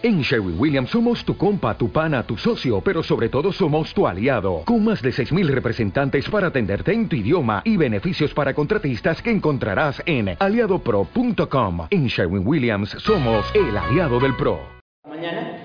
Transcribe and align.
En 0.00 0.20
Sherwin 0.20 0.54
Williams 0.56 0.90
somos 0.90 1.24
tu 1.24 1.36
compa, 1.36 1.76
tu 1.76 1.90
pana, 1.90 2.22
tu 2.22 2.36
socio, 2.36 2.80
pero 2.80 3.02
sobre 3.02 3.28
todo 3.28 3.50
somos 3.50 3.92
tu 3.92 4.06
aliado, 4.06 4.62
con 4.64 4.84
más 4.84 5.02
de 5.02 5.10
6.000 5.10 5.48
representantes 5.48 6.30
para 6.30 6.46
atenderte 6.46 6.92
en 6.92 7.08
tu 7.08 7.16
idioma 7.16 7.62
y 7.64 7.76
beneficios 7.76 8.32
para 8.32 8.54
contratistas 8.54 9.20
que 9.20 9.32
encontrarás 9.32 10.00
en 10.06 10.36
aliadopro.com. 10.38 11.88
En 11.90 12.06
Sherwin 12.06 12.46
Williams 12.46 12.90
somos 12.90 13.44
el 13.56 13.76
aliado 13.76 14.20
del 14.20 14.36
PRO. 14.36 14.60
Mañana, 15.08 15.64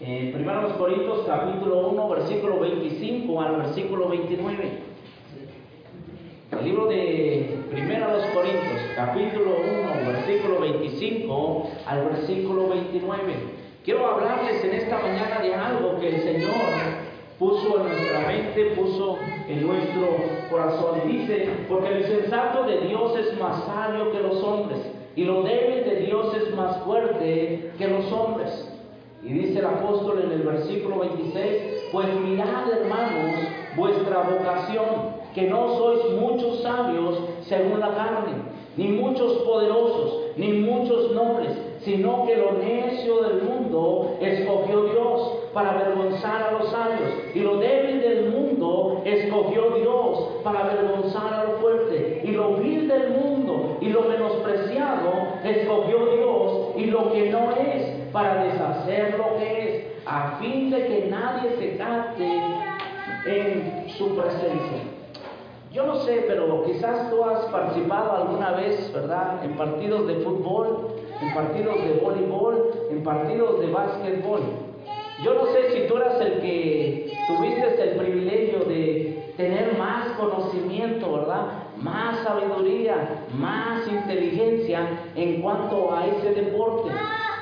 eh, 0.00 0.30
primero 0.32 0.62
los 0.62 0.74
Corintios 0.74 1.26
capítulo 1.26 1.88
1, 1.88 2.08
versículo 2.10 2.60
25 2.60 3.42
al 3.42 3.56
versículo 3.56 4.08
29. 4.08 4.94
El 6.52 6.64
libro 6.64 6.86
de 6.86 7.58
Primero 7.72 8.08
los 8.12 8.24
Corintios, 8.26 8.80
capítulo 8.94 9.56
1, 10.04 10.12
versículo 10.12 10.60
25 10.60 11.70
al 11.88 12.04
versículo 12.04 12.68
29. 12.68 13.63
Quiero 13.84 14.06
hablarles 14.06 14.64
en 14.64 14.72
esta 14.76 14.98
mañana 14.98 15.40
de 15.42 15.54
algo 15.54 16.00
que 16.00 16.08
el 16.08 16.22
Señor 16.22 16.54
puso 17.38 17.80
en 17.80 17.88
nuestra 17.88 18.20
mente, 18.20 18.64
puso 18.74 19.18
en 19.46 19.66
nuestro 19.66 20.16
corazón. 20.50 21.02
Y 21.04 21.18
dice, 21.18 21.50
porque 21.68 21.88
el 21.88 22.04
sensato 22.06 22.62
de 22.62 22.80
Dios 22.80 23.14
es 23.18 23.38
más 23.38 23.62
sabio 23.64 24.10
que 24.10 24.20
los 24.20 24.42
hombres, 24.42 24.78
y 25.14 25.24
lo 25.24 25.42
débil 25.42 25.84
de 25.84 25.96
Dios 25.96 26.34
es 26.34 26.54
más 26.56 26.78
fuerte 26.78 27.72
que 27.76 27.88
los 27.88 28.10
hombres. 28.10 28.70
Y 29.22 29.34
dice 29.34 29.58
el 29.58 29.66
apóstol 29.66 30.22
en 30.24 30.32
el 30.32 30.44
versículo 30.44 31.00
26, 31.00 31.90
pues 31.92 32.06
mirad 32.20 32.66
hermanos 32.72 33.34
vuestra 33.76 34.22
vocación, 34.22 34.86
que 35.34 35.42
no 35.42 35.76
sois 35.76 36.18
muchos 36.18 36.62
sabios 36.62 37.18
según 37.42 37.80
la 37.80 37.94
carne, 37.94 38.32
ni 38.78 38.88
muchos 38.88 39.42
poderosos, 39.42 40.22
ni 40.38 40.52
muchos 40.54 41.12
nobles 41.12 41.63
sino 41.84 42.24
que 42.26 42.36
lo 42.36 42.52
necio 42.52 43.22
del 43.22 43.42
mundo 43.42 44.16
escogió 44.20 44.84
Dios 44.84 45.38
para 45.52 45.70
avergonzar 45.70 46.42
a 46.42 46.52
los 46.52 46.70
sabios, 46.70 47.10
y 47.34 47.40
lo 47.40 47.58
débil 47.58 48.00
del 48.00 48.30
mundo 48.30 49.02
escogió 49.04 49.70
Dios 49.70 50.28
para 50.42 50.60
avergonzar 50.60 51.34
a 51.34 51.44
lo 51.44 51.58
fuerte, 51.58 52.22
y 52.24 52.30
lo 52.32 52.56
vil 52.56 52.88
del 52.88 53.10
mundo 53.10 53.76
y 53.80 53.88
lo 53.88 54.02
menospreciado 54.02 55.10
escogió 55.44 56.06
Dios, 56.06 56.76
y 56.76 56.86
lo 56.86 57.12
que 57.12 57.30
no 57.30 57.50
es 57.52 58.10
para 58.12 58.44
deshacer 58.44 59.18
lo 59.18 59.36
que 59.38 59.76
es, 59.76 59.84
a 60.06 60.38
fin 60.40 60.70
de 60.70 60.86
que 60.86 61.08
nadie 61.10 61.50
se 61.58 61.76
capte 61.76 62.40
en 63.26 63.84
su 63.88 64.16
presencia. 64.16 64.82
Yo 65.72 65.86
no 65.86 65.96
sé, 65.96 66.24
pero 66.28 66.62
quizás 66.64 67.10
tú 67.10 67.24
has 67.24 67.40
participado 67.46 68.12
alguna 68.12 68.52
vez, 68.52 68.92
¿verdad?, 68.92 69.44
en 69.44 69.56
partidos 69.56 70.06
de 70.06 70.14
fútbol, 70.16 70.90
en 71.24 71.34
partidos 71.34 71.82
de 71.82 71.94
voleibol, 71.94 72.70
en 72.90 73.02
partidos 73.02 73.60
de 73.60 73.66
básquetbol. 73.70 74.40
Yo 75.24 75.34
no 75.34 75.46
sé 75.46 75.70
si 75.70 75.88
tú 75.88 75.96
eras 75.96 76.20
el 76.20 76.40
que 76.40 77.18
tuviste 77.26 77.82
el 77.82 77.96
privilegio 77.96 78.60
de 78.60 79.32
tener 79.36 79.76
más 79.78 80.08
conocimiento, 80.18 81.12
¿verdad? 81.12 81.46
Más 81.80 82.18
sabiduría, 82.24 83.24
más 83.38 83.86
inteligencia 83.88 84.88
en 85.16 85.40
cuanto 85.40 85.94
a 85.94 86.06
ese 86.06 86.34
deporte. 86.34 86.90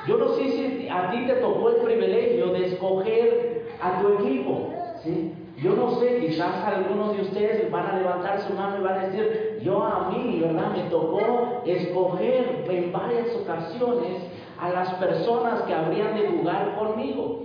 Yo 0.07 0.17
no 0.17 0.29
sé 0.35 0.49
si 0.49 0.87
a 0.89 1.11
ti 1.11 1.25
te 1.25 1.33
tocó 1.35 1.69
el 1.69 1.75
privilegio 1.77 2.47
de 2.47 2.67
escoger 2.67 3.65
a 3.81 4.01
tu 4.01 4.23
equipo, 4.23 4.69
¿sí? 5.03 5.33
Yo 5.61 5.75
no 5.75 5.99
sé, 5.99 6.17
quizás 6.19 6.63
algunos 6.65 7.15
de 7.15 7.21
ustedes 7.21 7.71
van 7.71 7.85
a 7.87 7.97
levantar 7.97 8.41
su 8.41 8.53
mano 8.53 8.79
y 8.79 8.83
van 8.83 8.99
a 8.99 9.05
decir, 9.07 9.52
yo 9.63 9.83
a 9.83 10.09
mí, 10.09 10.39
¿verdad? 10.41 10.71
Me 10.75 10.83
tocó 10.89 11.61
escoger 11.65 12.65
en 12.69 12.91
varias 12.91 13.27
ocasiones 13.35 14.23
a 14.59 14.69
las 14.69 14.93
personas 14.95 15.61
que 15.63 15.73
habrían 15.73 16.15
de 16.15 16.27
jugar 16.27 16.75
conmigo. 16.77 17.39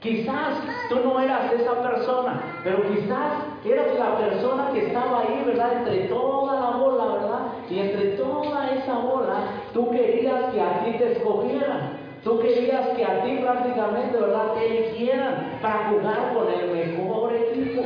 Quizás 0.00 0.58
tú 0.90 0.96
no 1.02 1.18
eras 1.18 1.52
esa 1.52 1.82
persona, 1.82 2.60
pero 2.62 2.82
quizás 2.88 3.32
eras 3.64 3.98
la 3.98 4.18
persona 4.18 4.70
que 4.72 4.86
estaba 4.86 5.20
ahí, 5.20 5.42
¿verdad? 5.46 5.78
Entre 5.78 6.08
toda 6.08 6.60
la 6.60 6.76
bola, 6.76 7.04
¿verdad? 7.14 7.40
Y 7.70 7.78
entre 7.78 8.04
toda 8.16 8.70
esa 8.70 8.98
bola, 8.98 9.36
tú 9.72 9.90
querías 9.90 10.52
que 10.52 10.60
a 10.60 10.84
ti 10.84 10.92
te 10.98 11.12
escogieran. 11.12 12.04
Tú 12.22 12.38
querías 12.38 12.88
que 12.96 13.04
a 13.04 13.22
ti 13.22 13.38
prácticamente, 13.42 14.18
¿verdad?, 14.18 14.52
te 14.54 14.66
eligieran 14.66 15.58
para 15.60 15.90
jugar 15.90 16.34
con 16.34 16.48
el 16.52 16.70
mejor 16.70 17.34
equipo. 17.34 17.82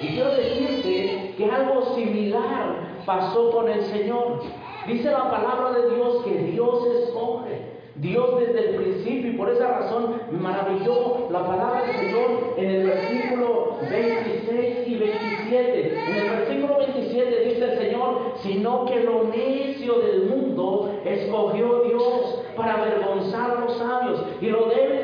Y 0.00 0.08
quiero 0.08 0.30
decirte 0.30 1.34
que 1.36 1.50
algo 1.50 1.94
similar 1.94 2.85
pasó 3.06 3.50
con 3.50 3.70
el 3.70 3.82
Señor. 3.86 4.42
Dice 4.86 5.10
la 5.10 5.30
palabra 5.30 5.72
de 5.72 5.94
Dios 5.94 6.22
que 6.24 6.32
Dios 6.32 6.86
escoge. 6.86 7.75
Dios 8.00 8.40
desde 8.40 8.70
el 8.70 8.76
principio 8.76 9.32
y 9.32 9.36
por 9.36 9.50
esa 9.50 9.68
razón 9.68 10.20
maravilló 10.30 11.28
la 11.30 11.46
palabra 11.46 11.82
del 11.86 11.96
Señor 11.96 12.54
en 12.56 12.70
el 12.70 12.86
versículo 12.86 13.78
26 13.90 14.88
y 14.88 14.94
27. 14.96 15.98
En 16.06 16.16
el 16.16 16.30
versículo 16.30 16.78
27 16.78 17.44
dice 17.44 17.64
el 17.64 17.78
Señor, 17.78 18.32
sino 18.42 18.84
que 18.84 19.02
lo 19.02 19.24
necio 19.24 19.98
del 20.00 20.26
mundo 20.26 21.00
escogió 21.04 21.84
Dios 21.84 22.42
para 22.56 22.74
avergonzar 22.74 23.50
a 23.50 23.60
los 23.60 23.76
sabios 23.78 24.22
y 24.40 24.46
lo 24.46 24.66
débil 24.66 24.96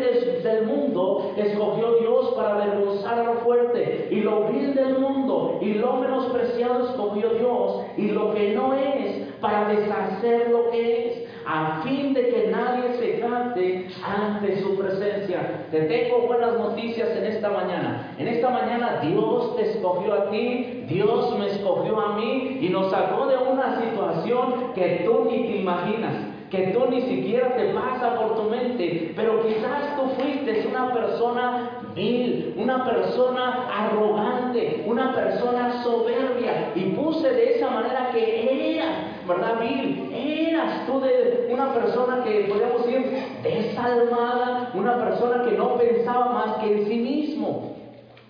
del 0.42 0.66
mundo 0.66 1.32
escogió 1.36 1.94
Dios 2.00 2.34
para 2.34 2.54
avergonzar 2.54 3.20
a 3.20 3.24
lo 3.24 3.34
fuerte 3.40 4.08
y 4.10 4.20
lo 4.20 4.48
vil 4.48 4.74
del 4.74 4.98
mundo 4.98 5.58
y 5.60 5.74
lo 5.74 5.94
menospreciado 5.94 6.88
escogió 6.88 7.30
Dios 7.30 7.86
y 7.96 8.08
lo 8.08 8.34
que 8.34 8.52
no 8.52 8.74
es 8.74 9.28
para 9.40 9.68
deshacer 9.68 10.50
lo 10.50 10.70
que 10.70 11.06
es 11.06 11.21
a 11.46 11.82
fin 11.82 12.14
de 12.14 12.28
que 12.28 12.48
nadie 12.50 12.94
se 12.98 13.20
cante 13.20 13.88
ante 14.04 14.60
su 14.60 14.76
presencia. 14.76 15.66
Te 15.70 15.82
tengo 15.82 16.26
buenas 16.26 16.58
noticias 16.58 17.08
en 17.16 17.24
esta 17.24 17.50
mañana. 17.50 18.14
En 18.18 18.28
esta 18.28 18.50
mañana 18.50 19.00
Dios 19.02 19.56
te 19.56 19.70
escogió 19.70 20.14
a 20.14 20.30
ti, 20.30 20.84
Dios 20.88 21.38
me 21.38 21.46
escogió 21.48 22.00
a 22.00 22.16
mí 22.16 22.58
y 22.60 22.68
nos 22.68 22.90
sacó 22.90 23.26
de 23.26 23.36
una 23.36 23.80
situación 23.80 24.72
que 24.74 25.02
tú 25.04 25.28
ni 25.30 25.46
te 25.46 25.56
imaginas 25.56 26.32
que 26.52 26.66
tú 26.66 26.80
ni 26.90 27.00
siquiera 27.00 27.56
te 27.56 27.72
pasa 27.72 28.14
por 28.14 28.36
tu 28.36 28.50
mente, 28.50 29.14
pero 29.16 29.42
quizás 29.42 29.96
tú 29.96 30.02
fuiste 30.22 30.68
una 30.68 30.92
persona 30.92 31.81
vil, 31.94 32.54
una 32.56 32.84
persona 32.84 33.68
arrogante, 33.72 34.84
una 34.86 35.14
persona 35.14 35.82
soberbia, 35.82 36.72
y 36.74 36.90
puse 36.90 37.30
de 37.30 37.54
esa 37.54 37.70
manera 37.70 38.10
que 38.12 38.76
eras, 38.76 39.26
¿verdad? 39.26 39.60
Vil, 39.60 40.12
eras 40.14 40.86
tú 40.86 41.00
de 41.00 41.48
una 41.50 41.72
persona 41.74 42.22
que 42.24 42.46
podríamos 42.48 42.86
decir 42.86 43.24
desalmada, 43.42 44.70
una 44.74 44.98
persona 44.98 45.44
que 45.44 45.56
no 45.56 45.76
pensaba 45.76 46.32
más 46.32 46.56
que 46.56 46.72
en 46.72 46.86
sí 46.86 46.96
mismo 46.96 47.72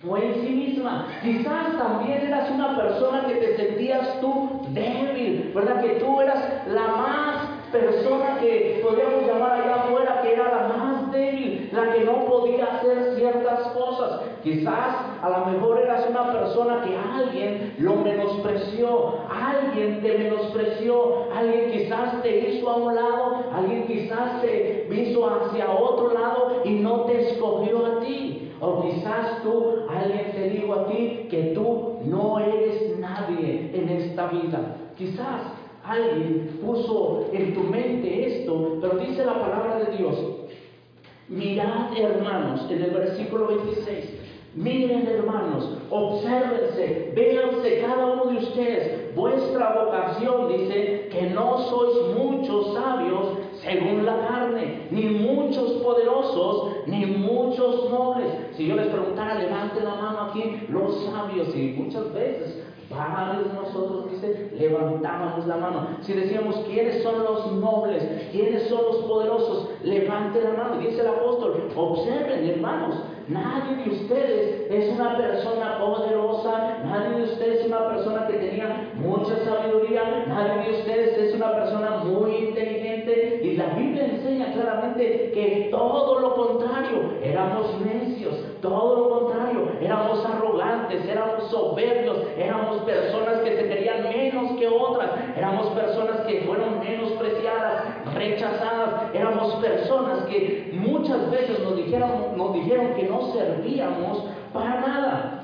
o 0.07 0.17
en 0.17 0.33
sí 0.35 0.49
misma. 0.49 1.07
Quizás 1.21 1.77
también 1.77 2.27
eras 2.27 2.49
una 2.51 2.75
persona 2.75 3.25
que 3.27 3.35
te 3.35 3.57
sentías 3.57 4.19
tú 4.19 4.61
débil, 4.69 5.51
¿verdad? 5.55 5.81
Que 5.81 5.99
tú 5.99 6.19
eras 6.19 6.67
la 6.67 6.87
más 6.87 7.53
persona 7.71 8.37
que 8.39 8.81
podríamos 8.83 9.25
llamar 9.25 9.53
allá 9.53 9.75
afuera 9.75 10.21
que 10.21 10.33
era 10.33 10.43
la 10.43 10.67
más 10.67 11.02
débil, 11.13 11.69
la 11.71 11.93
que 11.93 12.03
no 12.03 12.25
podía 12.25 12.65
hacer 12.65 13.15
ciertas 13.15 13.67
cosas. 13.69 14.21
Quizás 14.43 14.95
a 15.21 15.29
lo 15.29 15.45
mejor 15.45 15.79
eras 15.79 16.09
una 16.09 16.31
persona 16.33 16.83
que 16.83 16.97
alguien 16.97 17.75
lo 17.79 17.95
menospreció, 17.95 19.15
alguien 19.29 20.01
te 20.01 20.17
menospreció, 20.17 21.27
alguien 21.33 21.71
quizás 21.71 22.21
te 22.21 22.49
hizo 22.49 22.69
a 22.69 22.75
un 22.75 22.95
lado, 22.95 23.43
alguien 23.53 23.87
quizás 23.87 24.41
te 24.41 24.87
hizo 24.91 25.25
hacia 25.27 25.71
otro 25.71 26.13
lado 26.13 26.61
y 26.65 26.71
no 26.73 27.05
te 27.05 27.29
escogió 27.29 27.85
a 27.85 27.99
ti. 28.01 28.51
O 28.59 28.81
quizás 28.81 29.41
tú, 29.43 29.85
alguien 29.89 30.31
te 30.31 30.49
dijo 30.49 30.73
a 30.73 30.87
ti 30.87 31.27
que 31.29 31.53
tú 31.53 31.99
no 32.05 32.39
eres 32.39 32.97
nadie 32.99 33.71
en 33.73 33.89
esta 33.89 34.27
vida. 34.27 34.77
Quizás 34.97 35.41
alguien 35.83 36.59
puso 36.63 37.25
en 37.33 37.53
tu 37.53 37.61
mente 37.61 38.39
esto, 38.39 38.77
pero 38.81 38.97
dice 38.99 39.25
la 39.25 39.39
palabra 39.39 39.79
de 39.79 39.97
Dios, 39.97 40.15
mirad 41.29 41.97
hermanos, 41.97 42.65
en 42.69 42.83
el 42.83 42.91
versículo 42.91 43.47
26, 43.47 44.05
miren 44.55 45.07
hermanos, 45.07 45.77
obsérvense, 45.89 47.11
véanse 47.15 47.81
cada 47.81 48.05
uno 48.07 48.25
de 48.25 48.37
ustedes, 48.37 49.15
vuestra 49.15 49.83
vocación 49.83 50.49
dice 50.49 51.09
que 51.11 51.29
no 51.29 51.57
sois 51.69 52.17
muchos 52.17 52.73
sabios 52.73 53.27
según 53.63 54.05
la 54.05 54.27
carne, 54.27 54.87
ni 54.91 55.03
muchos 55.03 55.71
poderosos, 55.83 56.87
ni 56.87 57.05
muchos 57.05 57.89
nobles. 57.89 58.27
Si 58.57 58.67
yo 58.67 58.75
les 58.75 58.87
preguntara, 58.87 59.35
levante 59.35 59.81
la 59.81 59.95
mano 59.95 60.21
aquí, 60.29 60.65
los 60.69 61.05
sabios, 61.05 61.55
y 61.55 61.75
muchas 61.77 62.13
veces 62.13 62.63
Padres 62.95 63.53
nosotros, 63.53 64.11
dice, 64.11 64.51
levantábamos 64.57 65.45
la 65.47 65.57
mano. 65.57 65.87
Si 66.01 66.13
decíamos, 66.13 66.55
¿quiénes 66.67 67.03
son 67.03 67.23
los 67.23 67.51
nobles? 67.53 68.03
¿Quiénes 68.31 68.67
son 68.69 68.83
los 68.83 68.97
poderosos? 69.05 69.69
Levante 69.83 70.41
la 70.41 70.51
mano. 70.51 70.79
Dice 70.79 71.01
el 71.01 71.07
apóstol, 71.07 71.69
observen 71.75 72.49
hermanos, 72.49 72.95
nadie 73.27 73.83
de 73.83 73.91
ustedes 73.91 74.71
es 74.71 74.93
una 74.93 75.17
persona 75.17 75.79
poderosa, 75.79 76.77
nadie 76.85 77.17
de 77.17 77.23
ustedes 77.23 77.59
es 77.61 77.67
una 77.67 77.87
persona 77.87 78.27
que 78.27 78.33
tenía 78.33 78.91
mucha 78.95 79.35
sabiduría, 79.45 80.25
nadie 80.27 80.71
de 80.71 80.79
ustedes 80.79 81.17
es 81.17 81.35
una 81.35 81.51
persona 81.53 82.03
muy 82.03 82.35
inteligente. 82.35 82.72
Y 83.43 83.55
la 83.55 83.67
Biblia 83.75 84.05
enseña 84.05 84.53
claramente 84.53 85.31
que 85.33 85.69
todo 85.71 86.19
lo 86.19 86.23
éramos 87.23 87.79
necios, 87.81 88.35
todo 88.61 88.95
lo 88.95 89.19
contrario, 89.19 89.67
éramos 89.81 90.25
arrogantes, 90.25 91.05
éramos 91.07 91.49
soberbios, 91.49 92.17
éramos 92.37 92.81
personas 92.83 93.39
que 93.39 93.55
se 93.55 93.67
querían 93.69 94.03
menos 94.03 94.51
que 94.57 94.67
otras, 94.67 95.09
éramos 95.35 95.67
personas 95.67 96.21
que 96.21 96.41
fueron 96.41 96.79
menospreciadas, 96.79 98.13
rechazadas, 98.13 99.13
éramos 99.13 99.55
personas 99.55 100.25
que 100.25 100.71
muchas 100.73 101.29
veces 101.31 101.59
nos 101.59 101.75
dijeron, 101.77 102.09
nos 102.35 102.53
dijeron 102.53 102.93
que 102.95 103.03
no 103.03 103.33
servíamos 103.33 104.25
para 104.53 104.81
nada. 104.81 105.39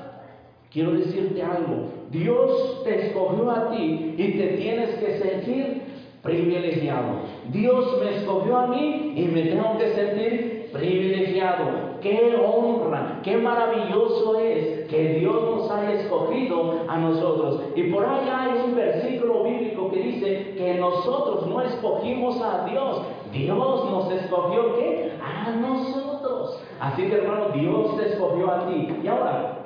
Quiero 0.70 0.92
decirte 0.92 1.42
algo, 1.42 1.88
Dios 2.10 2.84
te 2.84 3.06
escogió 3.06 3.50
a 3.50 3.70
ti 3.70 4.14
y 4.16 4.38
te 4.38 4.46
tienes 4.56 4.90
que 4.96 5.18
sentir 5.18 5.79
privilegiado. 6.22 7.22
Dios 7.48 7.98
me 8.02 8.16
escogió 8.16 8.58
a 8.58 8.66
mí 8.66 9.14
y 9.16 9.24
me 9.26 9.42
tengo 9.42 9.78
que 9.78 9.94
sentir 9.94 10.70
privilegiado. 10.72 11.98
Qué 12.00 12.34
honra, 12.36 13.20
qué 13.22 13.36
maravilloso 13.36 14.38
es 14.38 14.88
que 14.88 15.14
Dios 15.20 15.42
nos 15.50 15.70
haya 15.70 15.92
escogido 15.92 16.80
a 16.88 16.96
nosotros. 16.98 17.62
Y 17.74 17.84
por 17.84 18.04
ahí 18.04 18.28
hay 18.28 18.62
un 18.64 18.74
versículo 18.74 19.44
bíblico 19.44 19.90
que 19.90 19.98
dice 19.98 20.54
que 20.56 20.74
nosotros 20.74 21.46
no 21.46 21.60
escogimos 21.62 22.40
a 22.40 22.66
Dios, 22.66 23.02
Dios 23.32 23.90
nos 23.90 24.10
escogió 24.12 24.76
¿qué? 24.76 25.12
A 25.22 25.50
nosotros. 25.50 26.62
Así 26.80 27.02
que 27.02 27.14
hermano, 27.14 27.50
Dios 27.54 27.96
te 27.96 28.08
escogió 28.08 28.50
a 28.50 28.66
ti. 28.66 28.88
Y 29.02 29.06
ahora, 29.06 29.60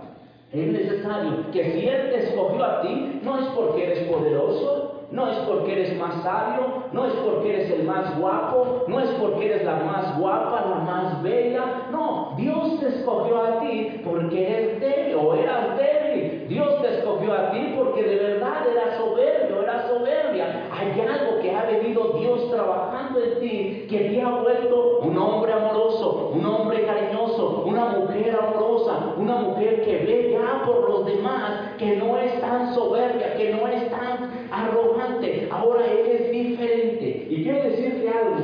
es 0.52 0.66
necesario 0.68 1.50
que 1.52 1.64
si 1.72 1.88
Él 1.88 2.10
te 2.10 2.28
escogió 2.28 2.64
a 2.64 2.82
ti, 2.82 3.20
no 3.22 3.38
es 3.38 3.46
porque 3.56 3.84
eres 3.84 4.08
poderoso, 4.08 4.83
no 5.14 5.28
es 5.30 5.36
porque 5.46 5.72
eres 5.72 5.96
más 5.96 6.22
sabio, 6.24 6.82
no 6.92 7.06
es 7.06 7.12
porque 7.14 7.54
eres 7.54 7.70
el 7.70 7.84
más 7.84 8.18
guapo, 8.18 8.84
no 8.88 8.98
es 8.98 9.08
porque 9.10 9.46
eres 9.46 9.64
la 9.64 9.76
más 9.76 10.18
guapa, 10.18 10.66
la 10.68 10.76
más 10.76 11.22
bella. 11.22 11.86
No, 11.92 12.34
Dios 12.36 12.80
te 12.80 12.88
escogió 12.88 13.40
a 13.40 13.60
ti 13.60 14.00
porque 14.04 14.48
eres 14.48 14.80
débil 14.80 15.14
o 15.14 15.34
eras 15.34 15.76
débil. 15.76 16.48
Dios 16.48 16.82
te 16.82 16.98
escogió 16.98 17.32
a 17.32 17.52
ti 17.52 17.74
porque 17.76 18.02
de 18.02 18.16
verdad 18.16 18.66
eras 18.68 18.96
soberbio, 18.98 19.62
eras 19.62 19.86
soberbia. 19.86 20.66
Hay 20.72 21.00
algo 21.00 21.40
que 21.40 21.54
ha 21.54 21.64
venido 21.64 22.14
Dios 22.18 22.50
trabajando 22.50 23.20
en 23.22 23.38
ti 23.38 23.86
que 23.88 23.98
te 24.10 24.20
ha 24.20 24.30
vuelto 24.30 24.98
un 25.02 25.16
hombre 25.16 25.52
amoroso, 25.52 26.32
un 26.34 26.44
hombre 26.44 26.84
cariñoso, 26.84 27.62
una 27.64 27.84
mujer 27.86 28.36
amorosa, 28.36 29.14
una 29.16 29.36
mujer 29.36 29.84
que 29.84 29.92
ve 29.92 30.30
ya 30.32 30.64
por 30.66 30.90
los 30.90 31.06
demás, 31.06 31.76
que 31.78 31.96
no 31.96 32.18
es 32.18 32.40
tan 32.40 32.74
soberbia, 32.74 33.36
que 33.36 33.54
no 33.54 33.68
es 33.68 33.88
tan 33.90 34.48
arrogante, 34.50 35.48
ahora 35.50 35.84
eres 35.86 36.30
diferente. 36.30 37.26
Y 37.30 37.42
quiero 37.42 37.64
decirte 37.64 38.08
algo, 38.08 38.36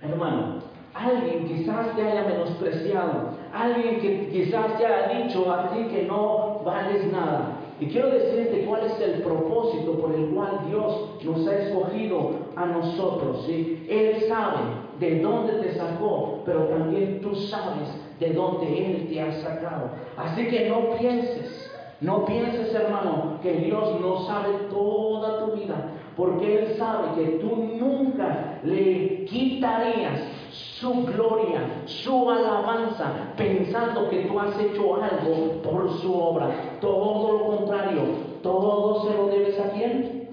hermano, 0.00 0.60
alguien 0.94 1.46
quizás 1.46 1.94
te 1.96 2.02
haya 2.02 2.24
menospreciado, 2.60 3.30
alguien 3.52 4.00
que 4.00 4.28
quizás 4.28 4.78
te 4.78 4.86
haya 4.86 5.24
dicho 5.24 5.50
a 5.50 5.70
ti 5.70 5.84
que 5.84 6.02
no 6.04 6.60
vales 6.64 7.10
nada. 7.12 7.56
Y 7.80 7.86
quiero 7.86 8.10
decirte 8.10 8.64
cuál 8.66 8.84
es 8.84 9.00
el 9.00 9.22
propósito 9.22 9.98
por 9.98 10.14
el 10.14 10.26
cual 10.30 10.60
Dios 10.68 11.10
nos 11.24 11.46
ha 11.46 11.56
escogido 11.56 12.32
a 12.54 12.66
nosotros. 12.66 13.44
¿sí? 13.46 13.86
Él 13.88 14.24
sabe 14.28 14.58
de 14.98 15.20
dónde 15.20 15.54
te 15.54 15.74
sacó, 15.74 16.42
pero 16.44 16.64
también 16.64 17.20
tú 17.22 17.34
sabes 17.34 17.88
de 18.18 18.34
dónde 18.34 18.66
Él 18.66 19.08
te 19.08 19.20
ha 19.22 19.32
sacado. 19.40 19.90
Así 20.18 20.46
que 20.48 20.68
no 20.68 20.90
pienses 20.98 21.70
no 22.00 22.24
pienses, 22.24 22.74
hermano, 22.74 23.38
que 23.42 23.52
Dios 23.52 24.00
no 24.00 24.24
sabe 24.26 24.54
toda 24.70 25.44
tu 25.44 25.52
vida, 25.52 25.76
porque 26.20 26.58
Él 26.58 26.76
sabe 26.76 27.14
que 27.14 27.30
tú 27.38 27.56
nunca 27.56 28.60
le 28.62 29.24
quitarías 29.24 30.20
su 30.52 31.06
gloria, 31.06 31.82
su 31.86 32.30
alabanza, 32.30 33.32
pensando 33.38 34.10
que 34.10 34.26
tú 34.26 34.38
has 34.38 34.54
hecho 34.60 34.96
algo 34.96 35.62
por 35.62 35.98
su 35.98 36.14
obra. 36.14 36.78
Todo 36.78 37.38
lo 37.38 37.56
contrario, 37.56 38.02
todo 38.42 39.02
se 39.02 39.16
lo 39.16 39.28
debes 39.28 39.58
a 39.60 39.70
quién? 39.70 40.28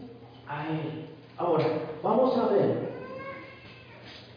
A 0.46 0.68
Él. 0.68 1.06
Ahora, 1.38 1.66
vamos 2.04 2.38
a 2.38 2.48
ver. 2.50 2.90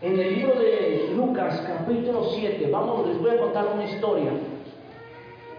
En 0.03 0.21
el 0.21 0.37
libro 0.37 0.55
de 0.55 1.13
Lucas, 1.17 1.65
capítulo 1.67 2.27
7, 2.33 2.71
vamos, 2.71 3.09
les 3.09 3.19
voy 3.21 3.31
a 3.31 3.41
contar 3.41 3.67
una 3.75 3.87
historia 3.87 4.31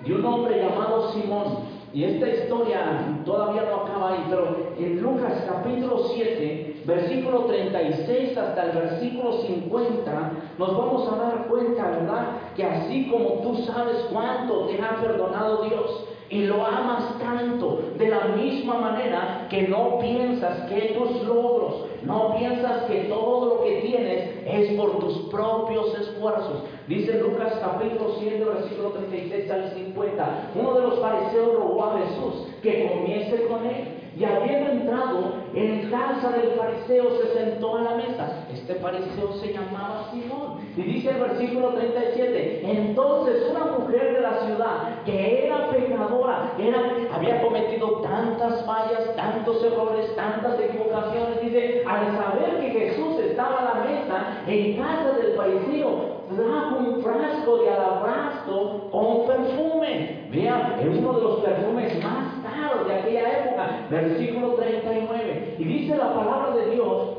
de 0.05 0.15
un 0.15 0.23
hombre 0.23 0.57
llamado 0.57 1.11
Simón. 1.11 1.80
Y 1.93 2.05
esta 2.05 2.29
historia 2.29 3.19
todavía 3.25 3.63
no 3.69 3.81
acaba 3.81 4.13
ahí, 4.13 4.25
pero 4.29 4.73
en 4.77 5.01
Lucas 5.01 5.43
capítulo 5.45 6.07
7, 6.15 6.83
versículo 6.85 7.45
36 7.45 8.37
hasta 8.37 8.63
el 8.63 8.71
versículo 8.71 9.41
50, 9.41 10.31
nos 10.57 10.77
vamos 10.77 11.11
a 11.11 11.15
dar 11.17 11.47
cuenta, 11.47 11.89
¿verdad? 11.89 12.27
Que 12.55 12.63
así 12.63 13.09
como 13.09 13.41
tú 13.41 13.57
sabes 13.65 13.97
cuánto 14.09 14.67
te 14.67 14.81
ha 14.81 15.01
perdonado 15.01 15.63
Dios, 15.63 16.05
y 16.31 16.45
lo 16.45 16.65
amas 16.65 17.19
tanto 17.19 17.81
de 17.97 18.07
la 18.07 18.27
misma 18.29 18.75
manera 18.75 19.47
que 19.49 19.67
no 19.67 19.99
piensas 19.99 20.69
que 20.69 20.95
tus 20.97 21.23
logros, 21.27 21.87
no 22.03 22.35
piensas 22.37 22.83
que 22.83 23.01
todo 23.03 23.55
lo 23.55 23.63
que 23.63 23.81
tienes 23.81 24.29
es 24.45 24.77
por 24.77 24.97
tus 24.99 25.17
propios 25.29 25.93
esfuerzos. 25.99 26.63
Dice 26.87 27.19
Lucas 27.19 27.53
capítulo 27.61 28.15
7, 28.17 28.45
versículo 28.45 28.89
36 28.91 29.51
al 29.51 29.71
50, 29.71 30.51
uno 30.55 30.73
de 30.73 30.81
los 30.81 30.99
fariseos 30.99 31.53
rogó 31.53 31.83
a 31.83 31.99
Jesús 31.99 32.47
que 32.63 32.87
comiese 32.87 33.45
con 33.47 33.65
él. 33.65 33.97
Y 34.17 34.25
habiendo 34.25 34.71
entrado 34.71 35.33
en 35.53 35.89
casa 35.89 36.31
del 36.31 36.51
fariseo, 36.51 37.17
se 37.17 37.33
sentó 37.33 37.77
a 37.77 37.81
la 37.81 37.95
mesa. 37.95 38.45
Este 38.51 38.75
fariseo 38.75 39.33
se 39.33 39.53
llamaba 39.53 40.09
Simón. 40.11 40.50
Y 40.77 40.81
dice 40.83 41.09
el 41.09 41.19
versículo 41.19 41.69
37, 41.69 42.61
entonces 42.63 43.51
una 43.51 43.77
mujer 43.77 44.13
de 44.13 44.21
la 44.21 44.45
ciudad 44.45 45.03
que 45.05 45.45
era 45.45 45.69
pecadora, 45.69 46.53
era, 46.57 46.79
había 47.13 47.41
cometido 47.41 48.01
tantas 48.01 48.65
fallas, 48.65 49.15
tantos 49.17 49.61
errores, 49.63 50.15
tantas 50.15 50.57
equivocaciones, 50.59 51.41
dice, 51.41 51.83
al 51.85 52.15
saber 52.15 52.59
que 52.61 52.71
Jesús 52.71 53.19
estaba 53.19 53.59
a 53.59 53.75
la 53.75 53.83
mesa 53.83 54.43
en 54.47 54.77
casa 54.77 55.17
del 55.17 55.35
fariseo, 55.35 56.21
trajo 56.35 56.77
un 56.77 57.03
frasco 57.03 57.57
de 57.57 57.69
alabastro 57.69 58.89
con 58.91 59.27
perfume. 59.27 60.29
Vean, 60.31 60.79
es 60.79 60.97
uno 60.97 61.13
de 61.13 61.21
los 61.21 61.39
perfumes 61.41 62.01
más 62.01 62.33
caros 62.43 62.87
de 62.87 62.95
aquella 62.95 63.39
época, 63.39 63.87
versículo 63.89 64.53
39. 64.53 65.55
Y 65.59 65.63
dice 65.65 65.97
la 65.97 66.13
palabra 66.13 66.55
de 66.55 66.71
Dios 66.71 67.17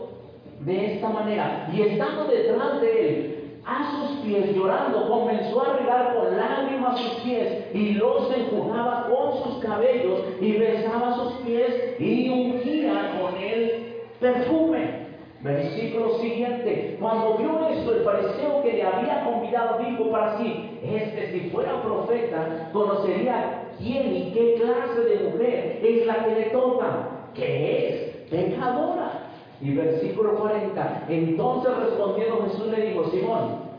de 0.61 0.95
esta 0.95 1.09
manera, 1.09 1.69
y 1.73 1.83
estando 1.83 2.25
detrás 2.25 2.81
de 2.81 3.09
él, 3.09 3.32
a 3.65 3.91
sus 3.93 4.19
pies 4.25 4.55
llorando, 4.55 5.09
comenzó 5.09 5.63
a 5.63 5.77
regar 5.77 6.17
con 6.17 6.37
lágrimas 6.37 6.99
sus 6.99 7.15
pies 7.23 7.67
y 7.73 7.93
los 7.93 8.31
enjugaba 8.37 9.09
con 9.09 9.45
sus 9.45 9.63
cabellos 9.63 10.21
y 10.41 10.53
besaba 10.53 11.15
sus 11.17 11.33
pies 11.45 12.01
y 12.01 12.29
ungía 12.29 13.19
con 13.21 13.41
el 13.41 14.03
perfume. 14.21 15.03
Versículo 15.41 16.19
siguiente, 16.21 16.97
cuando 17.01 17.37
vio 17.37 17.69
esto, 17.69 17.97
el 17.97 18.05
fariseo 18.05 18.63
que 18.63 18.75
le 18.75 18.83
había 18.85 19.25
convidado 19.25 19.79
dijo 19.79 20.09
para 20.11 20.39
sí, 20.39 20.79
este 20.85 21.33
si 21.33 21.51
fuera 21.51 21.83
profeta, 21.83 22.71
conocería 22.73 23.71
quién 23.79 24.15
y 24.15 24.33
qué 24.33 24.55
clase 24.61 25.01
de 25.01 25.29
mujer 25.29 25.81
es 25.83 26.07
la 26.07 26.25
que 26.25 26.35
le 26.35 26.43
toca, 26.51 27.09
que 27.35 27.89
es 27.89 28.29
pecadora. 28.31 29.22
Y 29.63 29.75
versículo 29.75 30.35
40, 30.35 31.05
entonces 31.09 31.77
respondiendo 31.77 32.43
Jesús 32.49 32.67
le 32.67 32.87
dijo, 32.87 33.05
Simón, 33.11 33.73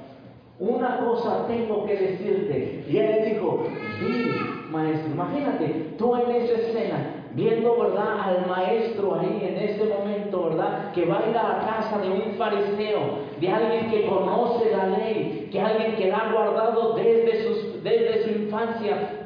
una 0.60 1.00
cosa 1.00 1.46
tengo 1.48 1.86
que 1.86 1.96
decirte. 1.96 2.86
Y 2.88 2.98
él 2.98 3.34
dijo, 3.34 3.66
sí, 4.00 4.32
maestro, 4.72 5.12
imagínate, 5.12 5.94
tú 5.98 6.16
en 6.16 6.32
esa 6.32 6.54
escena, 6.54 7.26
viendo, 7.34 7.78
¿verdad?, 7.78 8.20
al 8.22 8.48
maestro 8.48 9.20
ahí 9.20 9.46
en 9.46 9.58
ese 9.58 9.84
momento, 9.86 10.50
¿verdad?, 10.50 10.94
que 10.94 11.06
va 11.06 11.20
a 11.20 11.30
ir 11.30 11.38
a 11.38 11.50
la 11.50 11.60
casa 11.60 11.98
de 11.98 12.10
un 12.10 12.36
fariseo, 12.38 13.02
de 13.42 13.50
alguien 13.50 13.92
que 13.92 14.08
conoce 14.08 14.72
la 14.72 14.88
ley, 14.88 15.50
que 15.52 15.60
alguien 15.60 15.96
que 15.96 16.08
la 16.08 16.18
ha 16.18 16.32
guardado 16.32 16.94
desde, 16.94 17.44
sus, 17.44 17.84
desde 17.84 18.24
su 18.24 18.30
infancia, 18.30 19.23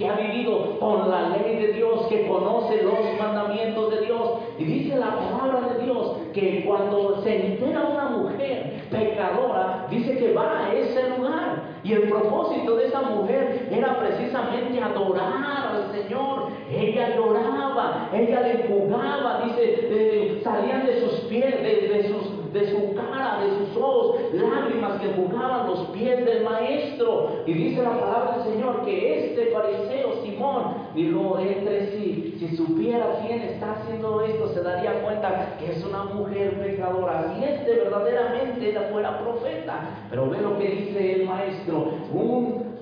que 0.00 0.08
ha 0.08 0.14
vivido 0.14 0.78
con 0.80 1.10
la 1.10 1.28
ley 1.28 1.56
de 1.56 1.74
Dios, 1.74 2.06
que 2.08 2.26
conoce 2.26 2.82
los 2.82 3.00
mandamientos 3.18 3.90
de 3.90 4.06
Dios. 4.06 4.30
Y 4.58 4.64
dice 4.64 4.96
la 4.96 5.14
palabra 5.14 5.74
de 5.74 5.84
Dios 5.84 6.16
que 6.32 6.64
cuando 6.66 7.20
se 7.22 7.48
entera 7.48 7.82
una 7.82 8.08
mujer 8.08 8.82
pecadora, 8.90 9.86
dice 9.90 10.16
que 10.16 10.32
va 10.32 10.68
a 10.68 10.74
ese 10.74 11.06
lugar. 11.10 11.64
Y 11.84 11.92
el 11.92 12.08
propósito 12.08 12.76
de 12.76 12.86
esa 12.86 13.02
mujer 13.02 13.68
era 13.70 13.98
precisamente 13.98 14.80
adorar 14.80 15.74
al 15.74 15.92
Señor. 15.92 16.48
Ella 16.70 17.14
lloraba, 17.16 18.08
ella 18.14 18.40
le 18.40 18.68
jugaba, 18.68 19.42
dice, 19.44 19.80
eh, 19.82 20.40
salían 20.42 20.86
de 20.86 21.00
sus 21.00 21.20
pies, 21.28 21.62
de 21.62 22.08
sus 22.08 22.39
de 22.52 22.70
su 22.70 22.94
cara, 22.94 23.40
de 23.42 23.58
sus 23.58 23.76
ojos, 23.76 24.16
lágrimas 24.32 25.00
que 25.00 25.12
jugaban 25.12 25.66
los 25.68 25.80
pies 25.90 26.24
del 26.24 26.44
maestro. 26.44 27.42
Y 27.46 27.52
dice 27.52 27.82
la 27.82 27.98
palabra 27.98 28.38
del 28.38 28.52
Señor 28.54 28.84
que 28.84 29.26
este 29.26 29.46
fariseo 29.46 30.22
Simón 30.22 30.74
dijo 30.94 31.38
entre 31.38 31.92
sí, 31.92 32.36
si 32.38 32.56
supiera 32.56 33.20
quién 33.26 33.40
está 33.42 33.72
haciendo 33.72 34.22
esto, 34.22 34.48
se 34.48 34.62
daría 34.62 35.02
cuenta 35.02 35.56
que 35.58 35.72
es 35.72 35.84
una 35.84 36.04
mujer 36.04 36.60
pecadora. 36.60 37.34
Si 37.34 37.44
este 37.44 37.74
verdaderamente 37.74 38.72
fuera 38.90 39.18
profeta. 39.18 40.06
Pero 40.10 40.28
ve 40.28 40.40
lo 40.40 40.58
que 40.58 40.68
dice 40.68 41.12
el 41.12 41.28
maestro. 41.28 41.92
Un, 42.12 42.76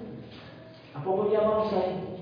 ¿A 0.95 1.03
poco 1.03 1.31
ya 1.31 1.41
vamos 1.41 1.73
ahí? 1.73 2.18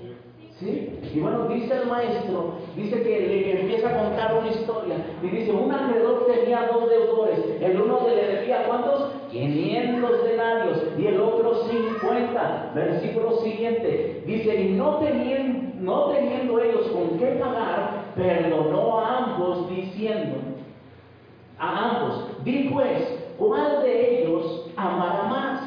¿Sí? 0.59 0.99
Y 1.13 1.19
bueno, 1.19 1.47
dice 1.49 1.71
el 1.71 1.87
maestro, 1.87 2.53
dice 2.75 3.03
que 3.03 3.19
le 3.19 3.61
empieza 3.61 3.89
a 3.89 4.03
contar 4.03 4.37
una 4.37 4.49
historia. 4.49 4.95
Y 5.21 5.27
dice, 5.27 5.51
un 5.51 5.71
acreedor 5.71 6.25
tenía 6.25 6.67
dos 6.73 6.89
deudores. 6.89 7.39
El 7.61 7.79
uno 7.79 7.99
le 8.07 8.15
debía 8.15 8.65
cuántos? 8.65 9.11
500 9.31 10.23
denarios 10.23 10.83
y 10.97 11.05
el 11.05 11.19
otro 11.21 11.63
50. 11.65 12.71
Versículo 12.73 13.37
siguiente. 13.41 14.23
Dice, 14.25 14.61
y 14.61 14.73
no 14.73 14.97
teniendo, 14.97 15.73
no 15.79 16.07
teniendo 16.07 16.59
ellos 16.59 16.87
con 16.87 17.19
qué 17.19 17.25
pagar, 17.39 18.13
perdonó 18.15 18.99
a 18.99 19.17
ambos 19.17 19.69
diciendo, 19.69 20.37
a 21.59 21.89
ambos, 21.89 22.43
di 22.43 22.69
pues, 22.73 23.33
¿cuál 23.37 23.83
de 23.83 24.23
ellos 24.23 24.71
amará 24.75 25.23
más? 25.23 25.66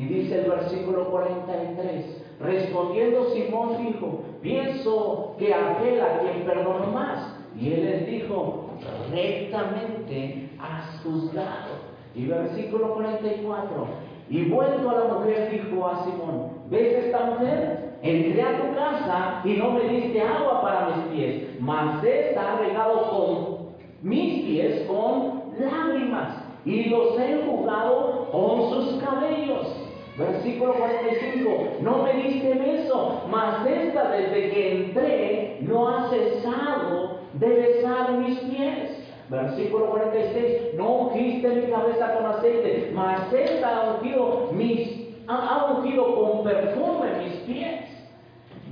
Y 0.00 0.04
dice 0.06 0.40
el 0.40 0.50
versículo 0.50 1.10
43. 1.10 2.22
Respondiendo 2.40 3.26
Simón 3.34 3.84
dijo, 3.84 4.22
pienso 4.40 5.36
que 5.38 5.52
aquel 5.52 6.00
a 6.00 6.20
quien 6.20 6.46
perdonó 6.46 6.86
más. 6.86 7.36
Y 7.54 7.74
él 7.74 7.84
les 7.84 8.06
dijo, 8.06 8.70
rectamente 9.12 10.48
has 10.58 11.02
juzgado. 11.02 11.90
Y 12.14 12.24
versículo 12.24 12.94
44, 12.94 13.86
y 14.30 14.44
vuelto 14.48 14.88
a 14.88 14.94
la 14.94 15.04
mujer 15.12 15.50
dijo 15.50 15.86
a 15.86 16.02
Simón, 16.04 16.52
¿ves 16.70 17.04
esta 17.04 17.26
mujer? 17.26 17.98
Entré 18.02 18.42
a 18.42 18.56
tu 18.58 18.74
casa 18.74 19.42
y 19.44 19.52
no 19.58 19.72
me 19.72 19.82
diste 19.82 20.22
agua 20.22 20.62
para 20.62 20.96
mis 20.96 21.06
pies, 21.08 21.60
mas 21.60 22.02
esta 22.02 22.54
ha 22.54 22.58
regado 22.58 23.10
con 23.10 23.58
mis 24.00 24.44
pies 24.46 24.86
con 24.88 25.42
lágrimas 25.58 26.42
y 26.64 26.84
los 26.84 27.18
he 27.18 27.42
enjugado 27.42 28.28
con 28.32 28.70
sus 28.70 29.02
cabellos. 29.02 29.79
Versículo 30.20 30.74
45, 30.74 31.78
no 31.80 32.02
me 32.02 32.12
diste 32.12 32.52
beso, 32.52 33.22
mas 33.30 33.66
esta 33.66 34.10
desde 34.10 34.50
que 34.50 34.72
entré 34.72 35.58
no 35.62 35.88
ha 35.88 36.10
cesado 36.10 37.20
de 37.32 37.48
besar 37.48 38.12
mis 38.18 38.38
pies. 38.40 38.98
Versículo 39.30 39.86
46, 39.86 40.74
no 40.74 40.90
ungiste 40.90 41.48
mi 41.48 41.70
cabeza 41.70 42.12
con 42.12 42.26
aceite, 42.26 42.90
mas 42.92 43.32
esta 43.32 43.76
ha 43.76 43.94
ungido, 43.94 44.50
mis, 44.52 45.08
ha 45.26 45.74
ungido 45.74 46.14
con 46.14 46.44
perfume 46.44 47.12
mis 47.22 47.36
pies. 47.46 47.80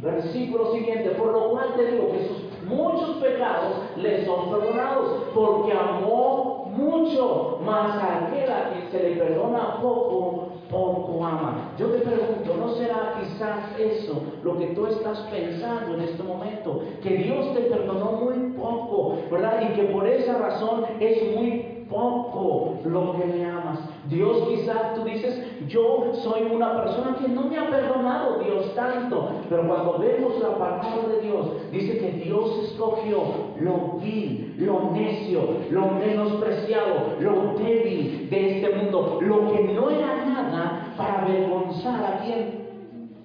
Versículo 0.03 0.73
siguiente, 0.73 1.11
por 1.11 1.33
lo 1.33 1.51
cual 1.51 1.75
te 1.77 1.93
digo 1.93 2.13
que 2.13 2.29
sus 2.29 2.49
muchos 2.69 3.17
pecados 3.23 3.85
le 3.97 4.27
son 4.27 4.51
perdonados, 4.51 5.23
porque 5.35 5.73
amó 5.73 6.67
mucho, 6.77 7.59
mas 7.65 7.97
aquel 7.97 8.53
a 8.53 8.71
quien 8.71 8.91
se 8.93 9.03
le 9.03 9.17
perdona 9.17 9.81
poco, 9.81 10.48
poco 10.71 11.25
ama. 11.25 11.73
Yo 11.79 11.87
te 11.89 11.99
pregunto, 11.99 12.57
¿no 12.59 12.75
será 12.75 13.21
quizás 13.21 13.79
eso 13.79 14.23
lo 14.43 14.59
que 14.59 14.67
tú 14.69 14.87
estás 14.87 15.19
pensando 15.31 15.95
en 15.95 16.03
este 16.03 16.23
momento? 16.23 16.83
Que 17.03 17.11
Dios 17.17 17.55
te 17.55 17.61
perdonó 17.61 18.13
muy 18.13 18.53
poco, 18.53 19.19
¿verdad? 19.31 19.63
Y 19.63 19.75
que 19.75 19.85
por 19.85 20.07
esa 20.07 20.39
razón 20.39 20.85
es 21.01 21.35
muy 21.35 21.68
poco 21.89 22.79
lo 22.85 23.13
que 23.13 23.25
me 23.27 23.45
amas. 23.45 23.81
Dios 24.09 24.49
quizás 24.49 24.95
tú 24.95 25.05
dices, 25.05 25.67
yo 25.69 26.13
soy 26.23 26.43
una 26.51 26.83
persona 26.83 27.17
que 27.21 27.29
no 27.29 27.43
me 27.43 27.59
ha 27.59 27.69
perdonado 27.69 28.39
Dios 28.39 28.75
tanto, 28.75 29.31
pero 29.49 29.67
cuando 29.67 29.99
vemos 29.99 30.39
la 30.41 30.57
palabra 30.59 31.09
de 31.09 31.21
Dios, 31.21 31.47
dice 31.71 31.99
que 31.99 32.13
Dios 32.25 32.65
escogió 32.65 33.23
lo 33.61 33.99
vil, 34.01 34.55
lo 34.59 34.91
necio, 34.93 35.41
lo 35.71 35.87
menospreciado, 35.93 37.17
lo 37.21 37.55
débil 37.59 38.29
de 38.31 38.57
este 38.57 38.77
mundo, 38.77 39.19
lo 39.21 39.53
que 39.53 39.63
no 39.65 39.91
era 39.91 40.25
nada 40.25 40.95
para 40.97 41.23
avergonzar 41.23 42.05
a 42.05 42.25
quien 42.25 42.69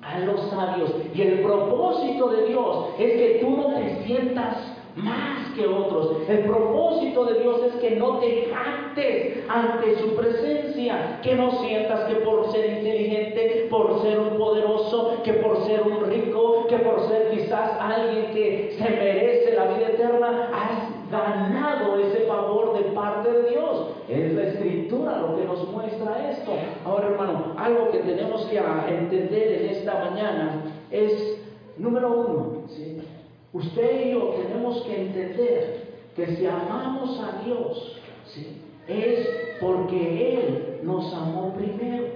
a 0.02 0.20
los 0.20 0.50
sabios. 0.50 0.94
Y 1.14 1.22
el 1.22 1.42
propósito 1.42 2.30
de 2.30 2.48
Dios 2.48 2.88
es 3.00 3.12
que 3.14 3.40
tú 3.42 3.52
no 3.52 3.74
te 3.76 4.04
sientas 4.04 4.73
más 4.96 5.50
que 5.56 5.66
otros. 5.66 6.18
El 6.28 6.40
propósito 6.40 7.26
de 7.26 7.40
Dios 7.40 7.62
es 7.68 7.76
que 7.76 7.96
no 7.96 8.20
te 8.20 8.52
jactes 8.54 9.44
ante 9.48 9.98
su 10.00 10.16
presencia, 10.16 11.20
que 11.22 11.36
no 11.36 11.52
sientas 11.62 12.02
que 12.06 12.16
por 12.18 12.52
ser 12.52 12.78
inteligente, 12.78 13.68
por 13.70 14.02
ser 14.02 14.20
un 14.20 14.38
poderoso, 14.38 15.22
que 15.24 15.34
por 15.34 15.64
ser 15.66 15.82
un 15.82 16.10
rico, 16.10 16.68
que 16.68 16.78
por 16.80 17.08
ser 17.08 17.32
quizás 17.32 17.72
alguien 17.80 18.32
que 18.34 18.76
se 18.78 18.90
merece 18.90 19.56
la 19.56 19.66
vida 19.74 19.90
eterna, 19.90 20.50
has 20.54 21.12
ganado 21.12 22.00
ese 22.00 22.22
favor 22.22 22.78
de 22.78 22.84
parte 22.92 23.32
de 23.32 23.50
Dios. 23.50 23.88
Es 24.10 24.34
la 24.34 24.44
escritura 24.44 25.20
lo 25.20 25.36
que 25.38 25.46
nos 25.46 25.68
muestra 25.72 26.32
esto. 26.32 26.52
Ahora 26.86 27.08
hermano, 27.10 27.54
algo 27.58 27.92
que 27.92 28.00
tenemos 28.00 28.46
que 28.46 28.58
entender 28.58 29.62
en 29.62 29.70
esta 29.70 30.04
mañana 30.04 30.64
es, 30.92 31.40
número 31.78 32.12
uno, 32.12 32.68
¿sí? 32.68 33.03
Usted 33.54 34.08
y 34.08 34.12
yo 34.12 34.36
tenemos 34.42 34.82
que 34.82 35.02
entender 35.02 35.94
que 36.16 36.36
si 36.36 36.46
amamos 36.46 37.20
a 37.20 37.44
Dios, 37.46 38.02
es 38.88 39.30
porque 39.62 40.36
Él 40.36 40.80
nos 40.84 41.14
amó 41.14 41.54
primero. 41.54 42.08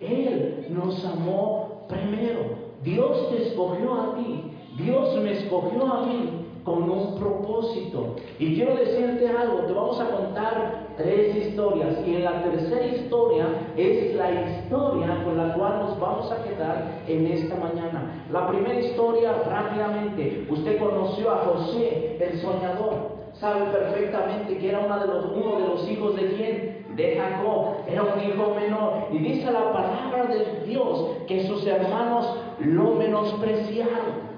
Él 0.00 0.66
nos 0.70 1.04
amó 1.04 1.86
primero. 1.88 2.72
Dios 2.82 3.30
te 3.30 3.48
escogió 3.48 3.94
a 3.94 4.16
ti. 4.16 4.42
Dios 4.76 5.16
me 5.22 5.32
escogió 5.32 5.92
a 5.92 6.06
mí 6.06 6.46
con 6.64 6.90
un 6.90 7.18
propósito. 7.18 8.16
Y 8.38 8.54
quiero 8.54 8.74
decirte 8.74 9.28
algo, 9.28 9.60
te 9.66 9.72
vamos 9.72 10.00
a 10.00 10.10
contar 10.10 10.81
tres 11.02 11.36
historias 11.36 11.96
y 12.06 12.16
en 12.16 12.24
la 12.24 12.42
tercera 12.42 12.86
historia 12.86 13.46
es 13.76 14.14
la 14.14 14.30
historia 14.30 15.24
con 15.24 15.36
la 15.36 15.54
cual 15.54 15.78
nos 15.80 16.00
vamos 16.00 16.30
a 16.30 16.42
quedar 16.44 17.02
en 17.06 17.26
esta 17.26 17.56
mañana. 17.56 18.24
La 18.30 18.48
primera 18.48 18.80
historia 18.80 19.32
rápidamente, 19.48 20.46
usted 20.48 20.78
conoció 20.78 21.30
a 21.30 21.38
José, 21.38 22.16
el 22.20 22.40
soñador. 22.40 23.22
Sabe 23.34 23.66
perfectamente 23.72 24.58
que 24.58 24.68
era 24.68 24.80
uno 24.80 25.00
de 25.00 25.06
los, 25.06 25.24
uno 25.34 25.58
de 25.58 25.68
los 25.68 25.90
hijos 25.90 26.16
de 26.16 26.26
quién? 26.34 26.86
De 26.96 27.16
Jacob. 27.16 27.76
Era 27.88 28.02
un 28.02 28.20
hijo 28.20 28.54
menor. 28.54 29.08
Y 29.10 29.18
dice 29.18 29.50
la 29.50 29.72
palabra 29.72 30.26
de 30.26 30.66
Dios 30.66 31.06
que 31.26 31.46
sus 31.46 31.66
hermanos 31.66 32.36
lo 32.60 32.94
menospreciaron. 32.94 34.32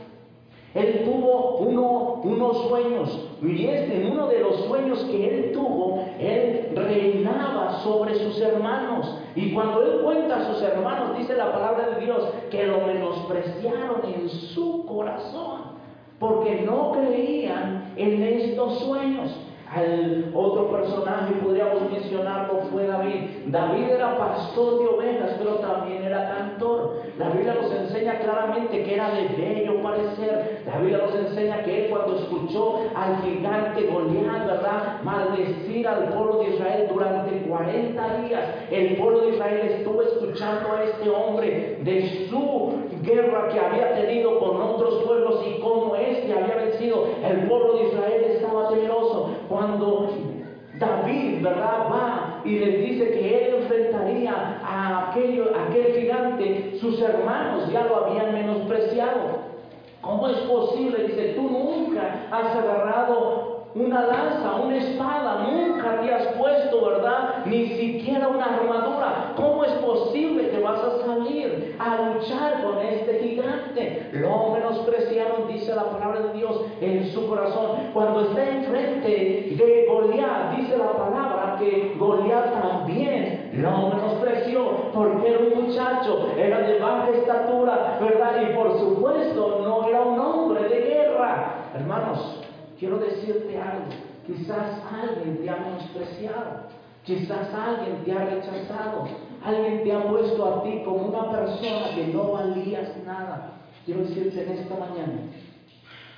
Él 0.75 1.02
tuvo 1.04 1.59
uno, 1.59 2.21
unos 2.25 2.68
sueños 2.68 3.34
y 3.47 3.67
en 3.67 4.11
uno 4.11 4.29
de 4.29 4.41
los 4.41 4.65
sueños 4.65 4.99
que 5.11 5.29
él 5.29 5.53
tuvo, 5.53 6.05
él 6.19 6.71
reinaba 6.75 7.81
sobre 7.83 8.15
sus 8.15 8.41
hermanos. 8.41 9.19
Y 9.35 9.53
cuando 9.53 9.83
él 9.83 10.01
cuenta 10.03 10.37
a 10.37 10.53
sus 10.53 10.63
hermanos, 10.63 11.19
dice 11.19 11.35
la 11.37 11.53
palabra 11.53 11.91
de 11.91 12.05
Dios, 12.05 12.25
que 12.51 12.67
lo 12.67 12.81
menospreciaron 12.87 14.01
en 14.15 14.29
su 14.31 14.87
corazón, 14.87 15.75
porque 16.19 16.63
no 16.63 16.93
creían 16.93 17.93
en 17.97 18.23
estos 18.23 18.79
sueños. 18.81 19.31
Al 19.75 20.31
otro 20.33 20.71
personaje 20.71 21.35
podríamos 21.43 21.90
mencionarlo 21.90 22.61
fue 22.71 22.87
David. 22.87 23.47
David 23.47 23.90
era 23.90 24.16
pastor 24.16 24.78
de 24.78 24.87
ovejas, 24.87 25.33
pero 25.37 25.57
también 25.57 26.04
era 26.04 26.28
cantor. 26.28 27.02
La 27.19 27.31
Biblia 27.31 27.57
nos 27.61 27.73
enseña 27.73 28.21
claramente 28.21 28.85
que 28.85 28.95
era 28.95 29.11
de 29.11 29.28
bello 29.37 29.83
parecer. 29.83 30.62
La 30.64 30.78
Biblia 30.78 30.99
nos 30.99 31.14
enseña 31.16 31.64
que 31.64 31.87
él 31.87 31.90
cuando 31.90 32.16
escuchó 32.19 32.83
al 32.95 33.21
gigante 33.23 33.83
Goliat, 33.87 34.47
¿verdad? 34.47 35.02
Maldecir 35.02 35.88
al 35.88 36.04
pueblo 36.04 36.38
de 36.38 36.54
Israel 36.54 36.88
durante 36.93 37.37
40 37.49 38.16
días. 38.19 38.45
El 38.71 38.97
pueblo 38.97 39.23
de 39.23 39.31
Israel 39.31 39.61
estuvo 39.73 40.02
escuchando 40.02 40.73
a 40.73 40.85
este 40.85 41.11
hombre 41.11 41.78
de 41.83 42.28
su 42.31 42.75
guerra 43.04 43.49
que 43.49 43.61
había 43.61 43.94
tenido 43.94 44.38
con 44.38 44.61
otros 44.61 45.02
pueblos 45.04 45.44
y 45.46 45.61
cómo 45.61 45.94
este 45.96 46.32
había 46.32 46.56
vencido. 46.56 47.06
El 47.25 47.49
pueblo 47.49 47.75
de 47.75 47.84
Israel 47.88 48.25
estaba 48.25 48.68
temeroso 48.68 49.30
cuando 49.49 50.08
David, 50.78 51.42
¿verdad? 51.42 51.87
Va 51.90 52.40
y 52.44 52.58
les 52.58 52.80
dice 52.80 53.11
que 53.11 53.46
él 53.49 53.54
enfrentaría 53.62 54.32
a, 54.64 55.11
aquello, 55.11 55.52
aquel 55.56 55.94
gigante, 55.94 56.78
sus 56.80 57.00
hermanos 57.00 57.70
ya 57.70 57.84
lo 57.84 58.06
habían 58.06 58.32
menospreciado. 58.32 59.44
¿Cómo 60.00 60.28
es 60.28 60.37
posible? 60.38 61.04
Dice, 61.04 61.34
tú 61.34 61.42
nunca 61.42 62.26
has 62.30 62.54
agarrado 62.56 63.68
una 63.75 64.06
lanza, 64.06 64.56
una 64.56 64.76
espada, 64.76 65.49
nunca 65.50 66.00
te 66.00 66.12
has 66.12 66.26
puesto, 66.34 66.84
¿verdad? 66.84 67.46
Ni 67.46 67.66
siquiera 67.68 68.28
una 68.28 68.44
armadura. 68.44 69.32
¿Cómo 69.37 69.64
es 69.64 69.73
posible 69.73 70.50
que 70.50 70.61
vas 70.61 70.80
a 70.80 71.06
salir 71.06 71.63
a 71.85 72.12
luchar 72.12 72.62
con 72.62 72.79
este 72.81 73.19
gigante? 73.21 74.09
Lo 74.12 74.53
menospreciaron, 74.53 75.49
dice 75.49 75.75
la 75.75 75.85
palabra 75.91 76.21
de 76.21 76.33
Dios, 76.38 76.64
en 76.81 77.12
su 77.12 77.29
corazón. 77.29 77.91
Cuando 77.93 78.23
está 78.23 78.49
enfrente 78.49 79.09
de 79.09 79.87
Goliat, 79.88 80.57
dice 80.57 80.79
la 80.79 80.93
palabra 80.93 81.57
que 81.59 81.95
Goliat 81.99 82.53
también 82.61 83.50
lo 83.55 83.88
menospreció 83.88 84.91
porque 84.93 85.31
era 85.31 85.38
un 85.38 85.64
muchacho, 85.64 86.29
era 86.37 86.59
de 86.59 86.79
baja 86.79 87.11
estatura, 87.11 87.99
¿verdad? 88.00 88.43
Y 88.43 88.55
por 88.55 88.79
supuesto 88.79 89.61
no 89.62 89.88
era 89.88 90.00
un 90.03 90.19
hombre 90.19 90.69
de 90.69 90.81
guerra. 90.81 91.71
Hermanos, 91.75 92.41
quiero 92.79 92.99
decirte 92.99 93.59
algo. 93.59 93.87
Quizás 94.26 94.81
alguien 94.91 95.38
te 95.43 95.50
ha 95.50 95.57
menospreciado. 95.57 96.64
Quizás 97.05 97.53
alguien 97.53 98.03
te 98.05 98.12
ha 98.12 98.25
rechazado. 98.25 99.05
Alguien 99.45 99.85
te 99.85 99.93
ha 99.93 100.09
puesto 100.09 100.43
a 100.43 100.62
ti 100.62 100.83
como 100.85 101.09
una 101.09 101.31
no 102.12 102.32
valías 102.32 102.90
nada. 103.04 103.52
Quiero 103.84 104.00
decirte 104.02 104.42
en 104.42 104.52
esta 104.58 104.76
mañana, 104.76 105.30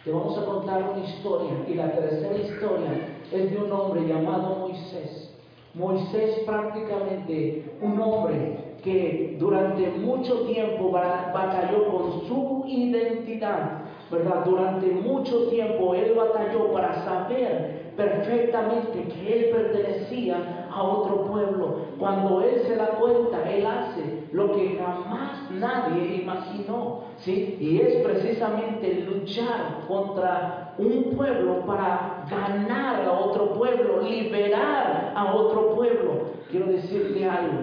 te 0.04 0.12
vamos 0.12 0.38
a 0.38 0.44
contar 0.44 0.90
una 0.94 1.04
historia. 1.04 1.52
Y 1.68 1.74
la 1.74 1.92
tercera 1.92 2.36
historia 2.36 2.90
es 3.32 3.50
de 3.50 3.56
un 3.56 3.72
hombre 3.72 4.06
llamado 4.06 4.56
Moisés. 4.60 5.34
Moisés 5.74 6.40
prácticamente 6.46 7.76
un 7.82 8.00
hombre 8.00 8.76
que 8.82 9.36
durante 9.38 9.88
mucho 9.98 10.42
tiempo 10.42 10.90
batalló 10.90 11.90
con 11.90 12.28
su 12.28 12.64
identidad, 12.68 13.82
¿verdad? 14.10 14.44
Durante 14.44 14.86
mucho 14.86 15.48
tiempo 15.48 15.94
él 15.94 16.14
batalló 16.16 16.72
para 16.72 17.04
saber 17.04 17.92
perfectamente 17.96 19.08
que 19.08 19.36
él 19.36 19.50
pertenecía 19.50 20.68
a 20.70 20.82
otro 20.82 21.26
pueblo. 21.26 21.78
Cuando 21.98 22.42
él 22.42 22.62
se 22.66 22.76
da 22.76 22.90
cuenta, 22.90 23.50
él 23.50 23.66
hace 23.66 24.15
lo 24.32 24.52
que 24.52 24.76
jamás 24.76 25.50
nadie 25.50 26.22
imaginó, 26.22 27.04
¿sí? 27.18 27.56
Y 27.60 27.78
es 27.80 27.96
precisamente 28.02 29.06
luchar 29.08 29.84
contra 29.86 30.74
un 30.78 31.14
pueblo 31.16 31.64
para 31.66 32.26
ganar 32.30 33.04
a 33.04 33.12
otro 33.12 33.52
pueblo, 33.54 34.02
liberar 34.02 35.12
a 35.14 35.34
otro 35.34 35.74
pueblo. 35.74 36.36
Quiero 36.50 36.66
decirte 36.66 37.28
algo, 37.28 37.58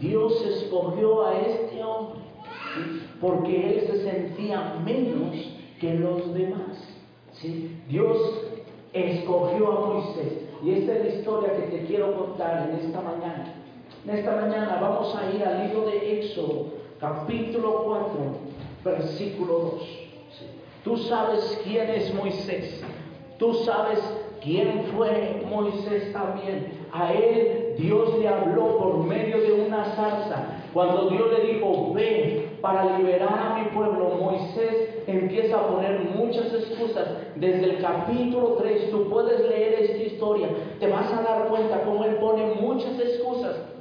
Dios 0.00 0.44
escogió 0.44 1.26
a 1.26 1.38
este 1.38 1.82
hombre 1.82 2.20
porque 3.20 3.78
él 3.78 3.86
se 3.86 4.02
sentía 4.04 4.74
menos 4.84 5.34
que 5.80 5.94
los 5.94 6.34
demás. 6.34 6.92
Dios 7.88 8.18
escogió 8.92 9.72
a 9.72 9.86
Moisés. 9.86 10.46
Y 10.62 10.72
esta 10.72 10.96
es 10.96 11.04
la 11.04 11.20
historia 11.20 11.52
que 11.52 11.76
te 11.76 11.84
quiero 11.84 12.16
contar 12.16 12.70
en 12.70 12.76
esta 12.76 13.00
mañana. 13.00 13.55
Esta 14.08 14.36
mañana 14.36 14.78
vamos 14.80 15.16
a 15.16 15.34
ir 15.34 15.42
al 15.42 15.66
libro 15.66 15.84
de 15.86 16.20
Éxodo, 16.20 16.66
capítulo 17.00 17.82
4, 17.86 18.14
versículo 18.84 19.58
2. 19.58 19.82
Tú 20.84 20.96
sabes 20.96 21.60
quién 21.64 21.90
es 21.90 22.14
Moisés. 22.14 22.84
Tú 23.36 23.52
sabes 23.64 23.98
quién 24.40 24.84
fue 24.94 25.42
Moisés 25.50 26.12
también. 26.12 26.86
A 26.92 27.12
él 27.12 27.74
Dios 27.78 28.16
le 28.20 28.28
habló 28.28 28.78
por 28.78 28.98
medio 28.98 29.40
de 29.40 29.52
una 29.66 29.84
zarza. 29.96 30.60
Cuando 30.72 31.10
Dios 31.10 31.28
le 31.36 31.54
dijo, 31.54 31.92
ven 31.92 32.58
para 32.62 32.96
liberar 32.98 33.38
a 33.40 33.58
mi 33.58 33.70
pueblo, 33.70 34.10
Moisés 34.20 35.02
empieza 35.08 35.56
a 35.56 35.66
poner 35.66 35.98
muchas 36.14 36.54
excusas. 36.54 37.08
Desde 37.34 37.64
el 37.64 37.82
capítulo 37.82 38.50
3, 38.52 38.88
tú 38.92 39.08
puedes 39.10 39.40
leer 39.48 39.82
esta 39.82 39.98
historia, 39.98 40.48
te 40.78 40.86
vas 40.86 41.12
a 41.12 41.22
dar 41.22 41.48
cuenta 41.48 41.82
cómo 41.82 42.04
él 42.04 42.14
pone 42.18 42.54
muchas 42.60 43.00
excusas. 43.00 43.75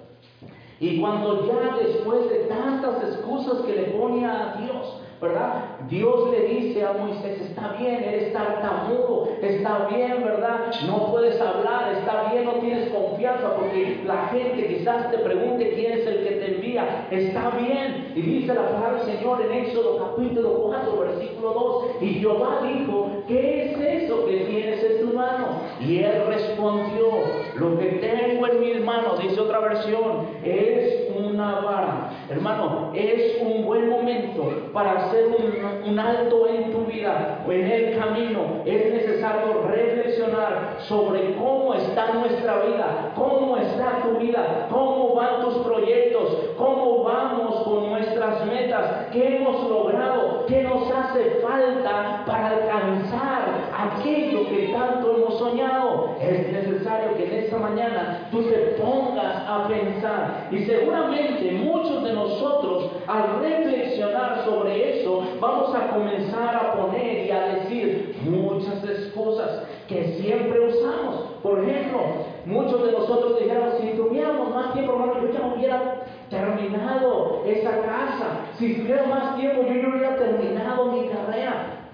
Y 0.80 1.00
cuando 1.00 1.48
ya 1.48 1.78
después 1.78 2.30
de 2.30 2.36
tantas 2.50 3.02
excusas 3.04 3.62
que 3.66 3.76
le 3.76 3.84
pone 3.98 4.26
a 4.26 4.56
Dios, 4.62 5.02
¿verdad? 5.22 5.80
Dios 5.90 6.30
le 6.32 6.42
dice 6.48 6.86
a 6.86 6.94
Moisés, 6.94 7.40
está 7.42 7.76
bien, 7.80 8.04
eres 8.04 8.34
tartamudo, 8.34 9.30
está 9.42 9.88
bien, 9.88 10.24
¿verdad? 10.24 10.72
No 10.86 11.12
puedes 11.12 11.40
hablar, 11.40 11.94
está 11.94 12.32
bien, 12.32 12.46
no 12.46 12.54
tienes 12.56 12.90
confianza 12.90 13.56
porque 13.56 14.02
la 14.06 14.28
gente 14.28 14.68
quizás 14.68 15.10
te 15.12 15.20
pregunte 15.20 15.74
quién 15.76 15.94
es 15.94 16.08
el 16.08 16.24
que 16.24 16.32
te 16.36 16.56
envía, 16.56 17.08
está 17.12 17.52
bien. 17.52 18.12
Y 18.16 18.22
dice 18.22 18.54
la 18.54 18.68
palabra 18.68 19.04
del 19.04 19.18
Señor 19.18 19.42
en 19.42 19.52
Éxodo 19.54 20.16
capítulo 20.16 20.64
4, 20.70 21.00
versículo 21.00 21.54
2, 21.54 21.86
y 22.02 22.14
Jehová 22.16 22.60
dijo, 22.64 23.15
¿qué 23.28 23.72
es 23.72 24.04
eso 24.04 24.26
que 24.26 24.38
tienes 24.46 24.84
en 24.84 25.02
tu 25.02 25.16
mano? 25.16 25.62
Y 25.80 26.00
él 26.00 26.26
respondió, 26.28 27.24
lo 27.56 27.78
que 27.80 27.86
tengo 27.86 28.48
en 28.48 28.60
mis 28.60 28.82
manos, 28.82 29.22
dice 29.22 29.40
otra 29.40 29.60
versión, 29.60 30.28
es 30.44 31.05
una 31.18 31.60
vara. 31.60 32.10
Hermano, 32.30 32.92
es 32.94 33.42
un 33.42 33.66
buen 33.66 33.90
momento 33.90 34.70
para 34.74 35.06
hacer 35.06 35.28
un, 35.28 36.00
alto 36.00 36.48
en 36.48 36.72
tu 36.72 36.86
vida 36.86 37.40
o 37.48 37.52
en 37.52 37.66
el 37.72 37.98
camino. 37.98 38.62
Es 38.66 38.92
necesario 38.92 39.64
reflexionar 39.68 40.78
sobre 40.88 41.36
cómo 41.36 41.74
está 41.74 42.14
nuestra 42.14 42.60
vida, 42.60 43.12
cómo 43.16 43.58
está 43.58 44.02
tu 44.04 44.20
vida, 44.20 44.68
cómo 44.70 45.14
van 45.16 45.42
tus 45.42 45.56
proyectos, 45.60 46.38
cómo 46.58 47.04
vamos 47.04 47.64
con 47.64 47.90
nuestras 47.90 48.46
metas, 48.46 49.08
qué 49.12 49.38
hemos 49.38 49.70
logrado, 49.70 50.46
qué 50.48 50.64
nos 50.64 50.92
hace 50.92 51.40
falta 51.42 52.24
para 52.26 52.50
alcanzar 52.50 53.65
aquello 53.86 54.48
que 54.50 54.70
tanto 54.74 55.16
hemos 55.16 55.38
soñado. 55.38 56.16
Es 56.22 56.52
necesario 56.52 57.16
que 57.16 57.26
en 57.26 57.44
esta 57.44 57.58
mañana 57.58 58.28
tú 58.32 58.44
te 58.44 58.76
pongas 58.82 59.44
a 59.48 59.68
pensar 59.68 60.48
y 60.52 60.60
seguramente 60.66 61.52
muchos 61.52 62.04
de 62.04 62.14
nosotros 62.14 62.92
al 63.08 63.42
reflexionar 63.42 64.44
sobre 64.46 65.02
eso 65.02 65.24
vamos 65.40 65.74
a 65.76 65.88
comenzar 65.90 66.56
a 66.56 66.74
poner 66.74 67.26
y 67.26 67.32
a 67.32 67.46
decir 67.56 68.16
muchas 68.26 68.84
excusas 68.84 69.64
que 69.88 70.20
siempre 70.20 70.60
usamos. 70.68 71.36
Por 71.44 71.64
ejemplo, 71.64 72.00
muchos 72.46 72.86
de 72.86 72.92
nosotros 72.92 73.40
dijeron, 73.40 73.70
si 73.80 73.90
tuviéramos 73.90 74.54
más 74.54 74.74
tiempo, 74.74 74.94
hermano, 74.94 75.22
yo 75.22 75.32
ya 75.32 75.54
hubiera 75.56 76.06
terminado 76.30 77.44
esa 77.46 77.82
casa. 77.82 78.40
Si 78.58 78.76
tuviera 78.76 79.06
más 79.06 79.36
tiempo, 79.38 79.62
yo 79.62 79.74
ya 79.74 79.88
hubiera 79.90 80.16
terminado 80.16 80.92
mi 80.92 81.08
carrera. 81.08 81.85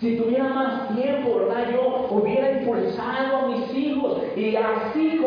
Si 0.00 0.16
tuviera 0.16 0.44
más 0.44 0.94
tiempo, 0.94 1.38
¿verdad? 1.38 1.72
Yo 1.72 2.06
hubiera 2.10 2.52
impulsado 2.52 3.36
a 3.36 3.48
mis 3.48 3.74
hijos 3.74 4.22
y 4.36 4.54
así 4.54 5.20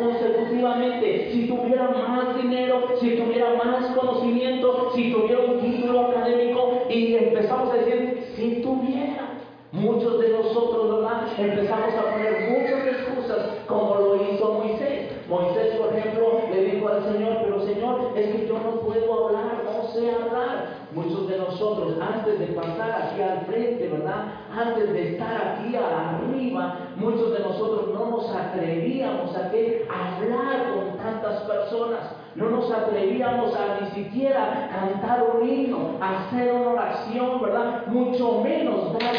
consecutivamente. 0.00 1.30
Si 1.30 1.46
tuviera 1.46 1.90
más 1.90 2.34
dinero, 2.42 2.86
si 3.00 3.16
tuviera 3.16 3.54
más 3.62 3.94
conocimiento, 3.94 4.92
si 4.94 5.12
tuviera 5.12 5.40
un 5.40 5.60
título 5.60 6.06
académico 6.06 6.84
y 6.88 7.16
empezamos 7.16 7.70
a 7.70 7.76
decir, 7.76 8.32
si 8.34 8.62
tuviera. 8.62 9.30
Muchos 9.72 10.20
de 10.20 10.28
nosotros, 10.28 11.00
¿verdad? 11.00 11.26
Empezamos 11.36 11.94
a 11.94 12.12
poner 12.12 12.48
muchas 12.48 12.86
excusas 12.86 13.58
como 13.66 13.96
lo 13.96 14.22
hizo 14.22 14.54
Moisés. 14.54 15.10
Moisés, 15.28 15.74
por 15.76 15.96
ejemplo, 15.96 16.42
le 16.48 16.64
dijo 16.64 16.88
al 16.88 17.02
Señor, 17.12 17.38
pero 17.42 17.66
Señor, 17.66 18.12
es 18.16 18.26
que 18.26 18.46
yo 18.46 18.54
no 18.54 18.80
puedo 18.80 19.26
hablar, 19.26 19.64
no 19.64 19.88
sé 19.88 20.10
hablar. 20.12 20.63
Antes 21.64 22.38
de 22.38 22.46
pasar 22.48 22.90
aquí 22.90 23.22
al 23.22 23.46
frente, 23.46 23.88
¿verdad? 23.88 24.26
Antes 24.54 24.92
de 24.92 25.12
estar 25.12 25.56
aquí 25.56 25.74
arriba, 25.74 26.78
muchos 26.96 27.32
de 27.32 27.38
nosotros 27.38 27.88
no 27.94 28.10
nos 28.10 28.30
atrevíamos 28.34 29.34
a, 29.34 29.40
a 29.40 30.16
hablar 30.16 30.74
con 30.74 30.93
tantas 31.04 31.42
personas. 31.42 32.00
No 32.34 32.50
nos 32.50 32.68
atrevíamos 32.70 33.54
a 33.54 33.80
ni 33.80 33.90
siquiera 33.90 34.68
cantar 34.72 35.22
un 35.22 35.48
himno, 35.48 35.98
hacer 36.00 36.52
una 36.52 36.70
oración, 36.70 37.40
¿verdad? 37.40 37.86
Mucho 37.86 38.40
menos 38.40 38.92
dar 38.94 39.14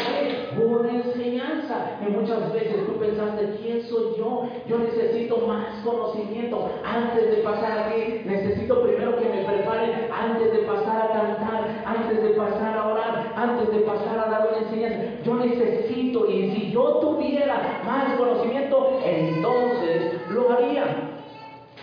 una 0.62 0.90
enseñanza. 0.90 1.96
Y 2.06 2.10
muchas 2.10 2.52
veces 2.52 2.84
tú 2.86 2.98
pensaste, 2.98 3.56
¿quién 3.62 3.82
soy 3.84 4.16
yo? 4.18 4.48
Yo 4.68 4.78
necesito 4.78 5.38
más 5.46 5.66
conocimiento 5.82 6.68
antes 6.84 7.30
de 7.30 7.42
pasar 7.42 7.78
aquí. 7.78 8.22
Necesito 8.26 8.82
primero 8.82 9.16
que 9.16 9.28
me 9.28 9.44
preparen 9.44 10.08
antes 10.12 10.52
de 10.52 10.58
pasar 10.58 11.02
a 11.02 11.12
cantar, 11.12 11.68
antes 11.86 12.22
de 12.22 12.30
pasar 12.30 12.76
a 12.76 12.86
orar, 12.86 13.32
antes 13.34 13.70
de 13.70 13.78
pasar 13.78 14.18
a 14.18 14.30
dar 14.30 14.48
una 14.48 14.58
enseñanza. 14.58 15.22
Yo 15.24 15.36
necesito, 15.36 16.30
y 16.30 16.50
si 16.50 16.70
yo 16.70 16.98
tuviera 17.00 17.80
más 17.86 18.14
conocimiento, 18.18 19.00
entonces 19.04 20.20
lo 20.28 20.50
haría 20.52 21.05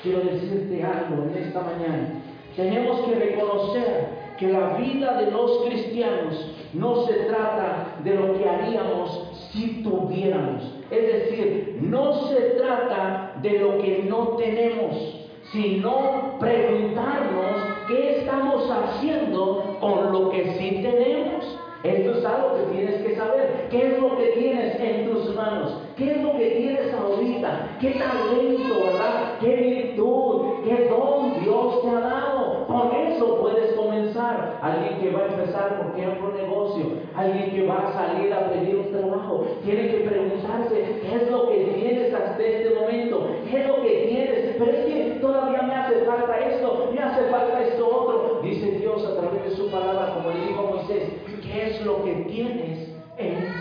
quiero 0.04 0.20
decirte 0.20 0.84
algo 0.84 1.24
en 1.24 1.44
esta 1.44 1.62
mañana. 1.62 2.22
Tenemos 2.56 3.00
que 3.08 3.16
reconocer 3.16 4.24
que 4.38 4.50
la 4.50 4.76
vida 4.78 5.18
de 5.22 5.32
los 5.32 5.64
cristianos 5.66 6.52
no 6.74 7.06
se 7.06 7.14
trata 7.14 7.96
de 8.04 8.14
lo 8.14 8.38
que 8.38 8.48
haríamos 8.48 9.50
si 9.52 9.82
tuviéramos. 9.82 10.64
Es 10.92 11.08
decir, 11.08 11.80
no 11.82 12.28
se 12.28 12.36
trata 12.36 13.36
de 13.42 13.60
lo 13.60 13.78
que 13.80 14.06
no 14.08 14.36
tenemos, 14.38 15.30
sino 15.52 16.38
preguntarnos 16.40 17.64
qué 17.88 18.20
estamos 18.20 18.70
haciendo 18.70 19.78
con 19.80 20.12
lo 20.12 20.30
que 20.30 20.54
sí 20.58 20.82
tenemos. 20.82 21.60
Esto 21.84 22.18
es 22.18 22.26
algo 22.26 22.56
que 22.56 22.78
tienes 22.78 23.02
que 23.02 23.16
saber. 23.18 23.68
¿Qué 23.70 23.88
es 23.88 24.00
lo 24.02 24.16
que 24.16 24.28
tienes 24.28 24.80
en 24.80 25.10
tus 25.10 25.36
manos? 25.36 25.82
¿Qué 25.98 26.12
es 26.12 26.22
lo 26.24 26.32
que 26.38 26.50
tienes 26.52 26.94
ahorita? 26.94 27.78
¿Qué 27.82 27.92
talento, 27.92 28.86
verdad? 28.86 29.34
¿Qué 29.42 29.54
virtud? 29.54 30.64
¿Qué 30.64 30.88
don 30.88 31.44
Dios 31.44 31.82
te 31.82 31.90
ha 31.90 32.00
dado? 32.00 32.66
Con 32.68 32.96
eso 32.96 33.38
puedes 33.42 33.74
comenzar. 33.74 34.60
Alguien 34.62 35.02
que 35.02 35.12
va 35.12 35.24
a 35.24 35.28
empezar 35.28 35.82
por 35.82 36.00
ejemplo 36.00 36.30
un 36.30 36.38
negocio, 36.38 36.86
alguien 37.16 37.52
que 37.52 37.68
va 37.68 37.90
a 37.90 37.94
salir 37.94 38.34
a 38.34 38.50
pedir 38.50 38.78
un 38.78 38.92
trabajo, 38.92 39.46
tiene 39.66 39.90
que 39.90 40.08
preguntarse 40.08 41.02
qué 41.02 41.16
es 41.16 41.30
lo 41.30 41.50
que 41.50 41.58
tienes 41.66 42.14
hasta 42.14 42.42
este 42.42 42.80
momento, 42.80 43.28
qué 43.50 43.62
es 43.62 43.68
lo 43.68 43.82
que 43.82 44.06
tienes. 44.08 44.56
Pero 44.58 44.72
es 44.72 44.86
que 44.86 45.20
todavía 45.20 45.64
me 45.64 45.76
hace 45.76 46.06
falta 46.06 46.40
esto, 46.40 46.90
me 46.94 47.02
hace 47.02 47.24
falta 47.30 47.62
esto 47.62 47.88
otro. 47.88 48.40
Dice 48.42 48.72
Dios 48.72 49.06
a 49.06 49.20
través 49.20 49.44
de 49.44 49.52
su 49.52 49.70
palabra, 49.70 50.14
como 50.16 50.32
le 50.32 50.46
dijo 50.48 50.64
Moisés, 50.64 51.13
¿qué 51.54 51.70
es 51.70 51.86
lo 51.86 52.04
que 52.04 52.14
tienes 52.30 52.90
en 53.18 53.54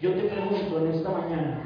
Yo 0.00 0.12
te 0.12 0.22
pregunto 0.28 0.78
en 0.78 0.94
esta 0.94 1.10
mañana, 1.10 1.64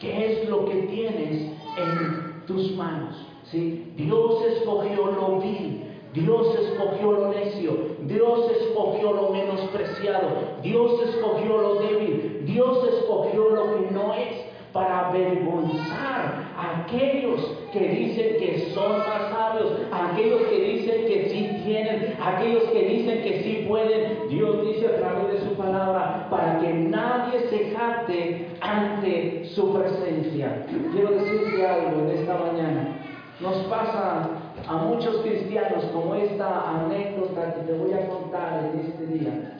¿qué 0.00 0.32
es 0.32 0.48
lo 0.48 0.66
que 0.66 0.74
tienes 0.82 1.50
en 1.76 2.42
tus 2.46 2.76
manos? 2.76 3.16
¿Sí? 3.50 3.92
Dios 3.96 4.44
escogió 4.44 5.06
lo 5.06 5.40
vil, 5.40 5.82
Dios 6.12 6.54
escogió 6.54 7.12
lo 7.12 7.28
necio, 7.30 7.96
Dios 8.06 8.50
escogió 8.60 9.12
lo 9.12 9.30
menospreciado, 9.30 10.28
Dios 10.62 11.00
escogió 11.08 11.58
lo 11.58 11.74
débil, 11.80 12.42
Dios 12.46 12.86
escogió 12.94 13.50
lo 13.50 13.74
que 13.74 13.90
no 13.90 14.14
es 14.14 14.44
para 14.72 15.08
avergonzar 15.08 16.43
aquellos 16.56 17.40
que 17.72 17.80
dicen 17.80 18.36
que 18.38 18.70
son 18.74 18.98
más 18.98 19.30
sabios, 19.30 19.72
aquellos 19.90 20.42
que 20.42 20.58
dicen 20.60 21.06
que 21.06 21.28
sí 21.30 21.62
tienen, 21.64 22.16
aquellos 22.22 22.64
que 22.64 22.82
dicen 22.82 23.22
que 23.22 23.42
sí 23.42 23.64
pueden. 23.68 24.28
Dios 24.28 24.66
dice 24.66 24.86
a 24.86 24.96
través 24.96 25.32
de 25.32 25.48
su 25.48 25.54
palabra, 25.54 26.26
para 26.30 26.60
que 26.60 26.72
nadie 26.72 27.40
se 27.50 27.74
jacte 27.74 28.48
ante 28.60 29.44
su 29.54 29.72
presencia. 29.72 30.66
Quiero 30.92 31.10
decirte 31.10 31.66
algo 31.66 32.00
en 32.00 32.10
esta 32.18 32.34
mañana. 32.38 32.98
Nos 33.40 33.56
pasa 33.64 34.28
a 34.66 34.72
muchos 34.76 35.16
cristianos 35.18 35.84
como 35.92 36.14
esta 36.14 36.70
anécdota 36.70 37.54
que 37.54 37.60
te 37.62 37.72
voy 37.72 37.92
a 37.92 38.08
contar 38.08 38.70
en 38.72 38.80
este 38.80 39.06
día. 39.06 39.58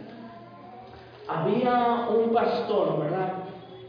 Había 1.29 2.09
un 2.11 2.33
pastor, 2.33 3.01
¿verdad? 3.01 3.44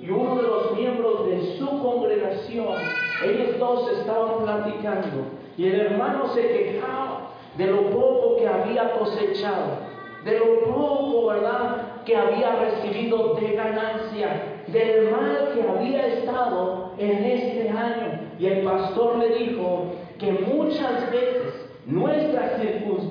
Y 0.05 0.09
uno 0.11 0.35
de 0.35 0.43
los 0.43 0.77
miembros 0.77 1.27
de 1.27 1.57
su 1.57 1.67
congregación, 1.81 2.75
ellos 3.23 3.57
dos 3.57 3.91
estaban 3.99 4.43
platicando 4.43 5.25
y 5.57 5.67
el 5.67 5.79
hermano 5.81 6.27
se 6.33 6.41
quejaba 6.41 7.31
de 7.57 7.67
lo 7.67 7.89
poco 7.89 8.35
que 8.37 8.47
había 8.47 8.91
cosechado, 8.99 9.79
de 10.23 10.39
lo 10.39 10.63
poco, 10.65 11.27
¿verdad?, 11.27 12.03
que 12.05 12.15
había 12.15 12.55
recibido 12.55 13.33
de 13.35 13.55
ganancia, 13.55 14.61
del 14.67 15.09
mal 15.09 15.51
que 15.53 15.67
había 15.67 16.05
estado 16.07 16.91
en 16.99 17.23
este 17.23 17.69
año. 17.69 18.19
Y 18.37 18.45
el 18.45 18.63
pastor 18.63 19.17
le 19.17 19.29
dijo 19.29 19.85
que 20.19 20.31
muchas 20.33 21.09
veces 21.09 21.65
Nuestras 21.85 22.59
circunstancias 22.59 23.04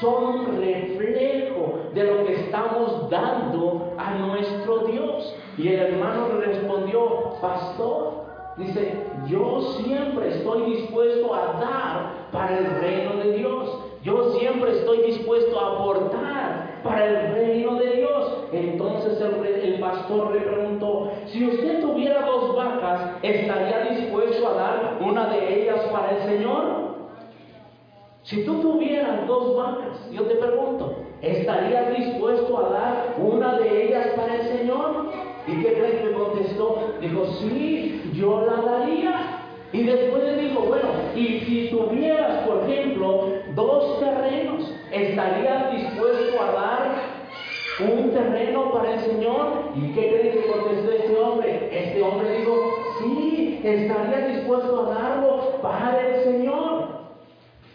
son 0.00 0.24
un 0.24 0.60
reflejo 0.60 1.78
de 1.94 2.04
lo 2.04 2.24
que 2.24 2.34
estamos 2.34 3.10
dando 3.10 3.92
a 3.96 4.14
nuestro 4.14 4.78
Dios. 4.86 5.34
Y 5.58 5.68
el 5.68 5.80
hermano 5.80 6.28
le 6.38 6.46
respondió, 6.46 7.32
pastor, 7.40 8.26
dice, 8.56 8.94
yo 9.26 9.60
siempre 9.82 10.28
estoy 10.28 10.76
dispuesto 10.76 11.34
a 11.34 11.52
dar 11.60 12.30
para 12.32 12.58
el 12.58 12.80
reino 12.80 13.16
de 13.16 13.32
Dios. 13.38 13.78
Yo 14.02 14.34
siempre 14.38 14.72
estoy 14.78 14.98
dispuesto 14.98 15.58
a 15.58 15.74
aportar 15.74 16.80
para 16.84 17.04
el 17.06 17.34
reino 17.34 17.74
de 17.74 17.90
Dios. 17.92 18.44
Entonces 18.52 19.20
el, 19.20 19.44
el, 19.44 19.80
pastor 19.80 20.32
le 20.32 20.40
preguntó, 20.40 21.10
si 21.26 21.44
usted 21.46 21.80
tuviera 21.80 22.24
dos 22.24 22.54
vacas, 22.54 23.16
¿estaría 23.22 23.90
dispuesto 23.90 24.48
a 24.48 24.54
dar 24.54 24.98
una 25.00 25.26
de 25.28 25.62
ellas 25.62 25.80
para 25.90 26.10
el 26.10 26.22
Señor? 26.22 26.85
Si 28.26 28.42
tú 28.42 28.60
tuvieras 28.60 29.24
dos 29.28 29.54
vacas, 29.54 30.00
yo 30.10 30.24
te 30.24 30.34
pregunto, 30.34 30.96
¿estarías 31.22 31.96
dispuesto 31.96 32.58
a 32.58 32.70
dar 32.70 33.14
una 33.18 33.56
de 33.56 33.84
ellas 33.84 34.08
para 34.16 34.34
el 34.34 34.48
Señor? 34.48 35.12
¿Y 35.46 35.62
qué 35.62 35.74
crees 35.74 36.02
que 36.02 36.12
contestó? 36.12 36.94
Dijo, 37.00 37.24
sí, 37.38 38.10
yo 38.14 38.44
la 38.44 38.68
daría. 38.68 39.42
Y 39.72 39.84
después 39.84 40.24
le 40.24 40.42
dijo, 40.42 40.60
bueno, 40.62 40.88
y 41.14 41.38
si 41.46 41.68
tuvieras, 41.70 42.48
por 42.48 42.68
ejemplo, 42.68 43.28
dos 43.54 44.00
terrenos, 44.00 44.74
¿estarías 44.90 45.70
dispuesto 45.70 46.42
a 46.42 46.52
dar 46.52 46.94
un 47.78 48.10
terreno 48.10 48.72
para 48.72 48.94
el 48.94 49.00
Señor? 49.02 49.70
¿Y 49.76 49.92
qué 49.92 50.08
crees 50.08 50.34
que 50.34 50.50
contestó 50.50 50.90
este 50.90 51.16
hombre? 51.16 51.68
Este 51.70 52.02
hombre 52.02 52.40
dijo, 52.40 52.74
sí, 52.98 53.60
estaría 53.62 54.26
dispuesto 54.26 54.80
a 54.80 54.94
darlo 54.94 55.60
para 55.62 56.08
el 56.08 56.24
Señor. 56.24 56.95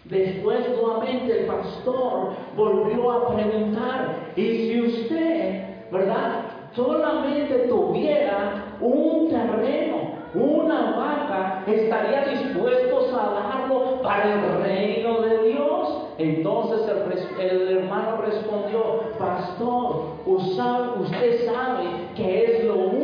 Después 0.05 0.67
nuevamente 0.69 1.41
el 1.41 1.45
pastor 1.45 2.31
volvió 2.55 3.11
a 3.11 3.35
preguntar, 3.35 4.33
y 4.35 4.41
si 4.41 4.81
usted, 4.81 5.91
¿verdad? 5.91 6.45
Solamente 6.75 7.67
tuviera 7.69 8.77
un 8.79 9.29
terreno, 9.29 10.11
una 10.33 10.91
vaca, 10.97 11.63
¿estaría 11.67 12.25
dispuesto 12.25 13.09
a 13.19 13.33
darlo 13.33 14.01
para 14.01 14.33
el 14.33 14.63
reino 14.63 15.21
de 15.21 15.49
Dios? 15.49 16.07
Entonces 16.17 16.89
el, 17.39 17.39
el 17.39 17.77
hermano 17.77 18.21
respondió, 18.21 19.01
pastor, 19.19 20.17
usted 20.25 21.45
sabe 21.45 21.83
que 22.15 22.45
es 22.45 22.63
lo 22.65 22.75
único 22.75 23.00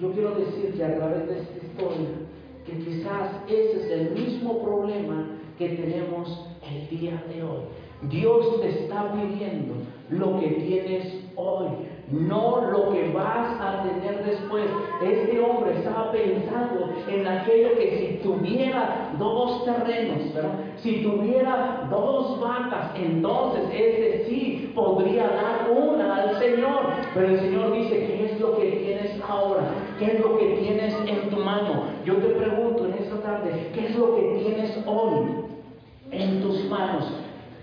Yo 0.00 0.12
quiero 0.12 0.30
decir 0.30 0.74
que 0.76 0.84
a 0.84 0.96
través 0.96 1.26
de 1.28 1.38
esta 1.40 1.66
historia, 1.66 2.08
que 2.64 2.72
quizás 2.78 3.30
ese 3.48 3.76
es 3.76 3.90
el 3.90 4.10
mismo 4.10 4.62
problema 4.62 5.26
que 5.58 5.70
tenemos 5.70 6.46
el 6.62 6.98
día 6.98 7.22
de 7.28 7.42
hoy. 7.42 7.62
Dios 8.02 8.60
te 8.60 8.68
está 8.68 9.12
pidiendo 9.12 9.74
lo 10.10 10.38
que 10.38 10.46
tienes 10.46 11.24
hoy, 11.34 11.66
no 12.12 12.70
lo 12.70 12.92
que 12.92 13.10
vas 13.12 13.60
a 13.60 13.82
tener 13.82 14.24
después. 14.24 14.64
Este 15.02 15.40
hombre 15.40 15.78
estaba 15.78 16.12
pensando 16.12 16.90
en 17.08 17.26
aquello 17.26 17.76
que 17.76 17.98
si 17.98 18.22
tuviera 18.22 19.12
dos 19.18 19.64
terrenos, 19.64 20.18
si 20.76 21.02
tuviera 21.02 21.88
dos 21.90 22.40
vacas, 22.40 22.92
entonces 22.94 23.64
ese 23.72 24.26
sí 24.28 24.72
podría 24.74 25.24
dar 25.24 25.70
una 25.76 26.22
al 26.22 26.38
Señor. 26.38 26.86
Pero 27.14 27.28
el 27.28 27.40
Señor 27.40 27.72
dice, 27.72 28.06
¿qué 28.06 28.14
es 28.14 28.17
lo 28.17 28.17
que 28.17 28.17
ahora? 29.28 29.62
¿Qué 29.98 30.06
es 30.06 30.20
lo 30.20 30.38
que 30.38 30.46
tienes 30.60 30.94
en 31.06 31.30
tu 31.30 31.36
mano? 31.36 31.84
Yo 32.04 32.16
te 32.16 32.28
pregunto 32.28 32.86
en 32.86 32.94
esta 32.94 33.20
tarde, 33.20 33.70
¿qué 33.74 33.86
es 33.86 33.96
lo 33.96 34.16
que 34.16 34.22
tienes 34.42 34.78
hoy 34.86 35.26
en 36.10 36.42
tus 36.42 36.64
manos? 36.68 37.04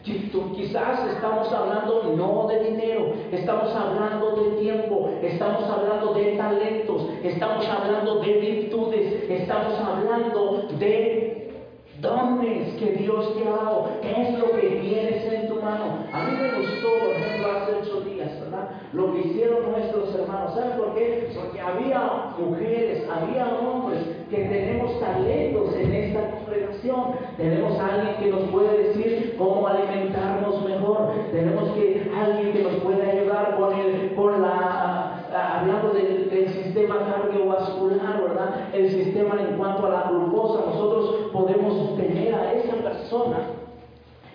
Quizás 0.04 1.08
estamos 1.16 1.52
hablando 1.52 2.14
no 2.16 2.48
de 2.48 2.72
dinero, 2.72 3.12
estamos 3.32 3.74
hablando 3.74 4.36
de 4.36 4.62
tiempo, 4.62 5.10
estamos 5.22 5.64
hablando 5.64 6.14
de 6.14 6.38
talentos, 6.38 7.10
estamos 7.24 7.66
hablando 7.68 8.20
de 8.20 8.34
virtudes, 8.34 9.24
estamos 9.28 9.74
hablando 9.80 10.68
de 10.78 11.52
dones 12.00 12.74
que 12.76 12.92
Dios 12.92 13.36
te 13.36 13.48
ha 13.48 13.52
dado. 13.52 13.90
¿Qué 14.02 14.12
es 14.12 14.38
lo 14.38 14.52
que 14.52 14.68
tienes 14.68 15.34
en 15.34 15.48
tu 15.48 15.56
mano? 15.56 16.06
A 16.14 16.24
mí 16.24 16.38
me 16.40 16.52
gustó, 16.60 16.90
por 17.00 17.10
ejemplo, 17.10 17.52
hace 17.52 17.72
ocho 17.82 18.02
días, 18.02 18.40
¿verdad? 18.42 18.70
Lo 18.96 19.12
que 19.12 19.28
hicieron 19.28 19.70
nuestros 19.72 20.16
hermanos. 20.16 20.56
¿Saben 20.56 20.78
por 20.78 20.96
qué? 20.96 21.30
Porque 21.36 21.60
había 21.60 22.32
mujeres, 22.40 23.06
había 23.10 23.46
hombres 23.60 24.00
que 24.30 24.38
tenemos 24.38 24.98
talentos 25.02 25.76
en 25.76 25.94
esta 25.94 26.32
congregación. 26.32 27.16
Tenemos 27.36 27.78
a 27.78 27.94
alguien 27.94 28.16
que 28.16 28.28
nos 28.28 28.50
puede 28.52 28.88
decir 28.88 29.36
cómo 29.38 29.68
alimentarnos 29.68 30.64
mejor. 30.64 31.12
Tenemos 31.34 31.72
que 31.74 32.10
alguien 32.18 32.54
que 32.54 32.64
nos 32.64 32.76
puede 32.76 33.12
ayudar 33.12 33.58
con 33.58 33.78
el, 33.78 34.16
con 34.16 34.42
la 34.42 35.26
hablando 35.36 35.90
del, 35.90 36.30
del, 36.30 36.48
sistema 36.48 37.00
cardiovascular, 37.00 38.22
¿verdad? 38.22 38.70
El 38.74 38.90
sistema 38.90 39.36
en 39.42 39.58
cuanto 39.58 39.88
a 39.88 39.90
la 39.90 40.04
glucosa, 40.10 40.66
nosotros 40.68 41.32
podemos 41.34 41.98
tener 41.98 42.34
a 42.34 42.54
esa 42.54 42.76
persona 42.76 43.65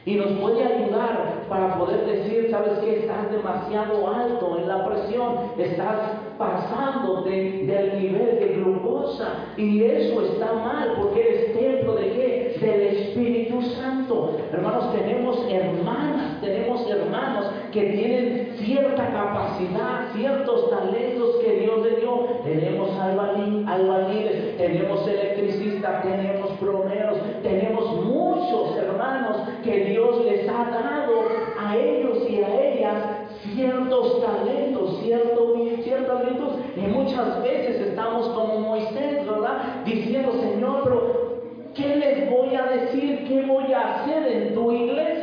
y 0.07 0.15
nos 0.15 0.33
puede 0.39 0.65
ayudar 0.65 1.45
para 1.49 1.79
poder 1.79 2.07
decir, 2.07 2.49
sabes 2.51 2.79
que 2.79 3.01
estás 3.01 3.31
demasiado 3.31 4.07
alto 4.09 4.59
en 4.59 4.69
la 4.69 4.87
presión, 4.87 5.53
estás 5.59 5.97
pasando 6.39 7.23
del 7.23 8.01
nivel 8.01 8.39
de 8.39 8.55
glucosa 8.57 9.35
y 9.57 9.83
eso 9.85 10.23
está 10.23 10.55
mal 10.55 10.95
porque 10.97 11.21
eres 11.21 11.59
templo 11.59 11.95
de 11.95 12.11
qué? 12.13 12.57
Del 12.61 12.81
Espíritu 12.81 13.61
Santo. 13.63 14.37
Hermanos, 14.53 14.93
tenemos 14.93 15.39
hermanas, 15.51 16.41
tenemos 16.41 16.91
hermanos 16.91 17.47
que 17.73 17.83
tienen 17.83 18.50
cierta 18.71 19.11
capacidad, 19.11 20.13
ciertos 20.15 20.71
talentos 20.71 21.37
que 21.43 21.61
Dios 21.61 21.83
le 21.83 21.97
dio. 21.97 22.27
Tenemos 22.45 22.91
albañiles, 23.01 24.57
tenemos 24.57 25.07
electricistas, 25.09 26.03
tenemos 26.05 26.51
plomeros, 26.53 27.19
tenemos 27.43 28.05
muchos 28.05 28.77
hermanos 28.77 29.39
que 29.65 29.87
Dios 29.87 30.25
les 30.25 30.49
ha 30.49 30.71
dado 30.71 31.25
a 31.59 31.77
ellos 31.77 32.19
y 32.31 32.43
a 32.43 32.61
ellas 32.63 32.97
ciertos 33.43 34.23
talentos, 34.25 35.01
ciertos, 35.03 35.59
ciertas 35.83 36.25
virtudes. 36.25 36.57
Y 36.77 36.81
muchas 36.83 37.43
veces 37.43 37.89
estamos 37.89 38.29
como 38.29 38.61
Moisés, 38.61 39.27
¿verdad? 39.27 39.83
Diciendo, 39.85 40.31
Señor, 40.41 40.83
pero 40.85 41.41
¿qué 41.75 41.97
les 41.97 42.31
voy 42.31 42.55
a 42.55 42.63
decir? 42.67 43.27
¿Qué 43.27 43.43
voy 43.43 43.73
a 43.73 43.97
hacer 43.97 44.27
en 44.29 44.55
tu 44.55 44.71
iglesia? 44.71 45.20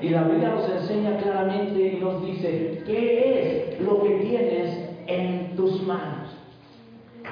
Y 0.00 0.08
la 0.08 0.24
Biblia 0.24 0.50
nos 0.50 0.68
enseña 0.68 1.18
claramente 1.18 1.96
y 1.96 2.00
nos 2.00 2.24
dice, 2.24 2.82
¿qué 2.86 3.74
es 3.74 3.80
lo 3.80 4.02
que 4.02 4.10
tienes 4.16 4.90
en 5.06 5.56
tus 5.56 5.82
manos? 5.86 6.36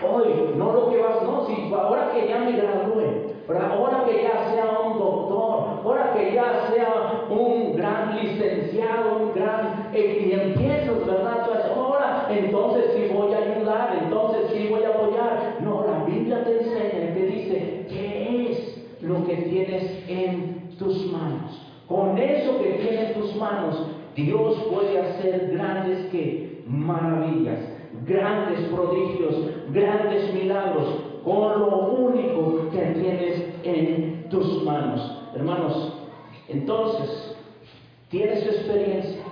Hoy, 0.02 0.54
no 0.56 0.72
lo 0.72 0.90
que 0.90 0.98
vas, 0.98 1.22
no, 1.22 1.46
si 1.46 1.72
ahora 1.74 2.10
que 2.12 2.28
ya 2.28 2.38
me 2.38 2.52
gradué, 2.52 3.30
Ahora 3.58 4.04
que 4.04 4.22
ya 4.22 4.52
sea 4.52 4.78
un 4.78 4.98
doctor, 4.98 5.80
ahora 5.84 6.12
que 6.14 6.34
ya 6.34 6.68
sea 6.72 7.26
un 7.28 7.74
gran 7.74 8.16
licenciado, 8.16 9.18
un 9.24 9.34
gran, 9.34 9.88
eh, 9.92 10.28
y 10.28 10.32
empiezas, 10.32 11.04
¿verdad? 11.04 11.48
ahora, 11.74 12.28
entonces 12.30 12.92
sí 12.94 13.12
voy 13.12 13.32
a 13.34 13.38
ayudar, 13.38 13.98
entonces 14.04 14.52
sí 14.52 14.68
voy 14.68 14.84
a 14.84 14.90
apoyar. 14.90 15.56
No, 15.62 15.84
la 15.84 16.04
Biblia 16.04 16.44
te 16.44 16.58
enseña, 16.60 17.14
te 17.14 17.26
dice, 17.26 17.86
¿qué 17.88 18.50
es 18.50 19.02
lo 19.02 19.24
que 19.26 19.34
tienes 19.34 20.04
en 20.08 20.76
tus 20.78 21.10
manos? 21.10 21.69
Con 21.90 22.16
eso 22.18 22.56
que 22.62 22.70
tienes 22.74 23.10
en 23.10 23.20
tus 23.20 23.34
manos, 23.34 23.84
Dios 24.14 24.54
puede 24.70 24.96
hacer 24.96 25.50
grandes 25.52 26.08
maravillas, 26.64 27.58
grandes 28.06 28.60
prodigios, 28.68 29.34
grandes 29.72 30.32
milagros, 30.32 30.86
con 31.24 31.58
lo 31.58 31.88
único 31.88 32.70
que 32.70 32.78
tienes 32.78 33.44
en 33.64 34.28
tus 34.30 34.62
manos. 34.62 35.00
Hermanos, 35.34 35.94
entonces, 36.46 37.36
tienes 38.08 38.46
experiencia, 38.46 39.24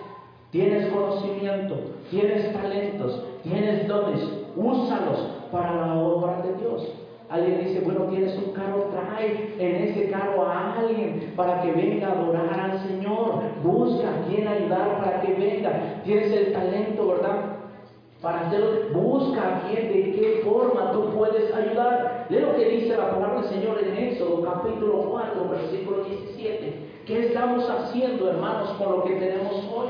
tienes 0.50 0.92
conocimiento, 0.92 1.76
tienes 2.10 2.52
talentos, 2.52 3.22
tienes 3.44 3.86
dones, 3.86 4.20
úsalos 4.56 5.28
para 5.52 5.86
la 5.86 5.94
obra 5.94 6.42
de 6.42 6.54
Dios. 6.54 7.07
Alguien 7.30 7.60
dice, 7.62 7.80
bueno, 7.80 8.04
tienes 8.04 8.36
un 8.38 8.52
carro, 8.52 8.84
trae 8.90 9.54
en 9.58 9.88
ese 9.88 10.08
carro 10.08 10.46
a 10.46 10.76
alguien 10.78 11.34
para 11.36 11.60
que 11.60 11.72
venga 11.72 12.08
a 12.08 12.12
adorar 12.12 12.60
al 12.60 12.78
Señor. 12.88 13.42
Busca 13.62 14.08
a 14.08 14.26
quien 14.26 14.48
ayudar 14.48 14.98
para 14.98 15.20
que 15.20 15.34
venga. 15.34 16.00
Tienes 16.04 16.32
el 16.32 16.52
talento, 16.52 17.06
¿verdad? 17.06 17.58
Para 18.22 18.46
hacerlo, 18.46 18.70
busca 18.94 19.40
a 19.40 19.60
quien, 19.68 19.92
de 19.92 20.12
qué 20.12 20.40
forma 20.42 20.90
tú 20.92 21.10
puedes 21.16 21.54
ayudar. 21.54 22.26
Lee 22.30 22.40
lo 22.40 22.56
que 22.56 22.64
dice 22.64 22.96
la 22.96 23.10
palabra 23.10 23.42
del 23.42 23.50
Señor 23.50 23.78
en 23.78 23.96
Éxodo, 23.96 24.42
capítulo 24.42 25.10
4, 25.10 25.48
versículo 25.50 26.04
17. 26.04 26.74
¿Qué 27.06 27.26
estamos 27.26 27.68
haciendo, 27.70 28.28
hermanos, 28.28 28.70
con 28.70 28.90
lo 28.90 29.04
que 29.04 29.14
tenemos 29.14 29.64
hoy? 29.72 29.88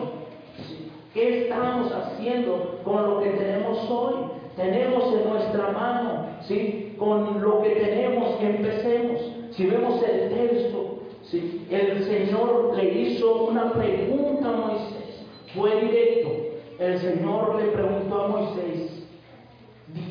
¿Qué 1.15 1.45
estamos 1.45 1.91
haciendo 1.93 2.81
con 2.85 3.11
lo 3.11 3.21
que 3.21 3.31
tenemos 3.31 3.91
hoy? 3.91 4.15
Tenemos 4.57 5.05
en 5.15 5.31
nuestra 5.31 5.71
mano, 5.71 6.27
¿sí? 6.43 6.88
Con 6.99 7.41
lo 7.41 7.63
que 7.63 7.71
tenemos, 7.71 8.41
empecemos. 8.41 9.21
Si 9.51 9.67
vemos 9.67 10.03
el 10.03 10.29
texto, 10.31 10.99
el 11.71 12.05
Señor 12.05 12.75
le 12.77 13.01
hizo 13.01 13.45
una 13.47 13.73
pregunta 13.73 14.49
a 14.49 14.53
Moisés, 14.53 15.27
fue 15.55 15.81
directo. 15.81 16.31
El 16.79 16.99
Señor 16.99 17.57
le 17.61 17.73
preguntó 17.73 18.23
a 18.23 18.29
Moisés 18.29 19.05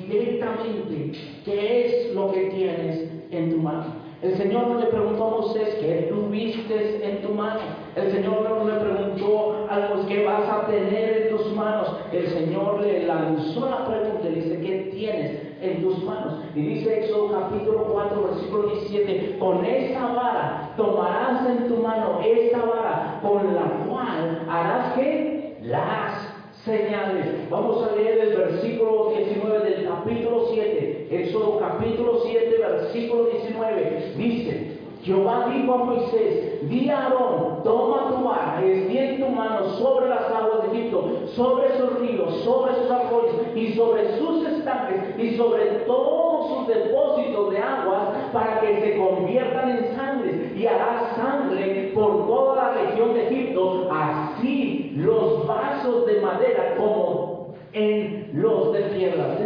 directamente, 0.08 1.12
¿qué 1.46 1.86
es 1.86 2.16
lo 2.16 2.32
que 2.32 2.46
tienes 2.48 3.10
en 3.32 3.52
tu 3.52 3.58
mano? 3.58 4.08
El 4.22 4.36
Señor 4.36 4.68
no 4.68 4.80
le 4.80 4.88
preguntó 4.88 5.24
a 5.26 5.30
Moisés 5.30 5.76
qué 5.80 6.08
tuviste 6.10 7.08
en 7.08 7.22
tu 7.22 7.34
mano. 7.34 7.60
El 7.96 8.12
Señor 8.12 8.50
no 8.50 8.68
le 8.68 8.80
preguntó 8.80 9.68
a 9.70 9.80
los 9.80 10.06
que 10.08 10.26
vas 10.26 10.50
a 10.50 10.66
tener 10.66 11.22
en 11.22 11.38
tus 11.38 11.54
manos. 11.54 11.98
El 12.12 12.28
Señor 12.28 12.82
le 12.82 13.06
lanzó 13.06 13.70
la 13.70 13.86
pregunta 13.86 14.28
y 14.28 14.36
le 14.36 14.42
dice, 14.42 14.62
¿qué 14.62 14.92
tienes 14.92 15.47
en 15.62 15.82
tus 15.82 16.04
manos? 16.04 16.42
Y 16.56 16.62
dice 16.62 17.00
Éxodo 17.00 17.40
capítulo 17.40 17.84
4, 17.92 18.24
versículo 18.24 18.70
17, 18.70 19.38
con 19.40 19.66
esta 19.66 20.08
vara 20.08 20.74
tomarás 20.78 21.48
en 21.50 21.68
tu 21.68 21.78
mano 21.78 22.20
esta 22.24 22.60
vara 22.60 23.20
con 23.22 23.54
la 23.54 23.86
cual 23.88 24.42
harás 24.50 24.94
que 24.94 25.58
las 25.62 26.38
señales. 26.64 27.50
Vamos 27.50 27.88
a 27.88 27.96
leer 27.96 28.20
el 28.20 28.38
versículo 28.38 29.14
19 29.16 29.70
del 29.70 29.88
capítulo 29.88 30.48
7. 30.52 31.08
Éxodo 31.10 31.60
capítulo 31.60 32.22
7, 32.26 32.58
versículo 32.58 33.26
19. 33.26 34.14
Dice, 34.18 34.77
Jehová 35.08 35.48
dijo 35.50 35.74
a 35.74 35.78
Moisés, 35.78 36.70
di 36.70 36.90
a 36.90 37.06
Aarón, 37.06 37.64
toma 37.64 38.10
tu 38.10 38.26
vara, 38.26 38.62
extiende 38.62 39.24
tu 39.24 39.32
mano 39.32 39.70
sobre 39.80 40.10
las 40.10 40.30
aguas 40.30 40.64
de 40.64 40.78
Egipto, 40.78 41.28
sobre 41.34 41.78
sus 41.78 42.00
ríos, 42.02 42.42
sobre 42.44 42.76
sus 42.76 42.92
arroyos 42.92 43.36
y 43.56 43.72
sobre 43.72 44.18
sus 44.18 44.46
estanques 44.46 45.18
y 45.18 45.38
sobre 45.38 45.64
todos 45.88 46.50
sus 46.50 46.68
depósitos 46.68 47.52
de 47.52 47.58
aguas 47.58 48.10
para 48.34 48.60
que 48.60 48.82
se 48.82 48.98
conviertan 48.98 49.70
en 49.70 49.96
sangre 49.96 50.54
y 50.58 50.68
hará 50.68 51.14
sangre 51.16 51.94
por 51.96 52.28
toda 52.28 52.56
la 52.56 52.74
región 52.74 53.14
de 53.14 53.28
Egipto, 53.28 53.88
así 53.90 54.92
los 54.98 55.48
vasos 55.48 56.06
de 56.06 56.20
madera 56.20 56.76
como 56.78 57.54
en 57.72 58.32
los 58.34 58.74
de 58.74 58.82
piedra. 58.82 59.38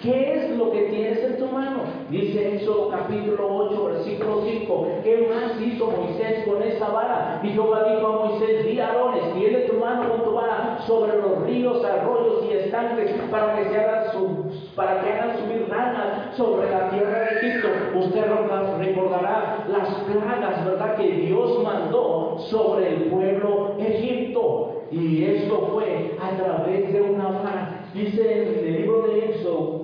¿Qué 0.00 0.34
es 0.34 0.56
lo 0.56 0.70
que 0.70 0.82
tienes 0.82 1.18
en 1.24 1.38
tu 1.38 1.46
mano? 1.46 1.80
Dice 2.08 2.54
Éxodo 2.54 2.88
capítulo 2.88 3.48
8, 3.70 3.84
versículo 3.84 4.42
5. 4.44 4.86
¿Qué 5.02 5.28
más 5.28 5.60
hizo 5.60 5.90
Moisés 5.90 6.46
con 6.46 6.62
esa 6.62 6.88
vara? 6.88 7.40
Y 7.42 7.48
Jehová 7.48 7.92
dijo 7.92 8.06
a 8.06 8.26
Moisés, 8.26 8.64
di 8.64 8.78
a 8.78 8.88
Aarón, 8.88 9.16
extiende 9.16 9.60
tu 9.62 9.76
mano 9.78 10.08
con 10.08 10.22
tu 10.22 10.32
vara 10.34 10.78
sobre 10.86 11.16
los 11.20 11.42
ríos, 11.42 11.84
arroyos 11.84 12.44
y 12.48 12.52
estanques 12.58 13.10
para 13.28 13.56
que 13.56 13.70
se 13.70 13.76
hagan 13.76 13.98
para 14.76 15.00
que 15.00 15.12
hagan 15.12 15.36
subir 15.38 15.66
ranas 15.68 16.36
sobre 16.36 16.70
la 16.70 16.90
tierra 16.90 17.18
de 17.18 17.48
Egipto. 17.48 17.68
Usted 17.98 18.24
recordará 18.78 19.66
las 19.68 19.88
plagas, 19.88 20.64
¿verdad?, 20.64 20.96
que 20.96 21.08
Dios 21.08 21.62
mandó 21.64 22.36
sobre 22.50 22.88
el 22.94 23.02
pueblo 23.04 23.74
Egipto. 23.78 24.74
Y 24.92 25.24
esto 25.24 25.70
fue 25.72 26.16
a 26.22 26.36
través 26.36 26.92
de 26.92 27.02
una 27.02 27.24
vara. 27.24 27.84
Dice 27.92 28.42
en 28.42 28.58
el 28.58 28.80
libro 28.80 29.02
de 29.02 29.24
Éxodo, 29.26 29.77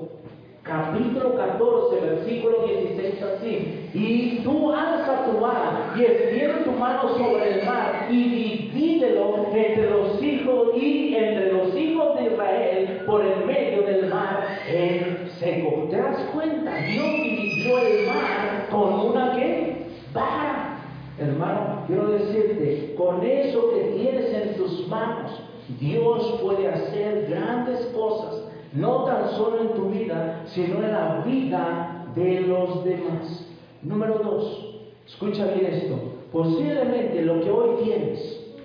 capítulo 0.65 1.37
14, 1.37 2.01
versículo 2.01 2.67
16 2.67 3.23
así. 3.23 3.91
Y 3.93 4.41
tú 4.43 4.73
alza 4.73 5.27
tu 5.27 5.39
vara 5.39 5.95
y 5.97 6.03
extiende 6.03 6.65
tu 6.65 6.73
mano 6.73 7.11
sobre 7.17 7.61
el 7.61 7.67
mar 7.67 8.07
y 8.11 8.25
divídelo 8.25 9.47
entre 9.53 9.91
los 9.91 10.23
hijos 10.23 10.71
y 10.75 11.15
entre 11.15 11.53
los 11.53 11.77
hijos 11.77 12.19
de 12.19 12.27
Israel 12.33 13.03
por 13.07 13.25
el 13.25 13.45
medio 13.45 13.83
del 13.83 14.09
mar 14.09 14.59
en 14.67 15.29
seco. 15.39 15.87
¿Te 15.91 15.97
das 15.99 16.19
cuenta? 16.33 16.75
Dios 16.77 17.13
dividió 17.23 17.79
el 17.79 18.07
mar 18.07 18.67
con 18.71 18.93
una 19.11 19.33
que 19.37 19.87
vara. 20.15 20.79
Hermano, 21.19 21.85
quiero 21.87 22.07
decirte, 22.07 22.95
con 22.97 23.25
eso 23.25 23.71
que 23.71 23.81
tienes 23.97 24.33
en 24.35 24.57
tus 24.57 24.89
manos, 24.89 25.31
Dios 25.79 26.41
puede 26.43 26.69
hacer 26.69 27.27
grandes 27.29 27.87
cosas 27.95 28.44
no 28.75 29.05
tan 29.05 29.31
solo 29.31 29.61
en 29.61 29.69
tu 29.75 29.89
vida, 29.89 30.43
sino 30.47 30.83
en 30.83 30.93
la 30.93 31.23
vida 31.25 32.07
de 32.15 32.41
los 32.41 32.85
demás. 32.85 33.49
Número 33.83 34.19
dos, 34.19 34.77
escucha 35.07 35.47
bien 35.47 35.67
esto, 35.67 35.97
posiblemente 36.33 37.23
lo 37.23 37.41
que 37.41 37.51
hoy 37.51 37.85
tienes, 37.85 38.57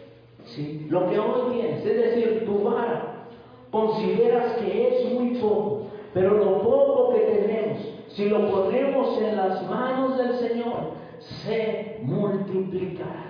¿sí? 0.46 0.88
lo 0.90 1.10
que 1.10 1.20
hoy 1.20 1.54
tienes, 1.54 1.86
es 1.86 1.98
decir, 1.98 2.46
tu 2.46 2.64
vara, 2.64 3.28
consideras 3.70 4.54
que 4.54 4.88
es 4.88 5.14
muy 5.14 5.36
poco, 5.40 5.88
pero 6.14 6.38
lo 6.38 6.62
poco 6.62 7.14
que 7.14 7.20
tenemos, 7.20 7.78
si 8.08 8.30
lo 8.30 8.50
ponemos 8.50 9.22
en 9.22 9.36
las 9.36 9.70
manos 9.70 10.18
del 10.18 10.34
Señor, 10.36 10.94
se 11.20 12.00
multiplicará. 12.02 13.26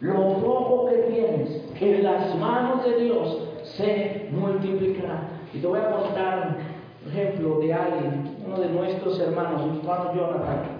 Lo 0.00 0.34
poco 0.38 0.86
que 0.86 0.96
tienes 1.12 1.64
en 1.80 2.02
las 2.04 2.34
manos 2.38 2.84
de 2.84 3.04
Dios 3.04 3.48
se 3.62 4.28
multiplicará. 4.32 5.37
Y 5.52 5.60
te 5.60 5.66
voy 5.66 5.80
a 5.80 5.90
contar 5.90 6.56
un 7.04 7.12
ejemplo 7.12 7.58
de 7.60 7.72
alguien, 7.72 8.36
uno 8.46 8.58
de 8.58 8.68
nuestros 8.68 9.18
hermanos, 9.20 9.66
mi 9.66 9.78
hermano 9.78 10.14
Jonathan. 10.14 10.78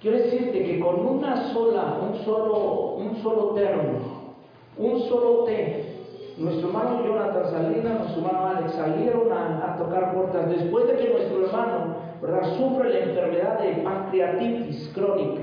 Quiero 0.00 0.16
decirte 0.16 0.64
que 0.64 0.80
con 0.80 1.06
una 1.06 1.52
sola, 1.52 1.98
un 2.00 2.24
solo, 2.24 2.94
un 2.94 3.16
solo 3.22 3.50
termo, 3.50 4.34
un 4.78 5.00
solo 5.02 5.44
té, 5.44 5.92
nuestro 6.38 6.68
hermano 6.68 7.04
Jonathan 7.04 7.50
Salinas, 7.50 7.98
nuestro 8.00 8.26
hermano 8.26 8.46
Alex 8.46 8.72
salieron 8.72 9.30
a, 9.30 9.76
tocar 9.76 10.14
puertas 10.14 10.48
después 10.48 10.86
de 10.86 10.96
que 10.96 11.10
nuestro 11.10 11.44
hermano 11.46 11.96
¿verdad? 12.20 12.56
sufre 12.56 12.90
la 12.90 12.98
enfermedad 13.00 13.58
de 13.60 13.82
pancreatitis 13.82 14.90
crónica. 14.94 15.42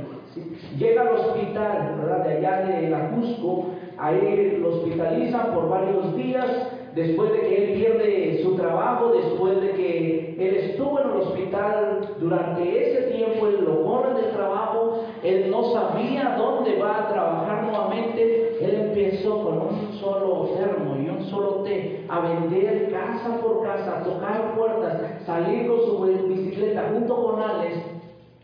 Llega 0.77 1.01
al 1.01 1.15
hospital 1.15 1.95
¿verdad? 1.99 2.25
de 2.25 2.37
allá 2.37 2.57
de 2.65 2.89
la 2.89 3.09
Cusco, 3.11 3.67
ahí 3.97 4.57
lo 4.59 4.69
hospitalizan 4.69 5.53
por 5.53 5.69
varios 5.69 6.15
días 6.15 6.78
después 6.95 7.31
de 7.31 7.39
que 7.39 7.63
él 7.63 7.79
pierde 7.79 8.43
su 8.43 8.55
trabajo, 8.55 9.11
después 9.13 9.61
de 9.61 9.71
que 9.71 10.35
él 10.39 10.55
estuvo 10.55 10.99
en 10.99 11.09
el 11.09 11.17
hospital 11.17 12.15
durante 12.19 12.91
ese 12.91 13.13
tiempo, 13.13 13.47
él 13.47 13.65
lo 13.65 13.83
corre 13.83 14.21
del 14.21 14.31
trabajo, 14.31 15.03
él 15.23 15.49
no 15.51 15.71
sabía 15.71 16.35
dónde 16.37 16.79
va 16.79 16.99
a 16.99 17.07
trabajar 17.09 17.63
nuevamente, 17.63 18.57
él 18.61 18.75
empezó 18.75 19.43
con 19.43 19.61
un 19.61 19.93
solo 19.99 20.49
termo 20.57 20.95
y 20.95 21.09
un 21.09 21.23
solo 21.25 21.63
té 21.63 22.05
a 22.09 22.19
vender 22.21 22.91
casa 22.91 23.39
por 23.41 23.63
casa, 23.63 23.99
a 23.99 24.03
tocar 24.03 24.55
puertas, 24.55 25.25
salir 25.25 25.67
con 25.67 25.79
su 25.81 26.01
bicicleta 26.27 26.89
junto 26.93 27.15
con 27.15 27.41
Alex 27.41 27.75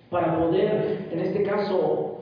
para 0.10 0.38
poder, 0.38 1.08
en 1.12 1.20
este 1.20 1.44
caso, 1.44 2.16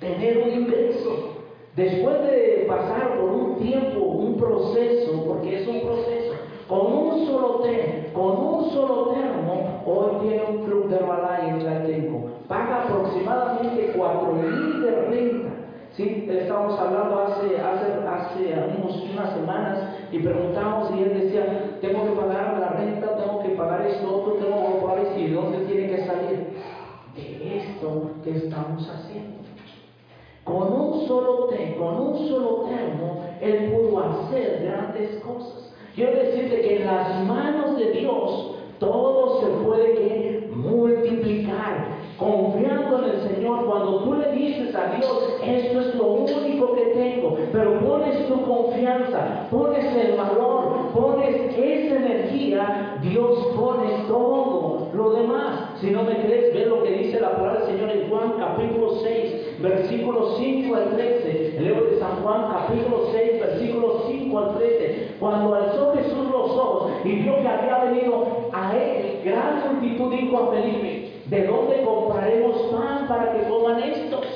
tener 0.00 0.38
un 0.38 0.62
ingreso. 0.62 1.31
Después 1.76 2.20
de 2.22 2.66
pasar 2.68 3.18
por 3.18 3.30
un 3.30 3.56
tiempo, 3.56 4.00
un 4.00 4.36
proceso, 4.36 5.24
porque 5.26 5.62
es 5.62 5.68
un 5.68 5.80
proceso, 5.80 6.34
con 6.68 6.92
un 6.92 7.26
solo 7.26 7.60
té, 7.60 8.10
con 8.12 8.36
un 8.36 8.70
solo 8.70 9.06
termo, 9.14 9.82
hoy 9.86 10.26
tiene 10.26 10.42
un 10.44 10.64
club 10.64 10.88
de 10.88 10.96
Herbalife 10.96 11.66
en 11.66 11.86
tengo. 11.86 12.30
Paga 12.46 12.82
aproximadamente 12.82 13.94
4 13.96 14.32
mil 14.32 14.82
de 14.82 14.90
renta. 14.90 15.48
Sí, 15.92 16.26
estábamos 16.28 16.78
hablando 16.78 17.18
hace, 17.20 17.58
hace, 17.58 17.92
hace 18.06 18.54
unos, 18.76 19.02
unas 19.10 19.34
semanas 19.34 19.78
y 20.10 20.18
preguntamos 20.18 20.90
y 20.94 21.02
él 21.02 21.22
decía, 21.22 21.78
tengo 21.80 22.04
que 22.04 22.10
pagar 22.10 22.58
la 22.58 22.68
renta, 22.70 23.16
tengo 23.16 23.42
que 23.42 23.50
pagar 23.50 23.86
esto, 23.86 24.14
otro, 24.14 24.32
tengo 24.34 24.62
que 24.62 24.84
pagar 24.84 24.98
esto, 25.04 25.18
¿y 25.18 25.28
dónde 25.28 25.58
tiene 25.66 25.88
que 25.88 26.04
salir? 26.04 26.52
De 27.14 27.56
esto 27.56 28.10
que 28.22 28.36
estamos 28.36 28.88
haciendo. 28.88 29.42
Con 30.44 30.72
solo 31.06 31.46
té, 31.46 31.76
con 31.78 32.00
un 32.00 32.28
solo 32.28 32.68
termo, 32.68 33.24
él 33.40 33.72
pudo 33.72 34.00
hacer 34.00 34.62
grandes 34.64 35.22
cosas. 35.22 35.72
Quiero 35.94 36.12
decirte 36.12 36.60
que 36.60 36.76
en 36.78 36.86
las 36.86 37.24
manos 37.26 37.76
de 37.76 37.90
Dios 37.92 38.56
todo 38.78 39.40
se 39.40 39.46
puede 39.64 40.48
multiplicar. 40.54 42.02
Confiando 42.18 42.98
en 42.98 43.04
el 43.10 43.20
Señor, 43.28 43.66
cuando 43.66 44.04
tú 44.04 44.14
le 44.14 44.32
dices 44.32 44.74
a 44.74 44.96
Dios, 44.96 45.40
esto 45.44 45.80
es 45.80 45.94
lo 45.96 46.06
único 46.06 46.74
que 46.74 46.84
tengo, 46.94 47.36
pero 47.52 47.80
pones 47.80 48.26
tu 48.28 48.42
confianza, 48.42 49.48
pones 49.50 49.84
el 49.96 50.16
valor, 50.16 50.92
pones 50.94 51.34
esa 51.56 51.96
energía, 51.96 52.98
Dios 53.02 53.38
pone 53.56 54.04
todo 54.06 54.88
lo 54.94 55.10
demás. 55.14 55.70
Si 55.80 55.90
no 55.90 56.04
me 56.04 56.16
crees, 56.22 56.54
ve 56.54 56.66
lo 56.66 56.82
que 56.82 56.90
dice 56.90 57.20
la 57.20 57.32
palabra 57.32 57.60
del 57.60 57.76
Señor 57.76 57.90
en 57.90 58.08
Juan 58.08 58.34
capítulo 58.38 58.90
6, 59.02 59.41
versículo 59.62 60.36
5 60.36 60.74
al 60.74 60.96
13. 60.96 61.56
El 61.56 61.64
libro 61.64 61.84
de 61.86 61.98
San 61.98 62.22
Juan 62.22 62.50
capítulo 62.52 63.08
6, 63.12 63.40
versículo 63.40 64.04
5 64.08 64.38
al 64.38 64.58
13. 64.58 65.16
Cuando 65.20 65.54
alzó 65.54 65.94
Jesús 65.94 66.30
los 66.30 66.50
ojos 66.50 66.92
y 67.04 67.12
vio 67.12 67.40
que 67.40 67.48
había 67.48 67.84
venido 67.84 68.26
a 68.52 68.76
él 68.76 69.20
gran 69.24 69.72
multitud, 69.72 70.12
dijo 70.12 70.38
a 70.38 70.50
Felipe, 70.52 71.12
¿de 71.26 71.46
dónde 71.46 71.82
compraremos 71.82 72.56
pan 72.72 73.06
para 73.06 73.32
que 73.32 73.48
coman 73.48 73.82
estos? 73.82 74.26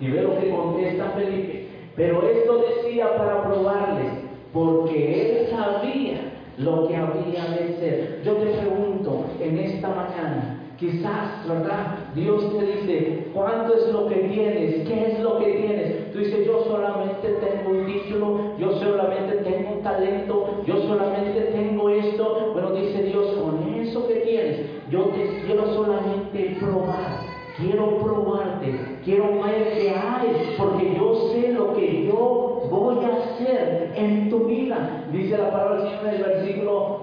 Y 0.00 0.10
ve 0.10 0.22
lo 0.22 0.40
que 0.40 0.50
contesta 0.50 1.12
Felipe. 1.14 1.68
Pero 1.94 2.22
esto 2.22 2.58
decía 2.58 3.16
para 3.16 3.44
probarles, 3.44 4.12
porque 4.52 5.20
él 5.20 5.48
sabía 5.50 6.32
lo 6.56 6.88
que 6.88 6.96
había 6.96 7.44
de 7.44 7.76
ser. 7.78 8.22
Yo 8.24 8.34
te 8.36 8.46
pregunto 8.46 9.26
en 9.40 9.58
esta 9.58 9.88
mañana, 9.88 10.51
Quizás, 10.82 11.46
¿verdad? 11.46 12.10
Dios 12.12 12.58
te 12.58 12.66
dice, 12.66 13.28
¿cuánto 13.32 13.72
es 13.72 13.92
lo 13.92 14.08
que 14.08 14.16
tienes? 14.16 14.88
¿Qué 14.88 15.12
es 15.12 15.20
lo 15.20 15.38
que 15.38 15.52
tienes? 15.52 16.12
Tú 16.12 16.18
dices, 16.18 16.44
yo 16.44 16.64
solamente 16.64 17.28
tengo 17.28 17.70
un 17.70 17.86
título, 17.86 18.58
yo 18.58 18.72
solamente 18.80 19.36
tengo 19.44 19.74
un 19.74 19.82
talento, 19.84 20.64
yo 20.66 20.76
solamente 20.88 21.40
tengo 21.52 21.88
esto. 21.88 22.50
Bueno, 22.52 22.72
dice 22.72 23.00
Dios, 23.04 23.28
con 23.28 23.74
eso 23.74 24.08
que 24.08 24.14
tienes, 24.16 24.66
yo 24.90 25.04
te 25.04 25.42
quiero 25.46 25.72
solamente 25.72 26.56
probar. 26.58 27.30
Quiero 27.58 27.98
probarte, 27.98 28.98
quiero 29.04 29.40
ver 29.40 29.74
qué 29.74 29.90
hay, 29.90 30.54
porque 30.58 30.96
yo 30.96 31.30
sé 31.30 31.52
lo 31.52 31.74
que 31.74 32.06
yo 32.06 32.62
voy 32.68 33.04
a 33.04 33.18
hacer 33.18 33.92
en 33.94 34.30
tu 34.30 34.46
vida. 34.46 35.04
Dice 35.12 35.38
la 35.38 35.52
palabra 35.52 35.76
del 35.76 35.90
Señor 35.90 36.06
en 36.06 36.14
el 36.14 36.22
versículo 36.24 37.01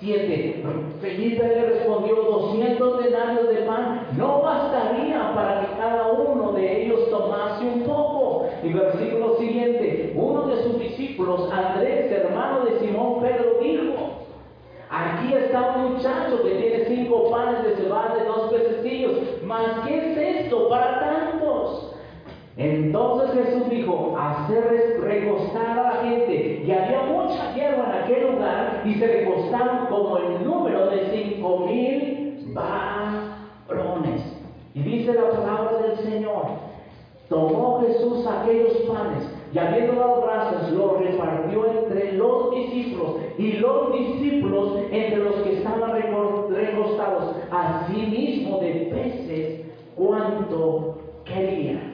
7. 0.00 0.62
Felipe 1.00 1.42
le 1.42 1.66
respondió, 1.66 2.16
200 2.16 3.04
denarios 3.04 3.48
de 3.48 3.56
pan 3.62 4.08
no 4.16 4.42
bastaría 4.42 5.34
para 5.34 5.60
que 5.60 5.76
cada 5.76 6.12
uno 6.12 6.52
de 6.52 6.84
ellos 6.84 7.08
tomase 7.10 7.64
un 7.64 7.82
poco. 7.84 8.46
Y 8.62 8.72
versículo 8.72 9.36
siguiente, 9.38 10.12
uno 10.16 10.46
de 10.46 10.62
sus 10.62 10.78
discípulos, 10.78 11.50
Andrés, 11.52 12.10
hermano 12.10 12.64
de 12.64 12.78
Simón 12.80 13.20
Pedro, 13.20 13.58
dijo, 13.60 13.94
aquí 14.90 15.34
está 15.34 15.74
un 15.76 15.94
muchacho 15.94 16.42
que 16.42 16.50
tiene 16.50 16.84
cinco 16.86 17.30
panes 17.30 17.64
de 17.64 17.76
cebada 17.76 18.14
de 18.16 18.24
dos 18.24 18.52
pececillos, 18.52 19.12
mas 19.44 19.86
¿qué 19.86 20.12
es 20.12 20.44
esto 20.44 20.68
para 20.68 21.00
tantos? 21.00 21.23
Entonces 22.56 23.46
Jesús 23.46 23.68
dijo, 23.68 24.16
hacer 24.18 25.00
recostar 25.00 25.78
a 25.78 25.82
la 25.82 26.02
gente. 26.02 26.62
Y 26.64 26.70
había 26.70 27.02
mucha 27.02 27.52
hierba 27.54 27.84
en 27.84 28.04
aquel 28.04 28.32
lugar 28.32 28.82
y 28.84 28.94
se 28.94 29.06
recostaron 29.06 29.86
como 29.86 30.18
el 30.18 30.44
número 30.44 30.86
de 30.86 31.10
cinco 31.10 31.66
mil 31.66 32.52
varones. 32.54 34.22
Y 34.74 34.80
dice 34.80 35.14
la 35.14 35.30
palabra 35.30 35.78
del 35.78 35.96
Señor, 35.98 36.44
tomó 37.28 37.80
Jesús 37.80 38.26
aquellos 38.26 38.72
panes 38.88 39.28
y 39.52 39.58
habiendo 39.58 39.94
dado 39.94 40.22
gracias, 40.22 40.72
los 40.72 40.98
repartió 40.98 41.66
entre 41.66 42.12
los 42.14 42.54
discípulos 42.54 43.16
y 43.38 43.52
los 43.52 43.92
discípulos 43.92 44.78
entre 44.90 45.18
los 45.18 45.34
que 45.36 45.58
estaban 45.58 45.92
recostados, 45.92 47.36
asimismo 47.52 48.58
de 48.58 48.90
peces, 48.92 49.60
cuanto 49.96 50.98
querían. 51.24 51.93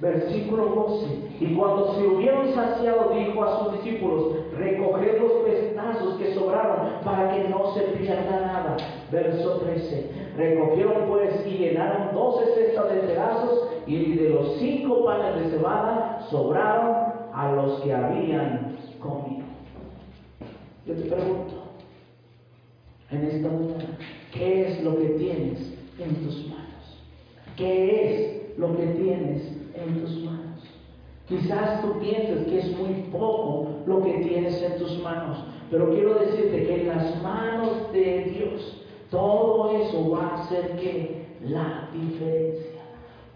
Versículo 0.00 0.66
12. 0.66 1.28
Y 1.40 1.54
cuando 1.56 1.94
se 1.94 2.06
hubieron 2.06 2.54
saciado, 2.54 3.10
dijo 3.10 3.42
a 3.42 3.58
sus 3.58 3.72
discípulos, 3.82 4.36
recoged 4.56 5.20
los 5.20 5.32
pedazos 5.44 6.18
que 6.18 6.34
sobraron 6.34 7.02
para 7.04 7.34
que 7.34 7.48
no 7.48 7.74
se 7.74 7.80
pierda 7.80 8.40
nada. 8.40 8.76
Verso 9.10 9.58
13. 9.58 10.10
Recogieron 10.36 11.08
pues 11.08 11.44
y 11.46 11.50
llenaron 11.50 12.14
doce 12.14 12.54
cestas 12.54 12.92
de 12.92 13.00
pedazos 13.00 13.68
y 13.88 14.14
de 14.14 14.30
los 14.30 14.56
cinco 14.58 15.04
panes 15.04 15.42
de 15.42 15.50
cebada 15.50 16.26
sobraron 16.30 17.08
a 17.34 17.52
los 17.52 17.80
que 17.80 17.92
habían 17.92 18.76
comido. 19.00 19.46
Yo 20.86 20.94
te 20.94 21.02
pregunto, 21.02 21.54
en 23.10 23.24
esta 23.24 23.48
mañana, 23.48 23.98
¿qué 24.32 24.68
es 24.68 24.84
lo 24.84 24.96
que 24.96 25.08
tienes 25.08 25.72
en 25.98 26.14
tus 26.24 26.48
manos? 26.48 27.02
¿Qué 27.56 28.04
es 28.04 28.58
lo 28.58 28.76
que 28.76 28.86
tienes 28.86 29.57
en 29.86 30.00
tus 30.00 30.24
manos. 30.24 30.62
Quizás 31.28 31.82
tú 31.82 31.98
pienses 32.00 32.46
que 32.46 32.58
es 32.58 32.78
muy 32.78 33.02
poco 33.12 33.68
lo 33.86 34.02
que 34.02 34.14
tienes 34.20 34.62
en 34.62 34.78
tus 34.78 34.98
manos, 35.02 35.38
pero 35.70 35.90
quiero 35.90 36.14
decirte 36.14 36.66
que 36.66 36.80
en 36.82 36.88
las 36.88 37.22
manos 37.22 37.92
de 37.92 38.24
Dios 38.24 38.82
todo 39.10 39.70
eso 39.70 40.10
va 40.10 40.34
a 40.34 40.48
que 40.48 41.26
la 41.42 41.88
diferencia. 41.92 42.82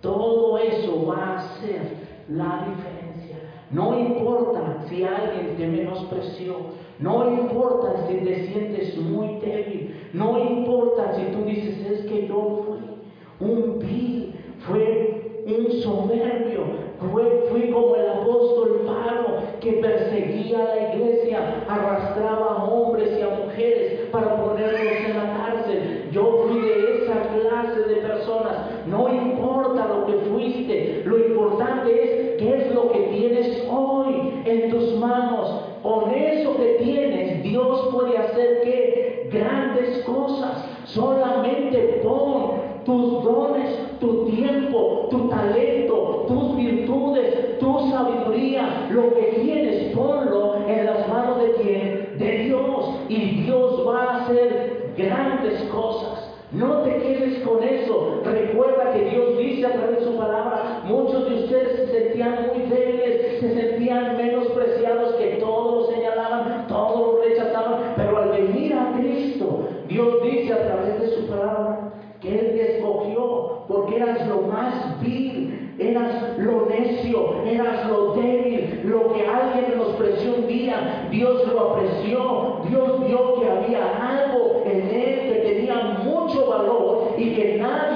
Todo 0.01 0.59
eso 0.59 1.07
va 1.07 1.17
a 1.17 1.39
hacer 1.39 1.97
la 2.29 2.67
diferencia. 2.69 3.37
No 3.71 3.99
importa 3.99 4.85
si 4.89 5.05
alguien 5.05 5.57
te 5.57 5.67
menospreció, 5.67 6.57
no 6.99 7.33
importa 7.33 8.07
si 8.09 8.17
te 8.17 8.47
sientes 8.49 8.99
muy 8.99 9.39
débil, 9.41 9.95
no 10.13 10.39
importa 10.39 11.15
si 11.15 11.25
tú 11.33 11.45
dices 11.45 11.79
es 11.91 12.07
que 12.07 12.27
yo 12.27 12.65
fui 12.67 13.49
un 13.49 13.79
vil, 13.79 14.35
fue 14.67 15.22
un 15.45 15.83
soberbio. 15.83 16.93
Fui, 17.51 17.71
como 17.71 17.97
el 17.97 18.09
apóstol 18.09 18.83
Pablo 18.87 19.43
que 19.61 19.73
perseguía 19.73 20.59
a 20.59 20.75
la 20.75 20.95
iglesia, 20.95 21.65
arrastraba 21.69 22.57
a 22.59 22.65
hombres 22.65 23.19
y 23.19 23.23
a 23.23 23.29
mujeres 23.29 24.09
para 24.11 24.37
ponerlos 24.37 24.81
en 24.81 25.17
la 25.17 25.37
cárcel. 25.37 26.09
Yo 26.13 26.47
fui 26.47 26.61
de 26.61 27.03
esa 27.03 27.23
clase 27.29 27.81
de 27.89 27.97
personas. 27.97 28.57
No 28.87 29.13
importa 29.13 29.89
lo 29.89 30.07
que 30.07 30.13
fuiste, 30.31 31.03
lo 31.05 31.19
importante 31.19 31.91
es 31.93 32.39
qué 32.39 32.57
es 32.57 32.75
lo 32.75 32.91
que 32.93 33.01
tienes 33.01 33.65
hoy 33.69 34.43
en 34.45 34.71
tus 34.71 34.97
manos. 34.97 35.65
Con 35.83 36.11
eso 36.15 36.57
que 36.57 36.77
tienes, 36.85 37.43
Dios 37.43 37.89
puede 37.93 38.17
hacer 38.17 38.61
que 38.63 39.29
grandes 39.33 40.05
cosas. 40.05 40.65
Solamente 40.85 41.42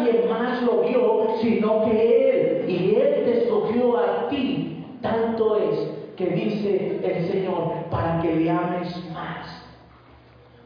nadie 0.07 0.29
más 0.29 0.63
lo 0.63 0.83
vio 0.83 1.37
sino 1.41 1.85
que 1.85 2.31
Él, 2.31 2.71
y 2.71 2.95
Él 2.95 3.25
te 3.25 3.43
escogió 3.43 3.99
a 3.99 4.29
ti, 4.29 4.85
tanto 5.01 5.57
es 5.57 5.89
que 6.17 6.27
dice 6.29 7.01
el 7.03 7.31
Señor, 7.31 7.85
para 7.91 8.21
que 8.23 8.35
le 8.35 8.51
ames 8.51 8.97
más 9.13 9.47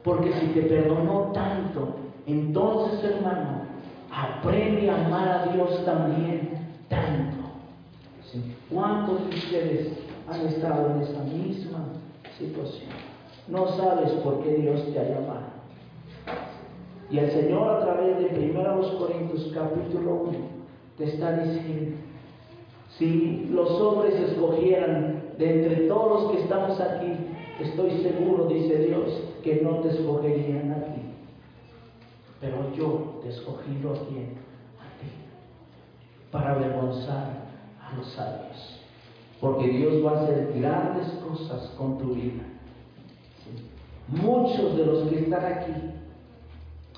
Porque 0.04 0.32
si 0.32 0.46
te 0.48 0.62
perdonó 0.62 1.32
tanto, 1.32 1.96
entonces 2.26 3.04
hermano, 3.04 3.62
aprende 4.10 4.88
a 4.90 5.06
amar 5.06 5.28
a 5.28 5.52
Dios 5.52 5.84
también 5.84 6.50
tanto. 6.88 7.36
¿Cuántos 8.70 9.28
de 9.28 9.36
ustedes 9.36 9.88
han 10.28 10.46
estado 10.46 10.90
en 10.90 11.02
esa 11.02 11.22
misma 11.24 11.84
situación? 12.38 12.90
No 13.48 13.66
sabes 13.76 14.12
por 14.22 14.42
qué 14.44 14.54
Dios 14.54 14.80
te 14.92 15.00
ha 15.00 15.04
llamado. 15.04 15.59
Y 17.10 17.18
el 17.18 17.30
Señor 17.32 17.68
a 17.68 17.80
través 17.80 18.18
de 18.18 18.50
1 18.50 18.98
Corintios 18.98 19.50
capítulo 19.52 20.14
1 20.28 20.38
te 20.96 21.04
está 21.04 21.38
diciendo, 21.38 21.96
si 22.96 23.48
los 23.50 23.70
hombres 23.80 24.14
escogieran 24.14 25.22
de 25.36 25.62
entre 25.62 25.88
todos 25.88 26.22
los 26.22 26.32
que 26.32 26.42
estamos 26.42 26.78
aquí, 26.80 27.12
estoy 27.58 28.02
seguro, 28.02 28.46
dice 28.46 28.86
Dios, 28.86 29.08
que 29.42 29.62
no 29.62 29.80
te 29.80 29.88
escogerían 29.88 30.70
a 30.70 30.84
ti. 30.84 31.00
Pero 32.40 32.72
yo 32.76 33.20
te 33.22 33.28
he 33.28 33.32
escogido 33.32 33.90
a 33.90 33.94
ti, 33.94 34.16
a 34.78 34.88
ti, 35.00 35.10
para 36.30 36.52
avergonzar 36.52 37.48
a 37.80 37.96
los 37.96 38.06
sabios. 38.12 38.80
Porque 39.40 39.68
Dios 39.68 40.04
va 40.04 40.12
a 40.12 40.22
hacer 40.22 40.52
grandes 40.54 41.08
cosas 41.26 41.74
con 41.76 41.98
tu 41.98 42.14
vida. 42.14 42.44
Muchos 44.08 44.76
de 44.76 44.86
los 44.86 45.08
que 45.08 45.20
están 45.20 45.44
aquí 45.44 45.89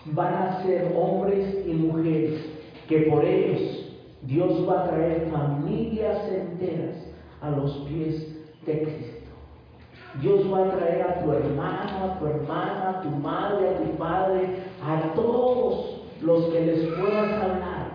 van 0.07 0.35
a 0.35 0.63
ser 0.63 0.93
hombres 0.97 1.65
y 1.67 1.73
mujeres 1.73 2.41
que 2.89 3.03
por 3.03 3.25
ellos 3.25 3.83
Dios 4.23 4.69
va 4.69 4.85
a 4.85 4.89
traer 4.89 5.31
familias 5.31 6.19
enteras 6.29 6.97
a 7.41 7.51
los 7.51 7.73
pies 7.89 8.27
de 8.67 8.83
Cristo. 8.83 9.23
Dios 10.21 10.53
va 10.53 10.67
a 10.67 10.71
traer 10.71 11.03
a 11.03 11.23
tu 11.23 11.33
hermano, 11.33 12.05
a 12.05 12.19
tu 12.19 12.27
hermana, 12.27 12.91
a 12.91 13.03
tu 13.03 13.09
madre, 13.09 13.69
a 13.69 13.79
tu 13.79 13.97
padre, 13.97 14.49
a 14.83 15.15
todos 15.15 16.03
los 16.21 16.45
que 16.47 16.61
les 16.61 16.87
puedas 16.95 17.43
hablar 17.43 17.93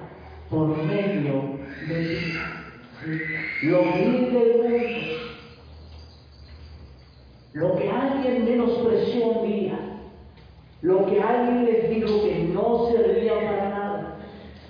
por 0.49 0.67
medio 0.67 1.57
de 1.87 2.05
ti. 2.05 2.33
Lo 3.63 3.83
vil 3.83 4.33
del 4.33 4.57
mundo, 4.57 5.17
lo 7.53 7.75
que 7.75 7.89
alguien 7.89 8.45
menospreció 8.45 9.27
un 9.27 9.47
día, 9.47 9.96
lo 10.82 11.05
que 11.05 11.21
alguien 11.21 11.65
les 11.65 11.89
dijo 11.89 12.23
que 12.23 12.49
no 12.53 12.89
servía 12.91 13.34
para 13.36 13.69
nada, 13.69 14.17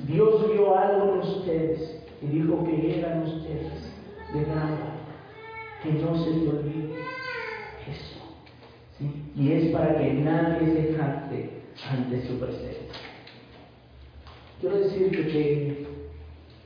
Dios 0.08 0.52
vio 0.52 0.78
algo 0.78 1.14
en 1.14 1.20
ustedes 1.20 2.02
y 2.22 2.28
dijo 2.28 2.64
que 2.66 3.00
eran 3.00 3.24
ustedes 3.24 3.94
de 4.34 4.46
valor. 4.46 4.98
Que 5.84 5.92
no 5.92 6.18
se 6.24 6.32
te 6.32 6.50
olvide 6.50 6.96
eso. 7.88 8.20
Y 9.36 9.52
es 9.52 9.72
para 9.72 9.98
que 9.98 10.14
nadie 10.14 10.74
se 10.74 10.94
jacte 10.96 11.50
ante 11.90 12.28
su 12.28 12.40
presencia. 12.40 12.82
Quiero 14.60 14.80
decirte 14.80 15.28
que 15.28 15.88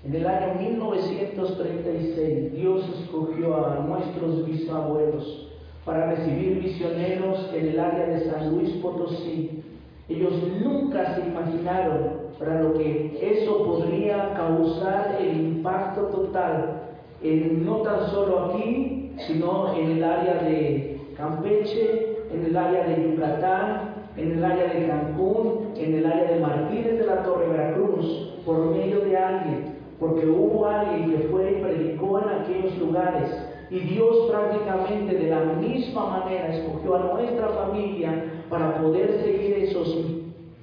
en 0.06 0.16
el 0.16 0.26
año 0.26 0.56
1936 0.60 2.54
Dios 2.54 2.86
escogió 3.02 3.68
a 3.68 3.80
nuestros 3.80 4.46
bisabuelos 4.46 5.51
para 5.86 6.12
recibir 6.12 6.62
misioneros 6.62 7.50
en 7.56 7.70
el 7.70 7.80
área 7.80 8.06
de 8.06 8.30
San 8.30 8.52
Luis 8.52 8.70
Potosí. 8.82 9.64
Ellos 10.10 10.34
nunca 10.62 11.16
se 11.16 11.22
imaginaron 11.22 12.22
para 12.38 12.62
lo 12.62 12.74
que 12.74 13.18
eso 13.22 13.66
podría 13.66 14.34
causar 14.34 15.18
el 15.20 15.40
impacto 15.40 16.02
total, 16.08 16.82
en, 17.24 17.66
no 17.66 17.78
tan 17.78 18.10
solo 18.10 18.46
aquí, 18.46 19.14
sino 19.28 19.74
en 19.76 19.92
el 19.92 20.04
área 20.04 20.36
de 20.44 21.00
Campeche, 21.16 22.18
en 22.34 22.46
el 22.46 22.58
área 22.58 22.88
de 22.88 23.12
Yucatán, 23.12 23.92
en 24.18 24.32
el 24.32 24.44
área 24.44 24.74
de 24.74 24.88
Cancún, 24.88 25.70
en 25.78 25.96
el 25.96 26.06
área 26.06 26.32
de 26.32 26.40
Martínez 26.40 27.00
de 27.00 27.06
la 27.06 27.24
Torre 27.24 27.48
Veracruz, 27.48 28.34
por 28.46 28.72
medio 28.72 29.02
de 29.02 29.18
alguien, 29.18 29.76
porque 30.00 30.26
hubo 30.26 30.66
alguien 30.66 31.12
que 31.12 31.28
fue 31.30 31.52
y 31.52 31.62
predicó 31.62 32.20
en 32.20 32.30
aquellos 32.30 32.78
lugares 32.80 33.51
y 33.72 33.80
Dios 33.80 34.30
prácticamente 34.30 35.15
de 35.15 35.30
la 35.30 35.39
misma 35.39 36.05
manera 36.05 36.53
escogió 36.53 36.95
a 36.95 37.13
nuestra 37.13 37.47
familia 37.47 38.43
para 38.49 38.82
poder 38.82 39.22
seguir 39.24 39.63
esos 39.63 39.95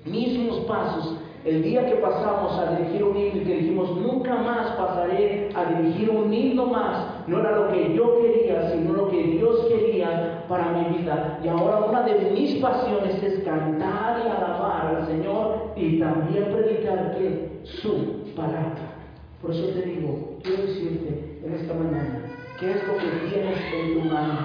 mismos 0.05 0.59
pasos. 0.67 1.17
El 1.43 1.63
día 1.63 1.87
que 1.87 1.95
pasamos 1.95 2.59
a 2.59 2.77
dirigir 2.77 3.03
un 3.05 3.17
himno 3.17 3.41
y 3.41 3.45
que 3.47 3.57
dijimos, 3.57 3.97
nunca 3.97 4.35
más 4.35 4.73
pasaré 4.73 5.49
a 5.55 5.65
dirigir 5.73 6.11
un 6.11 6.31
himno 6.31 6.67
más, 6.67 7.27
no 7.27 7.41
era 7.41 7.57
lo 7.57 7.69
que 7.69 7.95
yo 7.95 8.21
quería, 8.21 8.71
sino 8.73 8.93
lo 8.93 9.09
que 9.09 9.23
Dios 9.23 9.67
quería 9.71 10.45
para 10.47 10.73
mi 10.73 10.99
vida. 10.99 11.41
Y 11.43 11.49
ahora 11.49 11.87
una 11.89 12.03
de 12.03 12.31
mis 12.33 12.57
pasiones 12.57 13.23
es 13.23 13.43
cantar 13.43 14.23
y 14.27 14.29
alabar 14.29 14.97
al 14.97 15.07
Señor 15.07 15.73
y 15.77 15.99
también 15.99 16.53
predicar 16.53 17.17
que 17.17 17.63
su 17.63 18.35
palabra. 18.37 18.97
Por 19.41 19.53
eso 19.53 19.69
te 19.69 19.83
digo, 19.83 20.37
quiero 20.43 20.63
decirte 20.65 21.41
en 21.43 21.55
esta 21.55 21.73
mañana, 21.73 22.28
¿Qué 22.59 22.73
es 22.73 22.89
lo 22.89 22.97
que 22.97 23.31
tienes 23.31 23.59
en 23.73 23.95
tu 23.95 24.09
mano? 24.09 24.39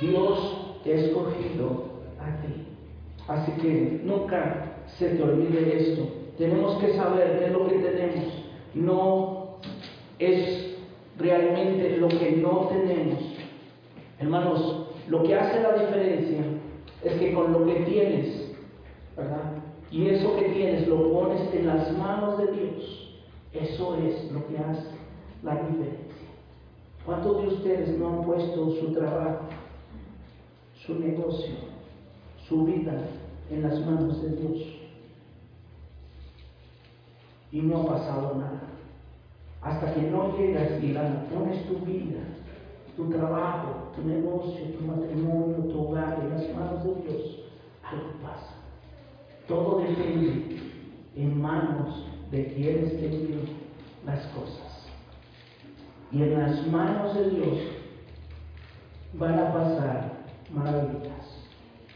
Dios 0.00 0.80
te 0.82 0.92
ha 0.92 0.96
escogido 0.96 1.84
a 2.18 2.42
ti. 2.42 2.66
Así 3.28 3.52
que 3.62 4.00
nunca 4.02 4.82
se 4.98 5.10
te 5.10 5.22
olvide 5.22 5.90
esto. 5.90 6.08
Tenemos 6.38 6.76
que 6.78 6.94
saber 6.94 7.38
qué 7.38 7.44
es 7.46 7.52
lo 7.52 7.68
que 7.68 7.78
tenemos. 7.78 8.24
No 8.74 9.58
es 10.18 10.76
realmente 11.18 11.96
lo 11.98 12.08
que 12.08 12.32
no 12.32 12.68
tenemos. 12.68 13.20
Hermanos, 14.18 14.88
lo 15.08 15.22
que 15.22 15.36
hace 15.36 15.62
la 15.62 15.72
diferencia 15.74 16.40
es 17.04 17.12
que 17.12 17.32
con 17.32 17.52
lo 17.52 17.64
que 17.64 17.74
tienes, 17.82 18.54
¿verdad? 19.16 19.52
Y 19.92 20.08
eso 20.08 20.36
que 20.36 20.48
tienes 20.48 20.88
lo 20.88 21.12
pones 21.12 21.42
en 21.54 21.68
las 21.68 21.96
manos 21.96 22.38
de 22.38 22.46
Dios. 22.52 23.18
Eso 23.52 23.96
es 24.04 24.32
lo 24.32 24.44
que 24.48 24.58
hace 24.58 24.96
la 25.44 25.54
diferencia. 25.54 26.05
¿Cuántos 27.06 27.40
de 27.40 27.48
ustedes 27.48 27.98
no 28.00 28.08
han 28.08 28.24
puesto 28.24 28.68
su 28.80 28.92
trabajo, 28.92 29.44
su 30.84 30.98
negocio, 30.98 31.54
su 32.48 32.64
vida 32.64 33.00
en 33.48 33.62
las 33.62 33.78
manos 33.86 34.20
de 34.20 34.30
Dios? 34.30 34.60
Y 37.52 37.60
no 37.62 37.82
ha 37.82 37.86
pasado 37.86 38.34
nada. 38.34 38.60
Hasta 39.62 39.94
que 39.94 40.02
no 40.02 40.36
llegas 40.36 40.82
y 40.82 40.88
la 40.88 41.28
pones 41.32 41.64
tu 41.68 41.78
vida, 41.86 42.22
tu 42.96 43.08
trabajo, 43.08 43.92
tu 43.94 44.02
negocio, 44.02 44.64
tu 44.76 44.84
matrimonio, 44.84 45.58
tu 45.58 45.88
hogar 45.88 46.18
en 46.20 46.30
las 46.30 46.56
manos 46.56 46.84
de 46.84 47.02
Dios, 47.02 47.38
algo 47.84 48.10
pasa. 48.20 48.52
Todo 49.46 49.78
depende 49.78 50.58
en 51.14 51.40
manos 51.40 52.04
de 52.32 52.52
quienes 52.52 52.98
te 52.98 53.08
las 54.04 54.26
cosas. 54.26 54.75
Y 56.12 56.22
en 56.22 56.38
las 56.38 56.66
manos 56.68 57.14
de 57.14 57.30
Dios 57.30 57.58
van 59.14 59.38
a 59.38 59.52
pasar 59.52 60.12
maravillas, 60.52 61.44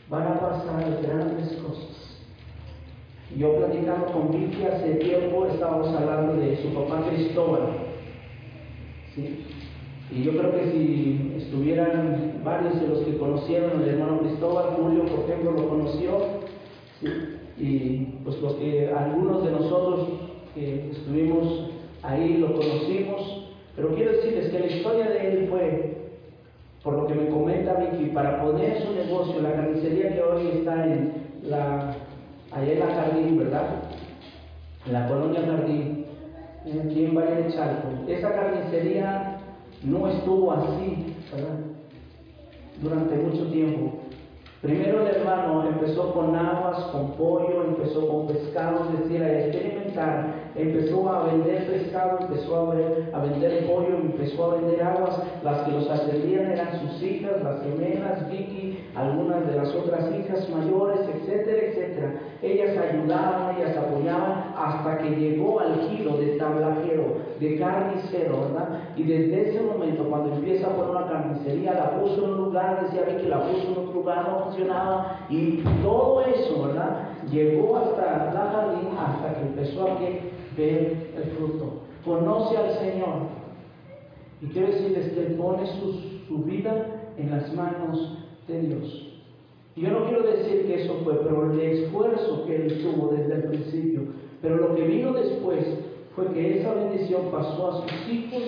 van 0.08 0.26
a 0.26 0.40
pasar 0.40 1.00
grandes 1.02 1.52
cosas. 1.62 2.00
Yo 3.36 3.56
platicando 3.56 4.06
con 4.06 4.32
Vicky 4.32 4.64
hace 4.64 4.94
tiempo, 4.96 5.46
estábamos 5.46 5.94
hablando 5.94 6.34
de 6.34 6.56
su 6.56 6.74
papá 6.74 7.04
Cristóbal. 7.08 7.60
¿sí? 9.14 9.44
Y 10.10 10.24
yo 10.24 10.32
creo 10.32 10.50
que 10.52 10.72
si 10.72 11.34
estuvieran 11.36 12.40
varios 12.44 12.80
de 12.80 12.88
los 12.88 12.98
que 13.00 13.16
conocieron 13.16 13.80
al 13.80 13.88
hermano 13.88 14.20
Cristóbal, 14.20 14.74
Julio, 14.76 15.04
por 15.04 15.20
ejemplo, 15.20 15.52
lo 15.52 15.68
conoció. 15.68 16.18
Y 17.56 17.98
pues 18.24 18.40
los 18.40 18.54
que 18.54 18.92
algunos 18.92 19.44
de 19.44 19.52
nosotros 19.52 20.08
que 20.54 20.90
estuvimos 20.90 21.70
ahí 22.02 22.38
lo 22.38 22.54
conocimos, 22.54 23.39
pero 23.76 23.94
quiero 23.94 24.12
decirles 24.12 24.50
que 24.50 24.58
la 24.58 24.66
historia 24.66 25.08
de 25.08 25.28
él 25.28 25.48
fue, 25.48 25.96
por 26.82 26.94
lo 26.94 27.06
que 27.06 27.14
me 27.14 27.28
comenta 27.28 27.74
Vicky, 27.74 28.06
para 28.10 28.42
poner 28.42 28.80
su 28.82 28.92
negocio, 28.94 29.40
la 29.40 29.52
carnicería 29.52 30.14
que 30.14 30.22
hoy 30.22 30.48
está 30.58 30.86
en 30.86 31.12
la, 31.44 31.94
allá 32.52 32.72
en 32.72 32.78
la 32.80 32.94
Jardín, 32.94 33.38
¿verdad? 33.38 33.82
En 34.86 34.92
la 34.92 35.08
colonia 35.08 35.42
Jardín, 35.46 36.06
aquí 36.66 37.04
en 37.04 37.14
Valle 37.14 37.42
de 37.42 37.52
Chalco. 37.52 37.88
Esa 38.08 38.32
carnicería 38.32 39.38
no 39.82 40.08
estuvo 40.08 40.52
así, 40.52 41.14
¿verdad? 41.32 41.56
Durante 42.82 43.16
mucho 43.16 43.50
tiempo. 43.50 43.99
Primero 44.62 45.00
el 45.00 45.16
hermano 45.16 45.66
empezó 45.66 46.12
con 46.12 46.36
aguas, 46.36 46.84
con 46.92 47.12
pollo, 47.12 47.64
empezó 47.64 48.06
con 48.06 48.26
pescado, 48.26 48.84
es 48.92 49.00
decir, 49.00 49.22
a 49.22 49.40
experimentar, 49.40 50.34
empezó 50.54 51.08
a 51.08 51.24
vender 51.28 51.66
pescado, 51.66 52.18
empezó 52.20 52.56
a, 52.56 53.16
a 53.16 53.22
vender 53.24 53.66
pollo, 53.66 53.96
empezó 53.96 54.52
a 54.52 54.54
vender 54.56 54.82
aguas, 54.82 55.16
las 55.42 55.62
que 55.62 55.72
los 55.72 55.88
atendían 55.88 56.52
eran 56.52 56.78
sus 56.78 57.02
hijas, 57.02 57.42
las 57.42 57.62
gemelas, 57.62 58.30
Vicky, 58.30 58.79
algunas 58.94 59.46
de 59.46 59.56
las 59.56 59.74
otras 59.74 60.10
hijas 60.14 60.48
mayores, 60.50 61.00
etcétera, 61.14 61.66
etcétera. 61.66 62.12
Ellas 62.42 62.76
ayudaban, 62.76 63.56
ellas 63.56 63.76
apoyaban, 63.76 64.52
hasta 64.56 64.98
que 64.98 65.10
llegó 65.10 65.60
al 65.60 65.88
kilo 65.88 66.16
de 66.16 66.36
tablajero, 66.36 67.18
de 67.38 67.58
carnicero, 67.58 68.40
¿verdad? 68.40 68.80
Y 68.96 69.04
desde 69.04 69.50
ese 69.50 69.62
momento, 69.62 70.04
cuando 70.04 70.34
empieza 70.34 70.66
a 70.66 70.70
poner 70.70 70.90
una 70.90 71.06
carnicería, 71.06 71.74
la 71.74 72.00
puso 72.00 72.24
en 72.24 72.30
un 72.30 72.36
lugar, 72.44 72.82
decía 72.82 73.04
que 73.04 73.28
la 73.28 73.42
puso 73.42 73.68
en 73.68 73.78
otro 73.78 73.92
lugar, 73.92 74.28
no 74.28 74.44
funcionaba, 74.44 75.26
y 75.28 75.62
todo 75.82 76.22
eso, 76.22 76.66
¿verdad? 76.66 77.08
Llegó 77.30 77.76
hasta 77.76 78.32
la 78.34 78.50
jardín, 78.52 78.88
hasta 78.98 79.34
que 79.34 79.46
empezó 79.46 79.82
a 79.82 79.94
ver 80.56 81.12
el 81.16 81.24
fruto. 81.36 81.80
Conoce 82.04 82.56
al 82.56 82.70
Señor. 82.78 83.40
Y 84.40 84.46
quiero 84.46 84.68
decirles 84.68 85.12
que 85.12 85.34
pone 85.34 85.66
su, 85.66 85.92
su 86.26 86.38
vida 86.44 86.86
en 87.18 87.30
las 87.30 87.52
manos 87.54 88.19
Dios. 88.58 89.10
Y 89.76 89.82
yo 89.82 89.90
no 89.90 90.04
quiero 90.06 90.22
decir 90.22 90.66
que 90.66 90.82
eso 90.82 90.94
fue, 91.04 91.14
pero 91.22 91.52
el 91.52 91.60
esfuerzo 91.60 92.44
que 92.46 92.56
él 92.56 92.82
tuvo 92.82 93.12
desde 93.12 93.34
el 93.34 93.42
principio, 93.44 94.02
pero 94.42 94.56
lo 94.56 94.74
que 94.74 94.82
vino 94.82 95.12
después 95.12 95.64
fue 96.14 96.26
que 96.32 96.60
esa 96.60 96.74
bendición 96.74 97.30
pasó 97.30 97.68
a 97.68 97.82
sus 97.82 98.12
hijos 98.12 98.42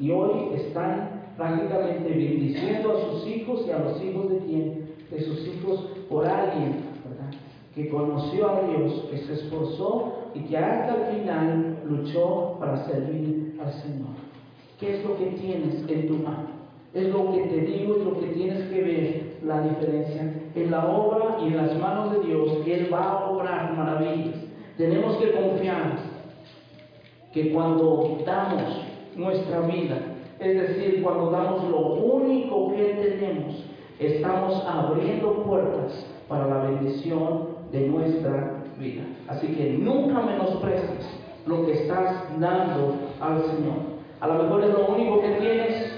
y 0.00 0.10
hoy 0.10 0.54
están 0.54 1.34
prácticamente 1.36 2.08
bendiciendo 2.08 2.92
a 2.92 3.10
sus 3.10 3.26
hijos 3.26 3.64
y 3.66 3.70
a 3.70 3.78
los 3.78 4.02
hijos 4.02 4.30
de 4.30 4.38
quién? 4.38 4.88
De 5.10 5.20
sus 5.22 5.46
hijos 5.46 5.88
por 6.08 6.26
alguien, 6.26 6.76
¿verdad? 7.08 7.30
Que 7.74 7.88
conoció 7.88 8.48
a 8.48 8.62
Dios, 8.62 9.06
que 9.10 9.18
se 9.18 9.34
esforzó 9.34 10.30
y 10.34 10.40
que 10.40 10.56
hasta 10.56 10.96
el 10.96 11.18
final 11.18 11.82
luchó 11.86 12.56
para 12.58 12.86
servir 12.86 13.56
al 13.62 13.72
Señor. 13.82 14.16
¿Qué 14.80 14.98
es 14.98 15.04
lo 15.04 15.16
que 15.16 15.26
tienes 15.26 15.84
en 15.88 16.08
tu 16.08 16.14
mano? 16.14 16.48
Es 16.94 17.08
lo 17.08 17.30
que 17.32 17.42
te 17.42 17.60
digo, 17.60 17.96
es 17.96 18.04
lo 18.04 18.20
que 18.20 18.26
tienes 18.28 18.68
que 18.68 18.82
ver 18.82 19.31
la 19.44 19.60
diferencia. 19.62 20.32
En 20.54 20.70
la 20.70 20.86
obra 20.86 21.38
y 21.40 21.48
en 21.48 21.56
las 21.56 21.76
manos 21.78 22.12
de 22.12 22.20
Dios, 22.26 22.58
Él 22.66 22.92
va 22.92 23.10
a 23.10 23.30
obrar 23.30 23.74
maravillas. 23.76 24.36
Tenemos 24.76 25.16
que 25.16 25.32
confiar 25.32 25.98
que 27.32 27.52
cuando 27.52 28.18
damos 28.24 28.82
nuestra 29.16 29.60
vida, 29.62 29.98
es 30.38 30.60
decir, 30.60 31.02
cuando 31.02 31.30
damos 31.30 31.64
lo 31.68 31.94
único 31.94 32.72
que 32.74 32.84
tenemos, 32.84 33.64
estamos 33.98 34.64
abriendo 34.66 35.42
puertas 35.44 36.06
para 36.28 36.46
la 36.46 36.64
bendición 36.64 37.48
de 37.70 37.88
nuestra 37.88 38.64
vida. 38.78 39.02
Así 39.28 39.48
que 39.48 39.78
nunca 39.78 40.20
menosprecies 40.20 41.22
lo 41.46 41.66
que 41.66 41.72
estás 41.72 42.38
dando 42.38 42.94
al 43.20 43.42
Señor. 43.42 43.92
A 44.20 44.28
lo 44.28 44.42
mejor 44.42 44.64
es 44.64 44.70
lo 44.70 44.86
único 44.86 45.20
que 45.20 45.30
tienes, 45.32 45.91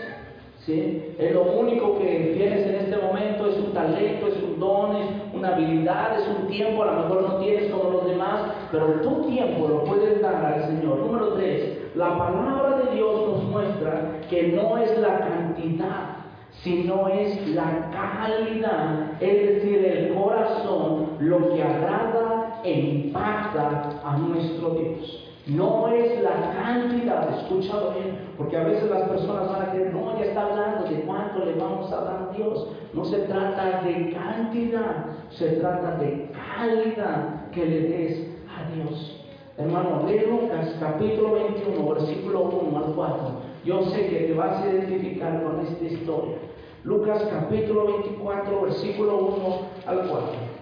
¿sí? 0.67 1.15
Es 1.19 1.33
lo 1.33 1.43
único 1.43 1.99
que 1.99 2.33
tienes 2.37 2.67
en 2.67 2.75
este 2.77 2.97
momento, 2.97 3.47
es 3.47 3.57
un 3.59 3.73
talento, 3.73 4.29
es 4.29 4.43
un 4.43 4.59
don, 4.59 4.97
es 4.97 5.09
una 5.35 5.55
habilidad, 5.55 6.19
es 6.19 6.29
un 6.29 6.47
tiempo, 6.49 6.83
a 6.83 6.87
lo 6.87 7.03
mejor 7.03 7.23
no 7.23 7.37
tienes 7.37 7.71
como 7.71 7.91
los 7.91 8.07
demás, 8.07 8.41
pero 8.71 8.87
tu 9.03 9.23
tiempo 9.29 9.69
lo 9.69 9.85
puedes 9.85 10.21
dar 10.21 10.45
al 10.45 10.67
Señor. 10.67 10.99
Número 10.99 11.35
tres, 11.35 11.91
la 11.95 12.19
palabra 12.19 12.79
de 12.79 12.95
Dios 12.97 13.29
nos 13.29 13.45
muestra 13.45 14.21
que 14.29 14.49
no 14.49 14.79
es 14.79 14.99
la 14.99 15.19
cantidad, 15.19 16.17
sino 16.63 17.09
es 17.09 17.47
la 17.49 17.91
calidad, 17.91 19.21
es 19.21 19.55
decir, 19.55 19.85
el 19.85 20.15
corazón, 20.15 21.09
lo 21.19 21.53
que 21.53 21.63
agrada 21.63 22.61
e 22.65 22.73
impacta 22.73 24.01
a 24.03 24.17
nuestro 24.17 24.71
Dios. 24.71 25.24
No 25.47 25.89
es 25.89 26.23
la 26.23 26.55
cantidad, 26.55 27.29
escúchalo 27.39 27.91
bien, 27.91 28.19
porque 28.39 28.57
a 28.57 28.65
veces 28.65 28.89
las 28.89 29.07
personas 29.11 29.47
van 29.51 29.63
a 29.63 29.71
creer, 29.73 29.93
no, 29.93 30.19
ya 30.19 30.25
está 30.25 30.47
hablando 30.47 30.89
de 30.89 31.03
cuánto 31.03 31.45
le 31.45 31.53
vamos 31.53 31.93
a 31.93 32.01
dar 32.01 32.31
a 32.31 32.35
Dios. 32.35 32.67
No 32.95 33.05
se 33.05 33.19
trata 33.21 33.83
de 33.83 34.11
cantidad, 34.11 35.05
se 35.29 35.49
trata 35.57 35.97
de 35.99 36.31
calidad 36.33 37.51
que 37.51 37.67
le 37.67 37.81
des 37.83 38.29
a 38.49 38.71
Dios. 38.75 39.21
Hermano, 39.59 40.07
lee 40.09 40.25
Lucas 40.27 40.77
capítulo 40.81 41.33
21, 41.33 41.91
versículo 41.91 42.43
1 42.45 42.79
al 42.79 42.95
4. 42.95 43.17
Yo 43.67 43.83
sé 43.91 44.09
que 44.09 44.21
te 44.21 44.35
vas 44.35 44.63
a 44.63 44.71
identificar 44.71 45.43
con 45.43 45.61
esta 45.61 45.85
historia. 45.85 46.37
Lucas 46.85 47.23
capítulo 47.31 47.85
24, 47.99 48.63
versículo 48.63 49.19
1 49.19 49.59
al 49.87 50.09
4 50.09 50.54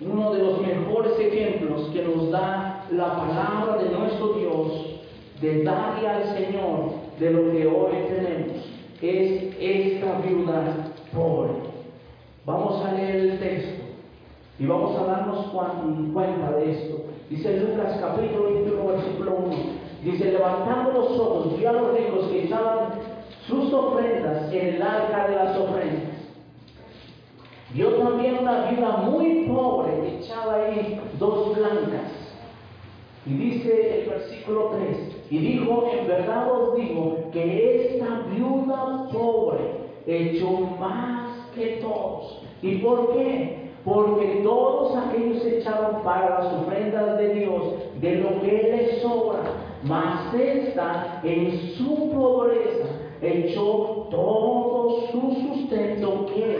uno 0.00 0.32
de 0.32 0.42
los 0.42 0.60
mejores 0.60 1.18
ejemplos 1.18 1.88
que 1.92 2.02
nos 2.02 2.30
da 2.30 2.84
la 2.92 3.16
palabra 3.16 3.82
de 3.82 3.90
nuestro 3.90 4.34
Dios 4.34 5.00
de 5.40 5.64
darle 5.64 6.08
al 6.08 6.24
Señor 6.36 6.90
de 7.18 7.30
lo 7.30 7.50
que 7.50 7.66
hoy 7.66 7.92
tenemos 8.08 8.64
es 9.02 9.54
esta 9.58 10.20
viuda 10.20 10.92
pobre. 11.12 11.50
Vamos 12.44 12.84
a 12.84 12.92
leer 12.92 13.16
el 13.16 13.38
texto 13.40 13.84
y 14.58 14.66
vamos 14.66 14.98
a 14.98 15.04
darnos 15.04 15.46
cuenta 16.12 16.52
de 16.52 16.70
esto. 16.72 17.04
Dice 17.28 17.58
Lucas 17.58 17.98
capítulo 18.00 18.52
21, 18.54 18.86
versículo 18.86 19.36
1. 19.46 19.56
Dice, 20.04 20.32
levantando 20.32 20.92
los 20.92 21.10
ojos, 21.18 21.58
vio 21.58 21.70
a 21.70 21.72
los 21.72 21.98
ricos 21.98 22.26
que 22.28 22.44
echaban 22.44 22.90
sus 23.48 23.72
ofrendas 23.72 24.52
en 24.52 24.74
el 24.76 24.82
arca 24.82 25.28
de 25.28 25.34
las 25.34 25.56
ofrendas 25.58 26.07
Vio 27.74 27.88
también 27.96 28.38
una 28.40 28.70
viuda 28.70 28.96
muy 28.98 29.46
pobre 29.46 30.18
echaba 30.18 30.54
ahí 30.54 31.00
dos 31.18 31.56
blancas. 31.56 32.28
Y 33.26 33.34
dice 33.34 34.00
el 34.00 34.08
versículo 34.08 34.70
3, 34.74 35.26
y 35.30 35.38
dijo, 35.38 35.90
en 35.92 36.06
verdad 36.06 36.50
os 36.50 36.76
digo 36.76 37.28
que 37.30 37.92
esta 37.92 38.22
viuda 38.34 39.08
pobre 39.12 39.88
echó 40.06 40.50
más 40.80 41.50
que 41.54 41.78
todos. 41.82 42.42
¿Y 42.62 42.76
por 42.76 43.12
qué? 43.12 43.70
Porque 43.84 44.40
todos 44.42 44.96
aquellos 44.96 45.44
echaban 45.44 46.02
para 46.02 46.40
las 46.40 46.54
ofrendas 46.54 47.18
de 47.18 47.34
Dios 47.34 47.62
de 48.00 48.14
lo 48.16 48.40
que 48.40 48.50
les 48.50 49.02
sobra, 49.02 49.40
mas 49.82 50.34
esta 50.34 51.20
en 51.22 51.74
su 51.76 52.10
pobreza 52.10 52.88
echó 53.20 54.08
todo 54.10 55.02
su 55.10 55.20
sustento 55.20 56.26
que 56.34 56.58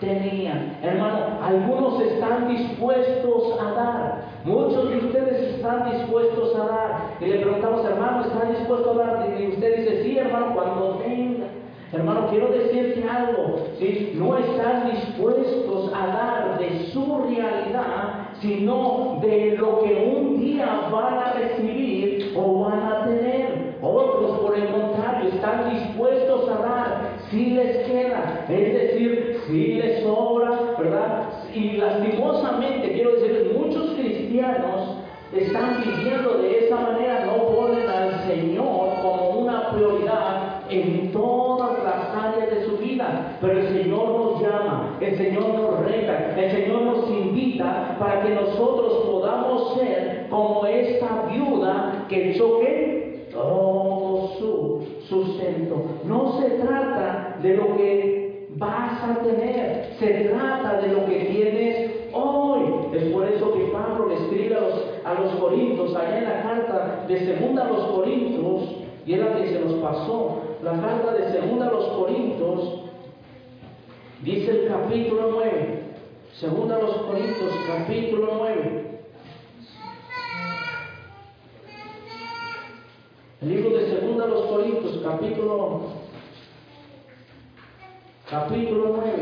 tenían. 0.00 0.78
Hermano, 0.82 1.38
algunos 1.42 2.00
están 2.00 2.48
dispuestos 2.48 3.60
a 3.60 3.72
dar. 3.72 4.24
Muchos 4.44 4.88
de 4.90 4.96
ustedes 4.98 5.54
están 5.54 5.90
dispuestos 5.90 6.54
a 6.56 6.66
dar. 6.66 7.16
Y 7.20 7.26
le 7.26 7.38
preguntamos, 7.38 7.84
hermano, 7.84 8.24
¿está 8.24 8.44
dispuesto 8.50 8.92
a 8.92 9.06
dar? 9.06 9.40
Y 9.40 9.48
usted 9.48 9.76
dice, 9.76 10.02
sí, 10.02 10.18
hermano, 10.18 10.54
cuando 10.54 10.98
tenga. 11.04 11.46
Hermano, 11.92 12.26
quiero 12.30 12.48
decirte 12.48 13.08
algo. 13.08 13.68
Si 13.78 14.12
no 14.16 14.36
están 14.36 14.90
dispuestos 14.90 15.92
a 15.94 16.06
dar 16.06 16.58
de 16.58 16.86
su 16.92 17.22
realidad, 17.28 18.28
sino 18.40 19.18
de 19.22 19.56
lo 19.56 19.82
que 19.82 20.12
un 20.16 20.40
día 20.40 20.88
van 20.90 21.14
a 21.14 21.32
recibir 21.32 22.34
o 22.36 22.64
van 22.64 22.82
a 22.82 23.04
tener. 23.04 23.76
Otros, 23.80 24.38
por 24.40 24.58
el 24.58 24.66
contrario, 24.68 25.30
están 25.30 25.70
dispuestos 25.70 26.48
a 26.48 26.62
dar 26.62 27.16
si 27.30 27.50
les 27.50 27.86
queda. 27.86 28.44
Es 28.48 28.72
decir, 28.72 29.35
si 29.46 29.74
les 29.74 30.02
sobra, 30.02 30.74
¿verdad? 30.78 31.28
Y 31.54 31.76
lastimosamente, 31.76 32.92
quiero 32.92 33.12
decirles, 33.12 33.52
muchos 33.56 33.90
cristianos 33.94 34.96
están 35.32 35.82
viviendo 35.84 36.38
de 36.38 36.66
esa 36.66 36.76
manera, 36.76 37.26
no 37.26 37.46
ponen 37.54 37.88
al 37.88 38.26
Señor 38.26 38.88
como 39.02 39.30
una 39.40 39.70
prioridad 39.70 40.62
en 40.70 41.12
todas 41.12 41.82
las 41.84 42.24
áreas 42.24 42.50
de 42.50 42.64
su 42.66 42.76
vida. 42.78 43.36
Pero 43.40 43.58
el 43.58 43.68
Señor 43.68 44.08
nos 44.08 44.40
llama, 44.40 44.96
el 45.00 45.16
Señor 45.16 45.48
nos 45.48 45.80
reta, 45.84 46.34
el 46.36 46.50
Señor 46.50 46.82
nos 46.82 47.10
invita 47.10 47.96
para 47.98 48.22
que 48.22 48.30
nosotros 48.30 49.04
podamos 49.06 49.74
ser 49.74 50.26
como 50.30 50.64
esta 50.66 51.26
viuda 51.30 52.06
que 52.08 52.34
choque 52.36 53.26
todo 53.32 54.28
su 54.38 54.86
sustento. 55.08 55.84
No 56.04 56.40
se 56.40 56.50
trata 56.50 57.38
de 57.42 57.56
lo 57.56 57.76
que 57.76 57.95
a 59.10 59.22
tener. 59.22 59.96
Se 59.98 60.28
trata 60.28 60.80
de 60.80 60.88
lo 60.88 61.06
que 61.06 61.18
tienes 61.26 62.10
hoy. 62.12 62.62
Es 62.94 63.12
por 63.12 63.26
eso 63.26 63.52
que 63.52 63.64
Pablo 63.66 64.08
le 64.08 64.14
escribe 64.14 64.56
a 64.56 64.60
los, 64.60 64.84
a 65.04 65.14
los 65.14 65.34
Corintios, 65.36 65.94
allá 65.94 66.18
en 66.18 66.24
la 66.24 66.42
carta 66.42 67.04
de 67.06 67.18
segunda 67.26 67.64
a 67.64 67.68
los 67.68 67.86
Corintios, 67.86 68.62
y 69.04 69.12
era 69.12 69.36
que 69.36 69.48
se 69.48 69.60
nos 69.60 69.74
pasó, 69.74 70.42
la 70.62 70.72
carta 70.80 71.12
de 71.12 71.32
segunda 71.32 71.68
a 71.68 71.72
los 71.72 71.88
Corintios, 71.88 72.80
dice 74.22 74.50
el 74.50 74.68
capítulo 74.68 75.28
9, 75.32 75.82
segunda 76.32 76.76
a 76.76 76.80
los 76.80 76.96
Corintios, 76.96 77.52
capítulo 77.66 78.32
9. 78.38 78.86
El 83.42 83.48
libro 83.48 83.76
de 83.76 83.90
segunda 83.90 84.24
a 84.24 84.28
los 84.28 84.46
Corintios, 84.46 85.00
capítulo 85.04 85.95
Capítulo 88.28 88.96
9. 88.96 89.12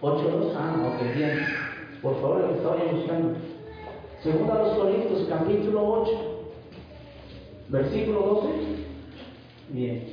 8, 0.00 0.30
2. 0.30 0.56
Ah, 0.56 0.94
ok, 0.94 1.14
bien. 1.14 1.46
Por 2.00 2.14
favor, 2.22 2.40
lo 2.40 2.48
que 2.48 2.54
estaba 2.54 2.76
buscando. 2.90 3.34
Segunda 4.22 4.54
a 4.54 4.58
los 4.62 4.78
Corintios, 4.78 5.26
capítulo 5.28 6.02
8. 6.02 6.12
Versículo 7.68 8.20
12. 8.20 8.48
Bien. 9.68 10.04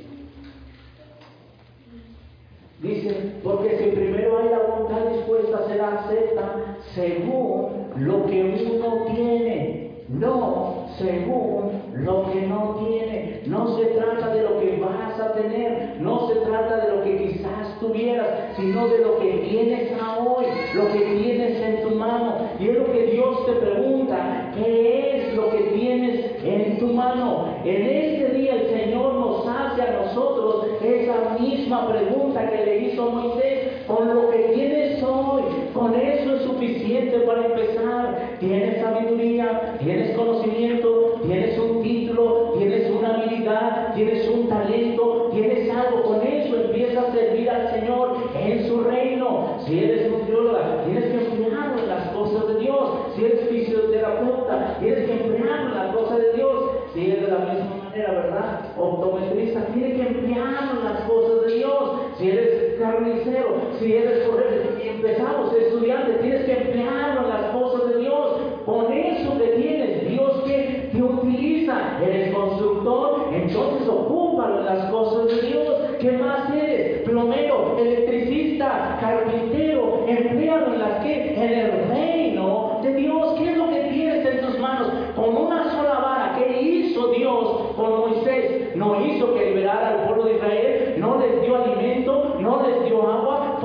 Dice, 2.82 3.32
porque 3.42 3.78
si 3.78 3.96
primero 3.96 4.38
hay 4.38 4.50
la 4.50 4.58
voluntad 4.58 5.10
dispuesta, 5.10 5.66
será 5.66 6.00
acepta 6.00 6.76
según 6.94 7.86
lo 7.96 8.26
que 8.26 8.68
uno 8.68 9.06
tiene, 9.06 10.04
no 10.08 10.88
según 10.98 11.83
lo 11.96 12.30
que 12.30 12.42
no 12.42 12.76
tiene. 12.86 13.42
No 13.46 13.76
se 13.76 13.84
trata 13.86 14.34
de 14.34 14.42
lo 14.42 14.60
que 14.60 14.80
vas 14.80 15.20
a 15.20 15.32
tener, 15.32 15.96
no 16.00 16.28
se 16.28 16.36
trata 16.40 16.76
de 16.78 16.96
lo 16.96 17.02
que 17.04 17.16
quizás 17.16 17.78
tuvieras, 17.80 18.56
sino 18.56 18.88
de 18.88 18.98
lo 18.98 19.18
que 19.18 19.30
tienes 19.48 19.92
hoy, 20.18 20.46
lo 20.74 20.88
que 20.92 21.00
tienes 21.00 21.60
en 21.60 21.82
tu 21.82 21.94
mano. 21.94 22.36
Y 22.58 22.68
es 22.68 22.78
lo 22.78 22.92
que 22.92 23.06
Dios 23.06 23.46
te 23.46 23.52
pregunta, 23.52 24.52
¿qué 24.54 25.16
es 25.16 25.34
lo 25.34 25.50
que 25.50 25.58
tienes 25.74 26.42
en 26.44 26.78
tu 26.78 26.88
mano? 26.88 27.48
En 27.64 27.82
este 27.82 28.38
día 28.38 28.54
el 28.54 28.68
Señor 28.68 29.14
nos 29.14 29.46
hace 29.46 29.82
a 29.82 30.02
nosotros 30.02 30.66
esa 30.82 31.38
misma 31.38 31.88
pregunta 31.88 32.50
que 32.50 32.64
le 32.64 32.78
hizo 32.86 33.10
Moisés, 33.10 33.82
con 33.86 34.14
lo 34.14 34.30
que 34.30 34.38
tienes 34.54 35.02
hoy, 35.02 35.42
con 35.72 35.94
eso 35.94 36.36
es 36.36 36.42
suficiente 36.42 37.18
para 37.20 37.46
empezar. 37.46 38.36
Tienes 38.38 38.80
sabiduría, 38.80 39.76
tienes 39.82 40.16
conocimiento, 40.16 41.14
tienes 41.24 41.58
un 41.58 41.82
título, 41.82 42.54
tienes 42.58 42.90
una 42.90 43.14
habilidad, 43.14 43.94
tienes 43.94 44.28
un 44.28 44.48
talento, 44.48 45.30
tienes 45.32 45.70
algo. 45.70 46.02
Con 46.02 46.26
eso 46.26 46.56
empieza 46.56 47.00
a 47.00 47.12
servir 47.12 47.50
al 47.50 47.70
Señor 47.70 48.16
en 48.38 48.68
su 48.68 48.82
reino. 48.82 49.58
Si 49.66 49.78
eres 49.78 50.10
nutrióloga, 50.10 50.84
tienes 50.84 51.04
que 51.04 51.24
emplearlo 51.24 51.82
en 51.82 51.88
las 51.88 52.08
cosas 52.10 52.48
de 52.48 52.60
Dios. 52.60 52.90
Si 53.16 53.24
eres 53.24 53.48
fisioterapeuta, 53.48 54.76
tienes 54.80 55.06
que 55.06 55.12
emplearlo 55.12 55.68
en 55.68 55.74
las 55.74 55.94
cosas 55.94 56.18
de 56.18 56.32
Dios. 56.34 56.54
Si 56.92 57.10
es 57.10 57.22
de 57.22 57.28
la 57.28 57.38
misma 57.38 57.84
manera, 57.84 58.12
¿verdad? 58.12 58.60
Optometrista, 58.78 59.66
tienes 59.72 59.94
que 59.94 60.06
emplearlo 60.06 60.80
en 60.80 60.84
las 60.84 61.00
cosas 61.02 61.46
de 61.46 61.54
Dios. 61.54 61.90
Si 62.18 62.30
eres 62.30 62.78
carnicero, 62.78 63.56
si 63.78 63.96
eres 63.96 64.28
corredor, 64.28 64.80
empezamos, 64.82 65.54
estudiante, 65.54 66.14
tienes 66.22 66.44
que 66.44 66.52
emplearlo 66.52 67.22
en 67.22 67.28
las 67.28 67.50
cosas 67.52 67.88
de 67.90 68.00
Dios. 68.00 68.36
Con 68.64 68.92
eso 68.92 69.38
que 69.38 69.46
tienes, 69.60 70.08
Dios 70.08 70.42
que 70.46 70.90
te 70.92 71.02
utiliza. 71.02 72.00
Eres 72.02 72.34
constructor, 72.34 73.28
entonces 73.34 73.88
ocúpalo 73.88 74.60
en 74.60 74.64
las 74.66 74.90
cosas 74.90 75.26
de 75.26 75.46
Dios. 75.48 75.68
¿Qué 76.00 76.12
más 76.12 76.54
eres? 76.54 77.02
Plomero, 77.02 77.76
electricista, 77.78 78.98
carpintero, 79.00 80.04
empleado 80.06 80.72
en 80.72 80.78
las 80.78 81.04
que? 81.04 81.34
En 81.34 81.52
el 81.52 81.88
reino 81.88 82.80
de 82.82 82.94
Dios. 82.94 83.34
¿Qué 83.38 83.50
es 83.50 83.56
lo 83.56 83.68
que 83.70 83.80
tienes 83.92 84.26
en 84.26 84.46
tus 84.46 84.58
manos? 84.58 84.88
Con 85.14 85.36
una 85.36 85.70
sola 85.70 85.98
vara, 86.00 86.36
¿qué 86.38 86.62
hizo 86.62 87.08
Dios 87.08 87.72
con 87.76 88.00
Moisés? 88.00 88.74
No 88.76 89.04
hizo 89.04 89.34
que 89.34 89.50
liberara 89.50 89.88
al 89.90 90.06
pueblo 90.06 90.24
de 90.24 90.34
Israel, 90.34 90.94
no 90.98 91.18
les 91.18 91.42
dio 91.42 91.56
alimento, 91.56 92.36
no 92.40 92.62
les 92.66 92.84
dio 92.84 93.02
agua. 93.02 93.58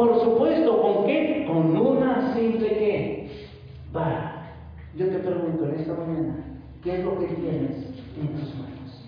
Supuesto, 0.50 0.82
¿con 0.82 1.06
qué? 1.06 1.46
Con 1.48 1.78
una 1.78 2.34
simple 2.34 2.70
qué? 2.70 3.50
Vara. 3.92 4.56
Yo 4.96 5.08
te 5.08 5.20
pregunto 5.20 5.66
en 5.66 5.80
esta 5.80 5.94
mañana, 5.94 6.38
¿qué 6.84 6.98
es 6.98 7.06
lo 7.06 7.20
que 7.20 7.28
tienes 7.28 7.86
en 8.20 8.28
tus 8.30 8.56
manos? 8.56 9.06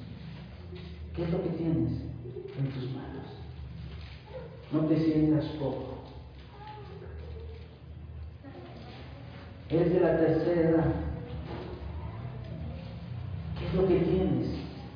¿Qué 1.16 1.24
es 1.24 1.32
lo 1.32 1.42
que 1.42 1.50
tienes 1.50 1.92
en 2.58 2.68
tus 2.68 2.92
manos? 2.92 3.26
No 4.72 4.82
te 4.82 5.00
sientas 5.00 5.46
poco. 5.60 6.04
Es 9.70 9.94
de 9.94 10.00
la 10.00 10.18
tercera. 10.20 10.94
¿Qué 13.58 13.66
es 13.66 13.74
lo 13.74 13.88
que 13.88 14.00
tienes 14.00 14.48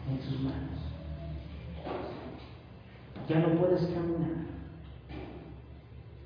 en 0.10 0.18
tus 0.20 0.40
manos? 0.42 0.66
Ya 3.28 3.40
no 3.40 3.60
puedes 3.60 3.82
caminar. 3.82 4.35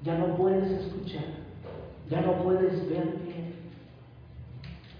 Ya 0.04 0.18
no 0.18 0.36
puedes 0.38 0.70
escuchar. 0.72 1.26
Ya 2.10 2.22
no 2.22 2.44
puedes 2.44 2.90
ver 2.90 3.18
bien. 3.26 3.54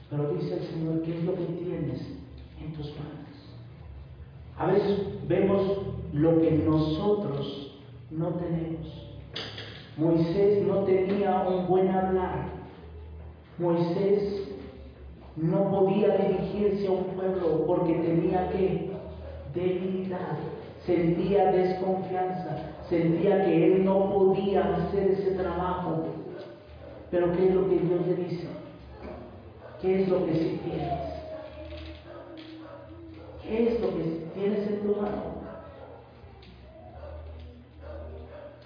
Pero 0.10 0.34
dice 0.34 0.58
el 0.58 0.64
Señor, 0.68 1.02
¿qué 1.04 1.18
es 1.18 1.24
lo 1.24 1.36
que 1.36 1.46
tienes 1.46 2.02
en 2.62 2.74
tus 2.74 2.88
manos? 2.88 3.20
A 4.58 4.68
veces 4.68 5.00
vemos 5.28 5.78
lo 6.14 6.42
que 6.42 6.52
nosotros 6.52 7.82
no 8.12 8.30
tenemos. 8.36 9.10
Moisés 9.98 10.66
no 10.66 10.84
tenía 10.84 11.48
un 11.48 11.68
buen 11.68 11.90
hablar. 11.90 12.50
Moisés 13.58 14.50
no 15.36 15.70
podía 15.72 16.18
dirigirse 16.18 16.88
a 16.88 16.92
un 16.92 17.04
pueblo 17.16 17.66
porque 17.66 17.94
tenía 17.94 18.50
que 18.50 18.90
debilidad, 19.54 20.38
sentía 20.86 21.52
desconfianza, 21.52 22.69
sentía 22.90 23.46
que 23.46 23.66
él 23.68 23.86
no 23.86 24.12
podía 24.12 24.76
hacer 24.76 25.12
ese 25.12 25.32
trabajo. 25.32 26.06
Pero 27.12 27.32
¿qué 27.34 27.48
es 27.48 27.56
lo 27.56 27.70
que 27.70 27.80
Dios 27.80 28.08
le 28.08 28.16
dice? 28.16 28.48
¿Qué 29.82 30.02
es 30.02 30.10
lo 30.10 30.26
que 30.26 30.34
sí 30.34 30.60
tienes? 30.64 31.10
¿Qué 33.44 33.68
es 33.68 33.82
lo 33.82 33.88
que 33.96 34.04
tienes 34.34 34.68
en 34.68 34.80
tu 34.82 34.96
mano? 35.02 35.40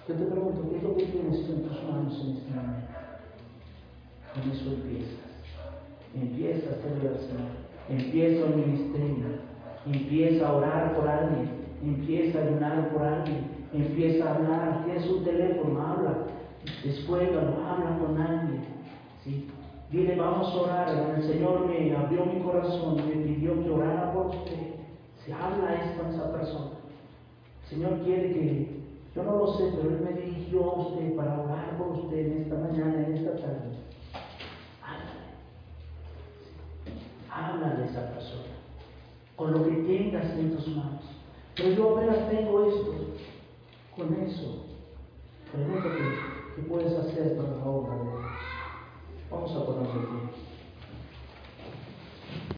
Yo 0.06 0.14
te 0.14 0.24
pregunto, 0.24 0.70
¿qué 0.70 0.76
es 0.76 0.82
lo 0.82 0.96
que 0.96 1.04
tienes 1.04 1.48
en 1.48 1.62
tus 1.62 1.82
manos 1.84 2.20
en 2.20 2.36
este 2.36 2.50
momento? 2.50 2.92
Con 4.34 4.50
eso 4.50 4.70
empiezas. 4.70 5.24
Empieza 6.14 6.70
a 6.70 6.74
al 6.74 7.18
Señor. 7.18 7.64
Empieza 7.88 8.46
el 8.46 8.56
ministerio. 8.56 9.24
Empieza 9.86 10.48
a 10.48 10.52
orar 10.54 10.94
por 10.94 11.08
alguien. 11.08 11.48
Empieza 11.82 12.38
a 12.38 12.42
ayunar 12.42 12.88
por 12.90 13.02
alguien. 13.02 13.53
Empieza 13.74 14.24
a 14.24 14.34
hablar. 14.36 14.84
Tienes 14.84 15.10
un 15.10 15.24
teléfono, 15.24 15.80
habla. 15.80 16.14
Descuélgalo, 16.84 17.64
habla 17.66 17.98
con 17.98 18.20
alguien. 18.20 18.64
¿sí? 19.24 19.48
Dile, 19.90 20.16
vamos 20.16 20.52
a 20.54 20.60
orar. 20.60 21.14
El 21.16 21.22
Señor 21.24 21.66
me 21.66 21.94
abrió 21.94 22.24
mi 22.24 22.40
corazón, 22.40 22.96
me 22.96 23.14
pidió 23.24 23.62
que 23.62 23.70
orara 23.70 24.12
por 24.12 24.26
usted. 24.26 24.74
Se 25.24 25.32
habla 25.32 25.74
esto 25.74 26.04
a 26.04 26.10
esa 26.10 26.32
persona. 26.32 26.70
El 27.64 27.68
Señor 27.68 27.98
quiere 28.04 28.32
que, 28.32 28.80
yo 29.14 29.22
no 29.24 29.38
lo 29.38 29.54
sé, 29.54 29.72
pero 29.74 29.90
Él 29.90 30.00
me 30.04 30.20
dirigió 30.20 30.70
a 30.70 30.80
usted 30.80 31.16
para 31.16 31.40
orar 31.40 31.76
por 31.78 31.88
usted 31.98 32.26
en 32.26 32.42
esta 32.42 32.56
mañana, 32.56 33.06
en 33.06 33.14
esta 33.14 33.36
tarde. 33.36 33.70
Háblale. 34.82 35.24
Háblale 37.30 37.82
a 37.82 37.86
esa 37.86 38.10
persona. 38.12 38.54
Con 39.36 39.52
lo 39.52 39.64
que 39.64 39.70
tengas 39.70 40.30
en 40.38 40.54
tus 40.54 40.68
manos. 40.68 41.02
Pero 41.56 41.70
yo 41.70 41.96
apenas 41.96 42.30
tengo 42.30 42.64
esto 42.64 43.13
con 43.96 44.12
eso. 44.14 44.64
Pregúntate, 45.52 45.98
¿qué 46.56 46.62
puedes 46.62 46.92
hacer 46.98 47.36
para 47.36 47.56
la 47.56 47.64
obra 47.64 47.96
de 47.96 48.02
Dios? 48.02 48.24
Vamos 49.30 49.52
a 49.52 49.66
ponernos 49.66 49.96
aquí. 49.96 50.43